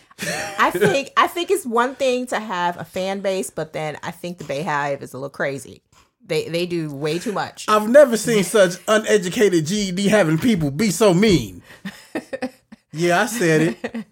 I 0.59 0.71
think 0.75 1.11
I 1.17 1.27
think 1.29 1.51
it's 1.51 1.65
one 1.65 1.95
thing 1.95 2.27
to 2.27 2.39
have 2.39 2.79
a 2.79 2.85
fan 2.85 3.21
base, 3.21 3.49
but 3.51 3.73
then 3.73 3.97
I 4.03 4.11
think 4.11 4.37
the 4.39 4.45
Beyhive 4.45 5.01
is 5.03 5.15
a 5.15 5.17
little 5.17 5.31
crazy. 5.31 5.83
They 6.31 6.49
they 6.49 6.65
do 6.65 6.95
way 6.95 7.19
too 7.19 7.33
much. 7.33 7.67
I've 7.69 7.89
never 7.89 8.17
seen 8.17 8.45
such 8.45 8.75
uneducated 8.87 9.67
GED 9.67 10.09
having 10.09 10.39
people 10.39 10.71
be 10.71 10.93
so 10.93 11.13
mean. 11.13 11.61
Yeah, 12.93 13.23
I 13.23 13.27
said 13.27 13.61
it. 13.83 14.07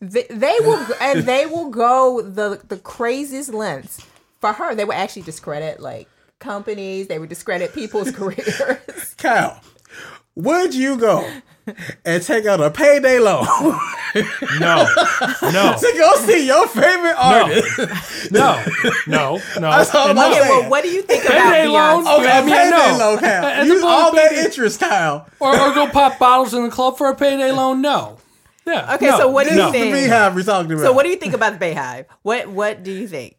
They, 0.00 0.24
they 0.30 0.56
will 0.60 0.86
and 1.00 1.24
they 1.24 1.44
will 1.46 1.68
go 1.68 2.22
the 2.22 2.60
the 2.66 2.78
craziest 2.78 3.52
lengths 3.52 4.04
for 4.40 4.54
her. 4.54 4.74
They 4.74 4.86
will 4.86 4.94
actually 4.94 5.22
discredit 5.22 5.78
like 5.80 6.08
companies. 6.38 7.08
They 7.08 7.18
would 7.18 7.28
discredit 7.28 7.74
people's 7.74 8.10
careers. 8.18 9.14
Kyle, 9.18 9.60
would 10.34 10.74
you 10.74 10.96
go 10.96 11.30
and 12.04 12.22
take 12.22 12.46
out 12.46 12.60
a 12.60 12.70
payday 12.70 13.18
loan 13.18 13.44
No, 14.60 14.86
no, 15.42 15.76
to 15.78 15.94
go 15.98 16.14
see 16.16 16.46
your 16.46 16.66
favorite 16.68 17.14
artist? 17.16 18.30
no, 18.32 18.64
no, 19.06 19.36
no. 19.36 19.70
That's 19.70 19.94
all 19.94 20.10
and 20.10 20.18
I'm 20.18 20.30
no. 20.30 20.38
Okay, 20.38 20.48
well, 20.48 20.70
what 20.70 20.82
do 20.82 20.88
you 20.90 21.02
think 21.02 21.24
about 21.24 21.52
Payday 21.52 21.68
loan? 21.68 22.04
Beyonce? 22.04 22.18
Okay, 22.18 22.30
I 22.30 22.38
a 22.38 22.44
mean, 22.44 22.54
payday 22.54 22.70
no. 22.70 22.98
loan, 22.98 23.18
Kyle. 23.18 23.44
And 23.44 23.70
the 23.70 23.74
Use 23.74 23.82
all 23.84 24.12
that 24.12 24.30
baby- 24.30 24.46
interest, 24.46 24.80
Kyle. 24.80 25.28
Or, 25.40 25.52
or 25.52 25.74
go 25.74 25.88
pop 25.88 26.18
bottles 26.18 26.54
in 26.54 26.64
the 26.64 26.70
club 26.70 26.96
for 26.96 27.08
a 27.08 27.14
payday 27.14 27.52
loan? 27.52 27.82
No. 27.82 28.18
Yeah. 28.66 28.94
Okay, 28.94 29.06
no, 29.06 29.18
so 29.18 29.28
what 29.28 29.46
do 29.46 29.52
you 29.52 29.58
no. 29.58 29.72
think? 29.72 29.94
The 29.94 30.02
beehive 30.02 30.34
we're 30.34 30.42
talking 30.42 30.72
about. 30.72 30.82
So 30.84 30.92
what 30.92 31.04
do 31.04 31.10
you 31.10 31.16
think 31.16 31.34
about 31.34 31.58
the 31.58 31.64
Beyhive? 31.66 32.06
What 32.22 32.48
what 32.48 32.82
do 32.82 32.92
you 32.92 33.08
think? 33.08 33.36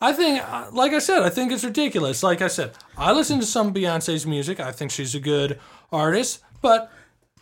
I 0.00 0.12
think, 0.12 0.42
uh, 0.42 0.68
like 0.72 0.92
I 0.92 0.98
said, 0.98 1.22
I 1.22 1.28
think 1.30 1.52
it's 1.52 1.64
ridiculous. 1.64 2.22
Like 2.22 2.42
I 2.42 2.48
said, 2.48 2.72
I 2.98 3.12
listen 3.12 3.38
to 3.38 3.46
some 3.46 3.72
Beyonce's 3.72 4.26
music. 4.26 4.58
I 4.58 4.72
think 4.72 4.90
she's 4.90 5.14
a 5.14 5.20
good 5.20 5.60
artist, 5.92 6.40
but 6.60 6.90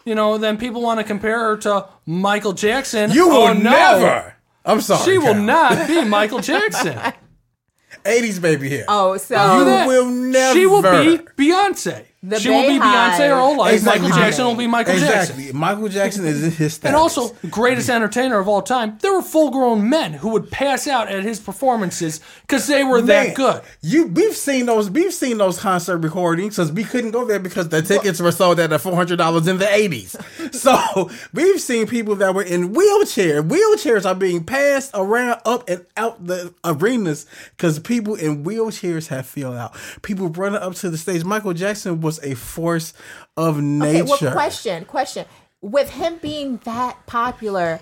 you 0.04 0.14
know, 0.14 0.38
then 0.38 0.56
people 0.56 0.82
want 0.82 0.98
to 1.00 1.04
compare 1.04 1.38
her 1.38 1.56
to 1.58 1.88
Michael 2.06 2.52
Jackson. 2.52 3.10
You 3.10 3.28
will 3.28 3.48
oh, 3.48 3.52
no. 3.52 3.70
never. 3.70 4.34
I'm 4.64 4.80
sorry. 4.80 5.04
She 5.04 5.18
will 5.18 5.34
not 5.34 5.88
be 5.88 6.04
Michael 6.04 6.40
Jackson. 6.40 6.98
80s 8.04 8.40
baby 8.40 8.68
here. 8.68 8.84
Oh, 8.88 9.16
so 9.16 9.58
You 9.58 9.64
that. 9.64 9.86
will 9.86 10.06
never. 10.06 10.58
She 10.58 10.66
will 10.66 10.82
be 10.82 11.18
Beyonce. 11.36 12.06
The 12.22 12.38
she 12.38 12.50
will 12.50 12.68
be 12.68 12.78
Beyhive. 12.78 13.12
Beyonce 13.12 13.28
her 13.30 13.40
whole 13.40 13.56
life. 13.56 13.72
Exactly. 13.72 14.02
Michael 14.02 14.18
Jackson 14.18 14.44
will 14.44 14.54
be 14.54 14.66
Michael 14.66 14.92
exactly. 14.92 15.44
Jackson. 15.44 15.59
Michael 15.59 15.88
Jackson 15.88 16.26
is 16.26 16.44
in 16.44 16.50
his 16.50 16.74
status. 16.74 16.88
And 16.88 16.94
also, 16.94 17.35
greatest 17.48 17.88
entertainer 17.88 18.38
of 18.38 18.46
all 18.46 18.61
time. 18.61 18.98
There 19.00 19.14
were 19.14 19.22
full-grown 19.22 19.88
men 19.88 20.12
who 20.12 20.28
would 20.28 20.50
pass 20.50 20.87
out 20.87 21.09
at 21.09 21.22
his 21.22 21.40
performances 21.40 22.20
because 22.42 22.66
they 22.66 22.85
were 22.85 23.00
that 23.00 23.35
good. 23.35 23.62
You 23.80 24.09
we've 24.09 24.37
seen 24.37 24.66
those 24.66 24.90
we've 24.90 25.14
seen 25.14 25.38
those 25.38 25.59
concert 25.59 25.96
recordings 25.98 26.56
because 26.56 26.70
we 26.72 26.85
couldn't 26.85 27.12
go 27.12 27.24
there 27.24 27.38
because 27.40 27.70
the 27.70 27.80
tickets 27.80 28.20
were 28.20 28.33
sold 28.33 28.61
at 28.61 28.78
four 28.83 28.94
hundred 28.94 29.16
dollars 29.16 29.48
in 29.48 29.56
the 29.56 29.72
eighties. 29.74 30.14
so 30.52 31.11
we've 31.33 31.61
seen 31.61 31.87
people 31.87 32.16
that 32.16 32.35
were 32.35 32.42
in 32.42 32.74
wheelchair. 32.74 33.42
Wheelchairs 33.42 34.04
are 34.04 34.14
being 34.14 34.44
passed 34.44 34.90
around 34.92 35.40
up 35.46 35.66
and 35.70 35.87
out 35.96 36.26
the 36.26 36.52
arenas 36.64 37.24
because 37.56 37.78
people 37.78 38.14
in 38.14 38.44
wheelchairs 38.44 39.09
have 39.09 39.24
filled 39.24 39.56
out. 39.56 39.74
People 40.02 40.28
running 40.28 40.61
up 40.61 40.74
to 40.74 40.90
the 40.90 40.98
stage. 40.98 41.24
Michael 41.24 41.54
Jackson 41.54 42.02
was 42.02 42.10
a 42.18 42.35
force 42.35 42.92
of 43.37 43.57
Okay, 43.59 43.62
nature. 44.03 44.05
well, 44.27 44.33
question, 44.33 44.85
question. 44.85 45.27
With 45.62 45.90
him 45.90 46.18
being 46.20 46.59
that 46.64 47.07
popular, 47.07 47.81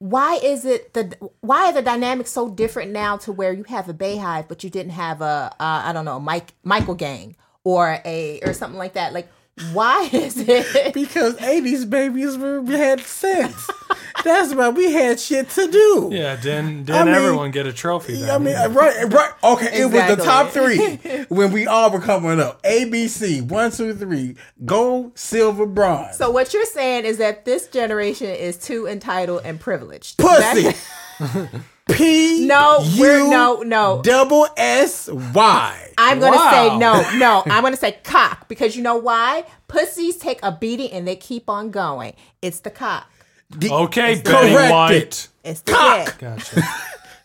why 0.00 0.38
is 0.42 0.64
it 0.64 0.94
the 0.94 1.16
why 1.40 1.66
are 1.66 1.72
the 1.72 1.82
dynamics 1.82 2.30
so 2.30 2.48
different 2.48 2.92
now 2.92 3.16
to 3.18 3.32
where 3.32 3.52
you 3.52 3.64
have 3.64 3.88
a 3.88 3.94
Beyhive 3.94 4.46
but 4.46 4.62
you 4.62 4.70
didn't 4.70 4.92
have 4.92 5.20
a 5.20 5.52
uh, 5.58 5.82
I 5.84 5.92
don't 5.92 6.04
know 6.04 6.20
Mike 6.20 6.54
Michael 6.62 6.94
Gang 6.94 7.34
or 7.64 8.00
a 8.04 8.40
or 8.44 8.52
something 8.52 8.78
like 8.78 8.92
that? 8.94 9.12
Like, 9.12 9.28
why 9.72 10.08
is 10.12 10.36
it? 10.38 10.94
because 10.94 11.36
80s 11.36 11.88
babies 11.88 12.36
were 12.36 12.62
had 12.64 13.00
sense. 13.00 13.68
That's 14.24 14.54
why 14.54 14.68
we 14.70 14.92
had 14.92 15.20
shit 15.20 15.48
to 15.50 15.70
do. 15.70 16.10
Yeah, 16.12 16.36
didn't, 16.36 16.90
I 16.90 17.04
didn't 17.04 17.06
mean- 17.06 17.14
everyone 17.14 17.50
get 17.50 17.66
a 17.66 17.72
trophy 17.72 18.16
then? 18.16 18.30
I 18.30 18.38
mean, 18.38 18.56
uh, 18.56 18.68
right, 18.70 19.04
right. 19.12 19.32
Okay, 19.44 19.80
it 19.82 19.84
was 19.86 20.16
the 20.16 20.22
top 20.22 20.50
three 20.50 20.96
when 21.28 21.52
we 21.52 21.66
all 21.66 21.90
were 21.90 22.00
coming 22.00 22.40
up. 22.40 22.62
ABC, 22.62 23.42
one, 23.42 23.70
two, 23.70 23.94
three, 23.94 24.36
gold, 24.64 25.16
silver, 25.18 25.66
bronze. 25.66 26.16
So 26.16 26.30
what 26.30 26.52
you're 26.52 26.64
saying 26.66 27.04
is 27.04 27.18
that 27.18 27.44
this 27.44 27.68
generation 27.68 28.28
is 28.28 28.58
too 28.58 28.86
entitled 28.86 29.42
and 29.44 29.60
privileged. 29.60 30.18
Pussy. 30.18 30.74
That- 31.88 31.96
P. 31.96 32.46
No, 32.46 32.84
we're- 32.98 33.24
U 33.24 33.30
no, 33.30 33.62
no. 33.62 34.00
Double 34.02 34.46
S 34.56 35.08
Y. 35.08 35.90
I'm 35.98 36.20
gonna 36.20 36.36
Wow. 36.36 36.50
say 36.50 36.78
no, 36.78 37.18
no. 37.18 37.42
I'm 37.52 37.62
gonna 37.62 37.76
say 37.76 37.98
cock 38.04 38.46
because 38.48 38.76
you 38.76 38.82
know 38.82 38.96
why? 38.96 39.44
Pussies 39.66 40.16
take 40.16 40.38
a 40.42 40.52
beating 40.52 40.90
and 40.92 41.06
they 41.08 41.16
keep 41.16 41.48
on 41.50 41.70
going. 41.70 42.14
It's 42.42 42.60
the 42.60 42.70
cock. 42.70 43.10
The- 43.50 43.72
Okay, 43.72 44.12
It's 44.12 44.22
Betty 44.22 44.52
corrected. 44.52 44.70
White. 44.72 45.28
It's 45.44 45.60
the 45.62 45.72
Cock. 45.72 46.04
dick. 46.06 46.18
Gotcha. 46.18 46.62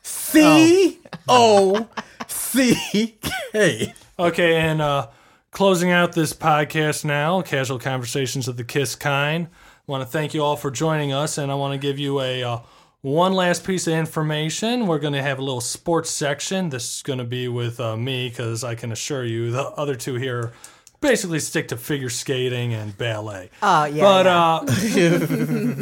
C 0.02 0.99
O 1.28 1.88
C 2.28 3.15
K. 3.52 3.93
Okay, 4.19 4.58
and 4.58 4.80
uh, 4.80 5.08
closing 5.49 5.89
out 5.89 6.13
this 6.13 6.34
podcast 6.34 7.04
now, 7.04 7.41
Casual 7.41 7.80
Conversations 7.80 8.47
of 8.47 8.58
the 8.58 8.63
Kiss 8.63 8.95
Kind. 8.95 9.47
I 9.52 9.91
want 9.91 10.04
to 10.04 10.08
thank 10.08 10.36
you 10.36 10.43
all 10.43 10.56
for 10.56 10.69
joining 10.69 11.12
us, 11.12 11.39
and 11.39 11.52
I 11.52 11.56
want 11.56 11.73
to 11.73 11.80
give 11.80 11.97
you 11.97 12.21
a 12.21 12.43
uh, 12.43 12.60
one 13.04 13.34
last 13.34 13.66
piece 13.66 13.86
of 13.86 13.94
information. 13.94 14.88
We're 14.88 14.98
going 14.98 15.13
to 15.13 15.22
have 15.22 15.38
a 15.38 15.44
little 15.44 15.62
sports 15.62 16.10
section. 16.10 16.70
This 16.70 16.96
is 16.96 17.02
going 17.04 17.20
to 17.20 17.26
be 17.26 17.48
with 17.48 17.80
uh, 17.80 17.96
me 17.96 18.30
because 18.30 18.63
I 18.63 18.76
can 18.76 18.92
assure 18.92 19.24
you 19.24 19.52
the 19.52 19.63
other 19.63 19.96
two 19.96 20.16
here 20.16 20.54
basically 21.02 21.39
stick 21.39 21.68
to 21.68 21.76
figure 21.76 22.10
skating 22.10 22.74
and 22.74 22.98
ballet. 22.98 23.50
Oh 23.62 23.84
yeah. 23.84 24.02
But 24.02 24.26
yeah. 24.26 25.16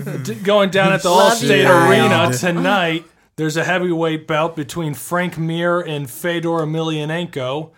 uh, 0.10 0.18
d- 0.24 0.36
going 0.36 0.72
down 0.72 0.92
at 0.92 1.04
the 1.04 1.12
Love 1.12 1.38
Allstate. 1.38 1.70
Arena 1.70 2.36
tonight, 2.36 3.06
there's 3.36 3.56
a 3.56 3.64
heavyweight 3.64 4.26
bout 4.28 4.56
between 4.56 4.96
Frank 4.96 5.38
Mir 5.38 5.80
and 5.80 6.10
Fedor 6.10 6.50
Emelianenko, 6.50 7.70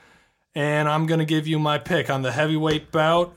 and 0.55 0.87
I'm 0.87 1.05
going 1.05 1.19
to 1.19 1.25
give 1.25 1.45
you 1.45 1.59
my 1.59 1.77
pick 1.77 2.09
on 2.09 2.21
the 2.21 2.31
heavyweight 2.31 2.91
bout. 2.91 3.35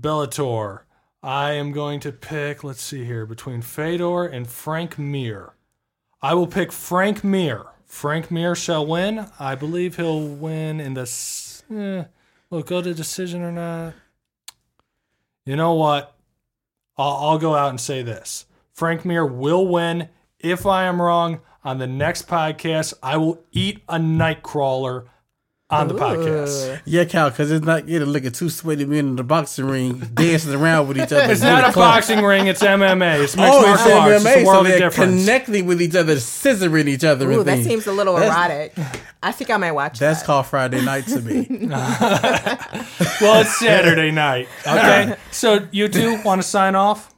Bellator. 0.00 0.82
I 1.22 1.52
am 1.52 1.72
going 1.72 2.00
to 2.00 2.12
pick. 2.12 2.64
Let's 2.64 2.82
see 2.82 3.04
here 3.04 3.26
between 3.26 3.62
Fedor 3.62 4.26
and 4.26 4.48
Frank 4.48 4.98
Mir. 4.98 5.54
I 6.22 6.34
will 6.34 6.46
pick 6.46 6.72
Frank 6.72 7.22
Mir. 7.22 7.66
Frank 7.84 8.30
Mir 8.30 8.54
shall 8.54 8.86
win. 8.86 9.26
I 9.38 9.54
believe 9.54 9.96
he'll 9.96 10.26
win 10.26 10.80
in 10.80 10.94
the. 10.94 11.10
Eh, 11.70 12.04
will 12.48 12.62
go 12.62 12.80
to 12.82 12.94
decision 12.94 13.42
or 13.42 13.52
not? 13.52 13.94
You 15.44 15.56
know 15.56 15.74
what? 15.74 16.16
I'll, 16.96 17.16
I'll 17.16 17.38
go 17.38 17.54
out 17.54 17.70
and 17.70 17.80
say 17.80 18.02
this 18.02 18.46
Frank 18.72 19.04
Mir 19.04 19.26
will 19.26 19.66
win. 19.66 20.08
If 20.38 20.64
I 20.64 20.84
am 20.84 21.02
wrong, 21.02 21.40
on 21.62 21.78
the 21.78 21.86
next 21.86 22.26
podcast, 22.26 22.94
I 23.02 23.16
will 23.16 23.44
eat 23.52 23.82
a 23.88 23.98
nightcrawler 23.98 25.06
on 25.70 25.88
the 25.88 25.94
podcast. 25.94 26.80
Yeah, 26.84 27.04
Cal, 27.04 27.30
because 27.30 27.50
it's 27.50 27.64
not 27.64 27.86
getting 27.86 28.00
to 28.00 28.06
look 28.06 28.24
at 28.24 28.34
two 28.34 28.48
sweaty 28.50 28.84
men 28.84 28.98
in 28.98 29.16
the 29.16 29.22
boxing 29.22 29.66
ring 29.66 29.98
dancing 30.14 30.54
around 30.54 30.88
with 30.88 30.96
each 30.98 31.12
other. 31.12 31.30
It's 31.32 31.42
not 31.42 31.70
a 31.70 31.72
boxing 31.72 32.22
ring, 32.22 32.46
it's 32.48 32.62
MMA. 32.62 33.22
It's 33.22 33.36
oh, 33.36 33.40
mixed 33.40 33.54
Oh, 33.54 33.72
it's 33.72 33.84
martial 33.84 33.98
arts. 33.98 34.14
It's 34.14 34.24
MMA, 34.24 34.36
a 34.36 34.40
so 34.40 34.46
world 34.46 34.66
of 34.66 34.72
they're 34.72 34.78
difference. 34.90 35.22
connecting 35.24 35.66
with 35.66 35.80
each 35.82 35.94
other, 35.94 36.16
scissoring 36.16 36.88
each 36.88 37.04
other. 37.04 37.30
Ooh, 37.30 37.44
that 37.44 37.54
things. 37.54 37.66
seems 37.66 37.86
a 37.86 37.92
little 37.92 38.16
That's- 38.16 38.74
erotic. 38.74 38.74
I 39.22 39.32
think 39.32 39.50
I 39.50 39.56
might 39.58 39.72
watch 39.72 39.98
That's 39.98 40.20
that. 40.20 40.26
called 40.26 40.46
Friday 40.46 40.82
night 40.84 41.06
to 41.08 41.20
me. 41.20 41.46
well, 41.68 43.40
it's 43.42 43.58
Saturday 43.58 44.10
night. 44.10 44.48
Okay. 44.66 45.14
so 45.30 45.66
you 45.72 45.88
two 45.88 46.20
want 46.24 46.40
to 46.42 46.46
sign 46.48 46.74
off? 46.74 47.12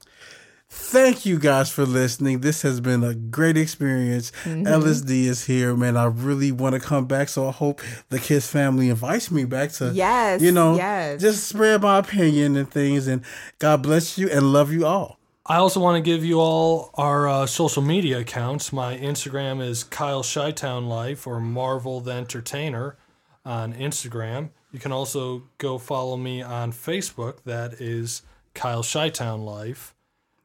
Thank 0.92 1.24
you 1.24 1.38
guys 1.38 1.70
for 1.70 1.86
listening. 1.86 2.40
This 2.40 2.60
has 2.60 2.78
been 2.78 3.02
a 3.02 3.14
great 3.14 3.56
experience. 3.56 4.30
Mm-hmm. 4.44 4.66
LSD 4.66 5.24
is 5.24 5.46
here, 5.46 5.74
man. 5.74 5.96
I 5.96 6.04
really 6.04 6.52
want 6.52 6.74
to 6.74 6.80
come 6.82 7.06
back, 7.06 7.30
so 7.30 7.48
I 7.48 7.50
hope 7.50 7.80
the 8.10 8.18
Kiss 8.18 8.46
family 8.50 8.90
invites 8.90 9.30
me 9.30 9.46
back 9.46 9.72
to, 9.72 9.90
Yes, 9.94 10.42
you 10.42 10.52
know, 10.52 10.76
yes. 10.76 11.22
just 11.22 11.48
spread 11.48 11.80
my 11.80 11.96
opinion 11.96 12.56
and 12.56 12.70
things. 12.70 13.06
And 13.06 13.22
God 13.58 13.82
bless 13.82 14.18
you 14.18 14.28
and 14.28 14.52
love 14.52 14.70
you 14.70 14.84
all. 14.84 15.18
I 15.46 15.56
also 15.56 15.80
want 15.80 15.96
to 15.96 16.02
give 16.02 16.26
you 16.26 16.40
all 16.40 16.90
our 16.92 17.26
uh, 17.26 17.46
social 17.46 17.80
media 17.80 18.18
accounts. 18.18 18.70
My 18.70 18.94
Instagram 18.94 19.66
is 19.66 19.84
Kyle 19.84 20.22
Shytown 20.22 20.88
Life 20.88 21.26
or 21.26 21.40
Marvel 21.40 22.02
the 22.02 22.12
Entertainer 22.12 22.98
on 23.46 23.72
Instagram. 23.72 24.50
You 24.72 24.78
can 24.78 24.92
also 24.92 25.44
go 25.56 25.78
follow 25.78 26.18
me 26.18 26.42
on 26.42 26.70
Facebook. 26.70 27.38
That 27.46 27.80
is 27.80 28.20
Kyle 28.52 28.82
Shytown 28.82 29.42
Life. 29.42 29.94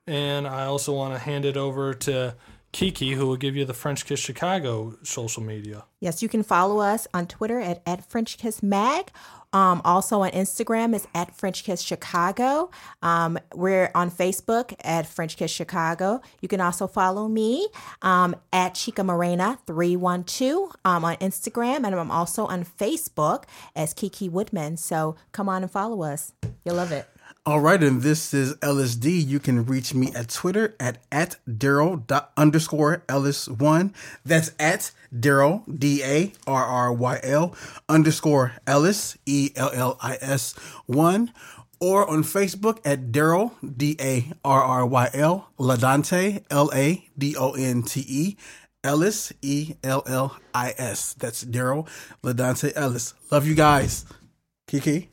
And 0.07 0.47
I 0.47 0.65
also 0.65 0.93
want 0.93 1.13
to 1.13 1.19
hand 1.19 1.45
it 1.45 1.57
over 1.57 1.93
to 1.93 2.35
Kiki, 2.71 3.13
who 3.13 3.27
will 3.27 3.37
give 3.37 3.55
you 3.55 3.65
the 3.65 3.73
French 3.73 4.05
Kiss 4.05 4.19
Chicago 4.19 4.97
social 5.03 5.43
media. 5.43 5.85
Yes, 5.99 6.21
you 6.21 6.29
can 6.29 6.43
follow 6.43 6.79
us 6.79 7.07
on 7.13 7.27
Twitter 7.27 7.59
at, 7.59 7.81
at 7.85 8.09
French 8.09 8.37
Kiss 8.37 8.61
Mag. 8.61 9.09
Um, 9.53 9.81
also 9.85 10.21
on 10.21 10.31
Instagram 10.31 10.93
is 10.93 11.07
at 11.15 11.35
French 11.35 11.63
Kiss 11.63 11.81
Chicago. 11.81 12.69
Um, 13.01 13.39
we're 13.55 13.89
on 13.95 14.11
Facebook 14.11 14.75
at 14.81 15.07
French 15.07 15.37
Kiss 15.37 15.49
Chicago. 15.49 16.21
You 16.41 16.47
can 16.47 16.61
also 16.61 16.85
follow 16.85 17.27
me 17.27 17.67
um, 18.01 18.35
at 18.51 18.75
Chica 18.75 19.03
Morena 19.03 19.57
312 19.65 20.75
um, 20.83 21.05
on 21.05 21.15
Instagram. 21.15 21.77
And 21.77 21.95
I'm 21.95 22.11
also 22.11 22.45
on 22.45 22.65
Facebook 22.65 23.45
as 23.75 23.93
Kiki 23.93 24.27
Woodman. 24.27 24.77
So 24.77 25.15
come 25.31 25.47
on 25.47 25.63
and 25.63 25.71
follow 25.71 26.03
us. 26.03 26.33
You'll 26.65 26.75
love 26.75 26.91
it. 26.91 27.07
All 27.47 27.61
right, 27.61 27.81
and 27.81 28.01
this 28.01 28.33
is 28.33 28.55
LSD. 28.55 29.25
You 29.25 29.39
can 29.39 29.65
reach 29.65 29.93
me 29.93 30.11
at 30.13 30.27
Twitter 30.27 30.75
at 30.81 30.97
at 31.09 31.37
Darryl 31.47 32.03
underscore 32.35 33.05
Ellis 33.07 33.47
one. 33.47 33.93
That's 34.25 34.51
at 34.59 34.91
Darryl 35.15 35.63
D 35.73 36.03
A 36.03 36.33
R 36.45 36.65
R 36.65 36.91
Y 36.91 37.21
L 37.23 37.55
underscore 37.87 38.51
Ellis 38.67 39.17
E 39.25 39.51
L 39.55 39.71
L 39.73 39.97
I 40.01 40.17
S 40.19 40.55
one. 40.87 41.31
Or 41.79 42.05
on 42.09 42.23
Facebook 42.23 42.79
at 42.83 43.13
Darryl 43.13 43.53
D 43.63 43.95
A 44.01 44.29
R 44.43 44.61
R 44.61 44.85
Y 44.85 45.09
L 45.13 45.49
Ladonte 45.57 46.43
L 46.51 46.69
A 46.75 47.07
D 47.17 47.37
O 47.37 47.51
N 47.53 47.81
T 47.81 48.03
E 48.09 48.35
Ellis 48.83 49.31
E 49.41 49.75
L 49.85 50.03
L 50.05 50.37
I 50.53 50.73
S. 50.77 51.13
That's 51.13 51.45
Darryl 51.45 51.87
Ladonte 52.21 52.73
Ellis. 52.75 53.13
Love 53.31 53.47
you 53.47 53.55
guys. 53.55 54.05
Kiki. 54.67 55.09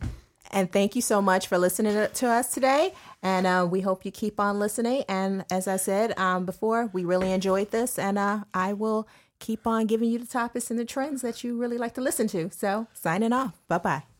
And 0.50 0.70
thank 0.70 0.94
you 0.94 1.02
so 1.02 1.20
much 1.20 1.48
for 1.48 1.58
listening 1.58 1.94
to- 1.94 2.28
us 2.28 2.52
today. 2.52 2.94
And 3.22 3.46
uh, 3.46 3.66
we 3.70 3.80
hope 3.80 4.04
you 4.04 4.10
keep 4.10 4.38
on 4.38 4.58
listening. 4.58 5.04
And 5.08 5.44
as 5.50 5.66
I 5.66 5.76
said 5.76 6.16
um, 6.18 6.44
before, 6.44 6.90
we 6.92 7.04
really 7.04 7.32
enjoyed 7.32 7.70
this. 7.70 7.98
And 7.98 8.18
uh, 8.18 8.44
I 8.52 8.72
will 8.72 9.08
keep 9.40 9.66
on 9.66 9.86
giving 9.86 10.10
you 10.10 10.18
the 10.18 10.26
topics 10.26 10.70
and 10.70 10.78
the 10.78 10.84
trends 10.84 11.22
that 11.22 11.42
you 11.42 11.56
really 11.56 11.78
like 11.78 11.94
to 11.94 12.00
listen 12.00 12.28
to. 12.28 12.50
So 12.50 12.86
signing 12.94 13.32
off. 13.32 13.60
Bye 13.68 13.78
bye. 13.78 14.13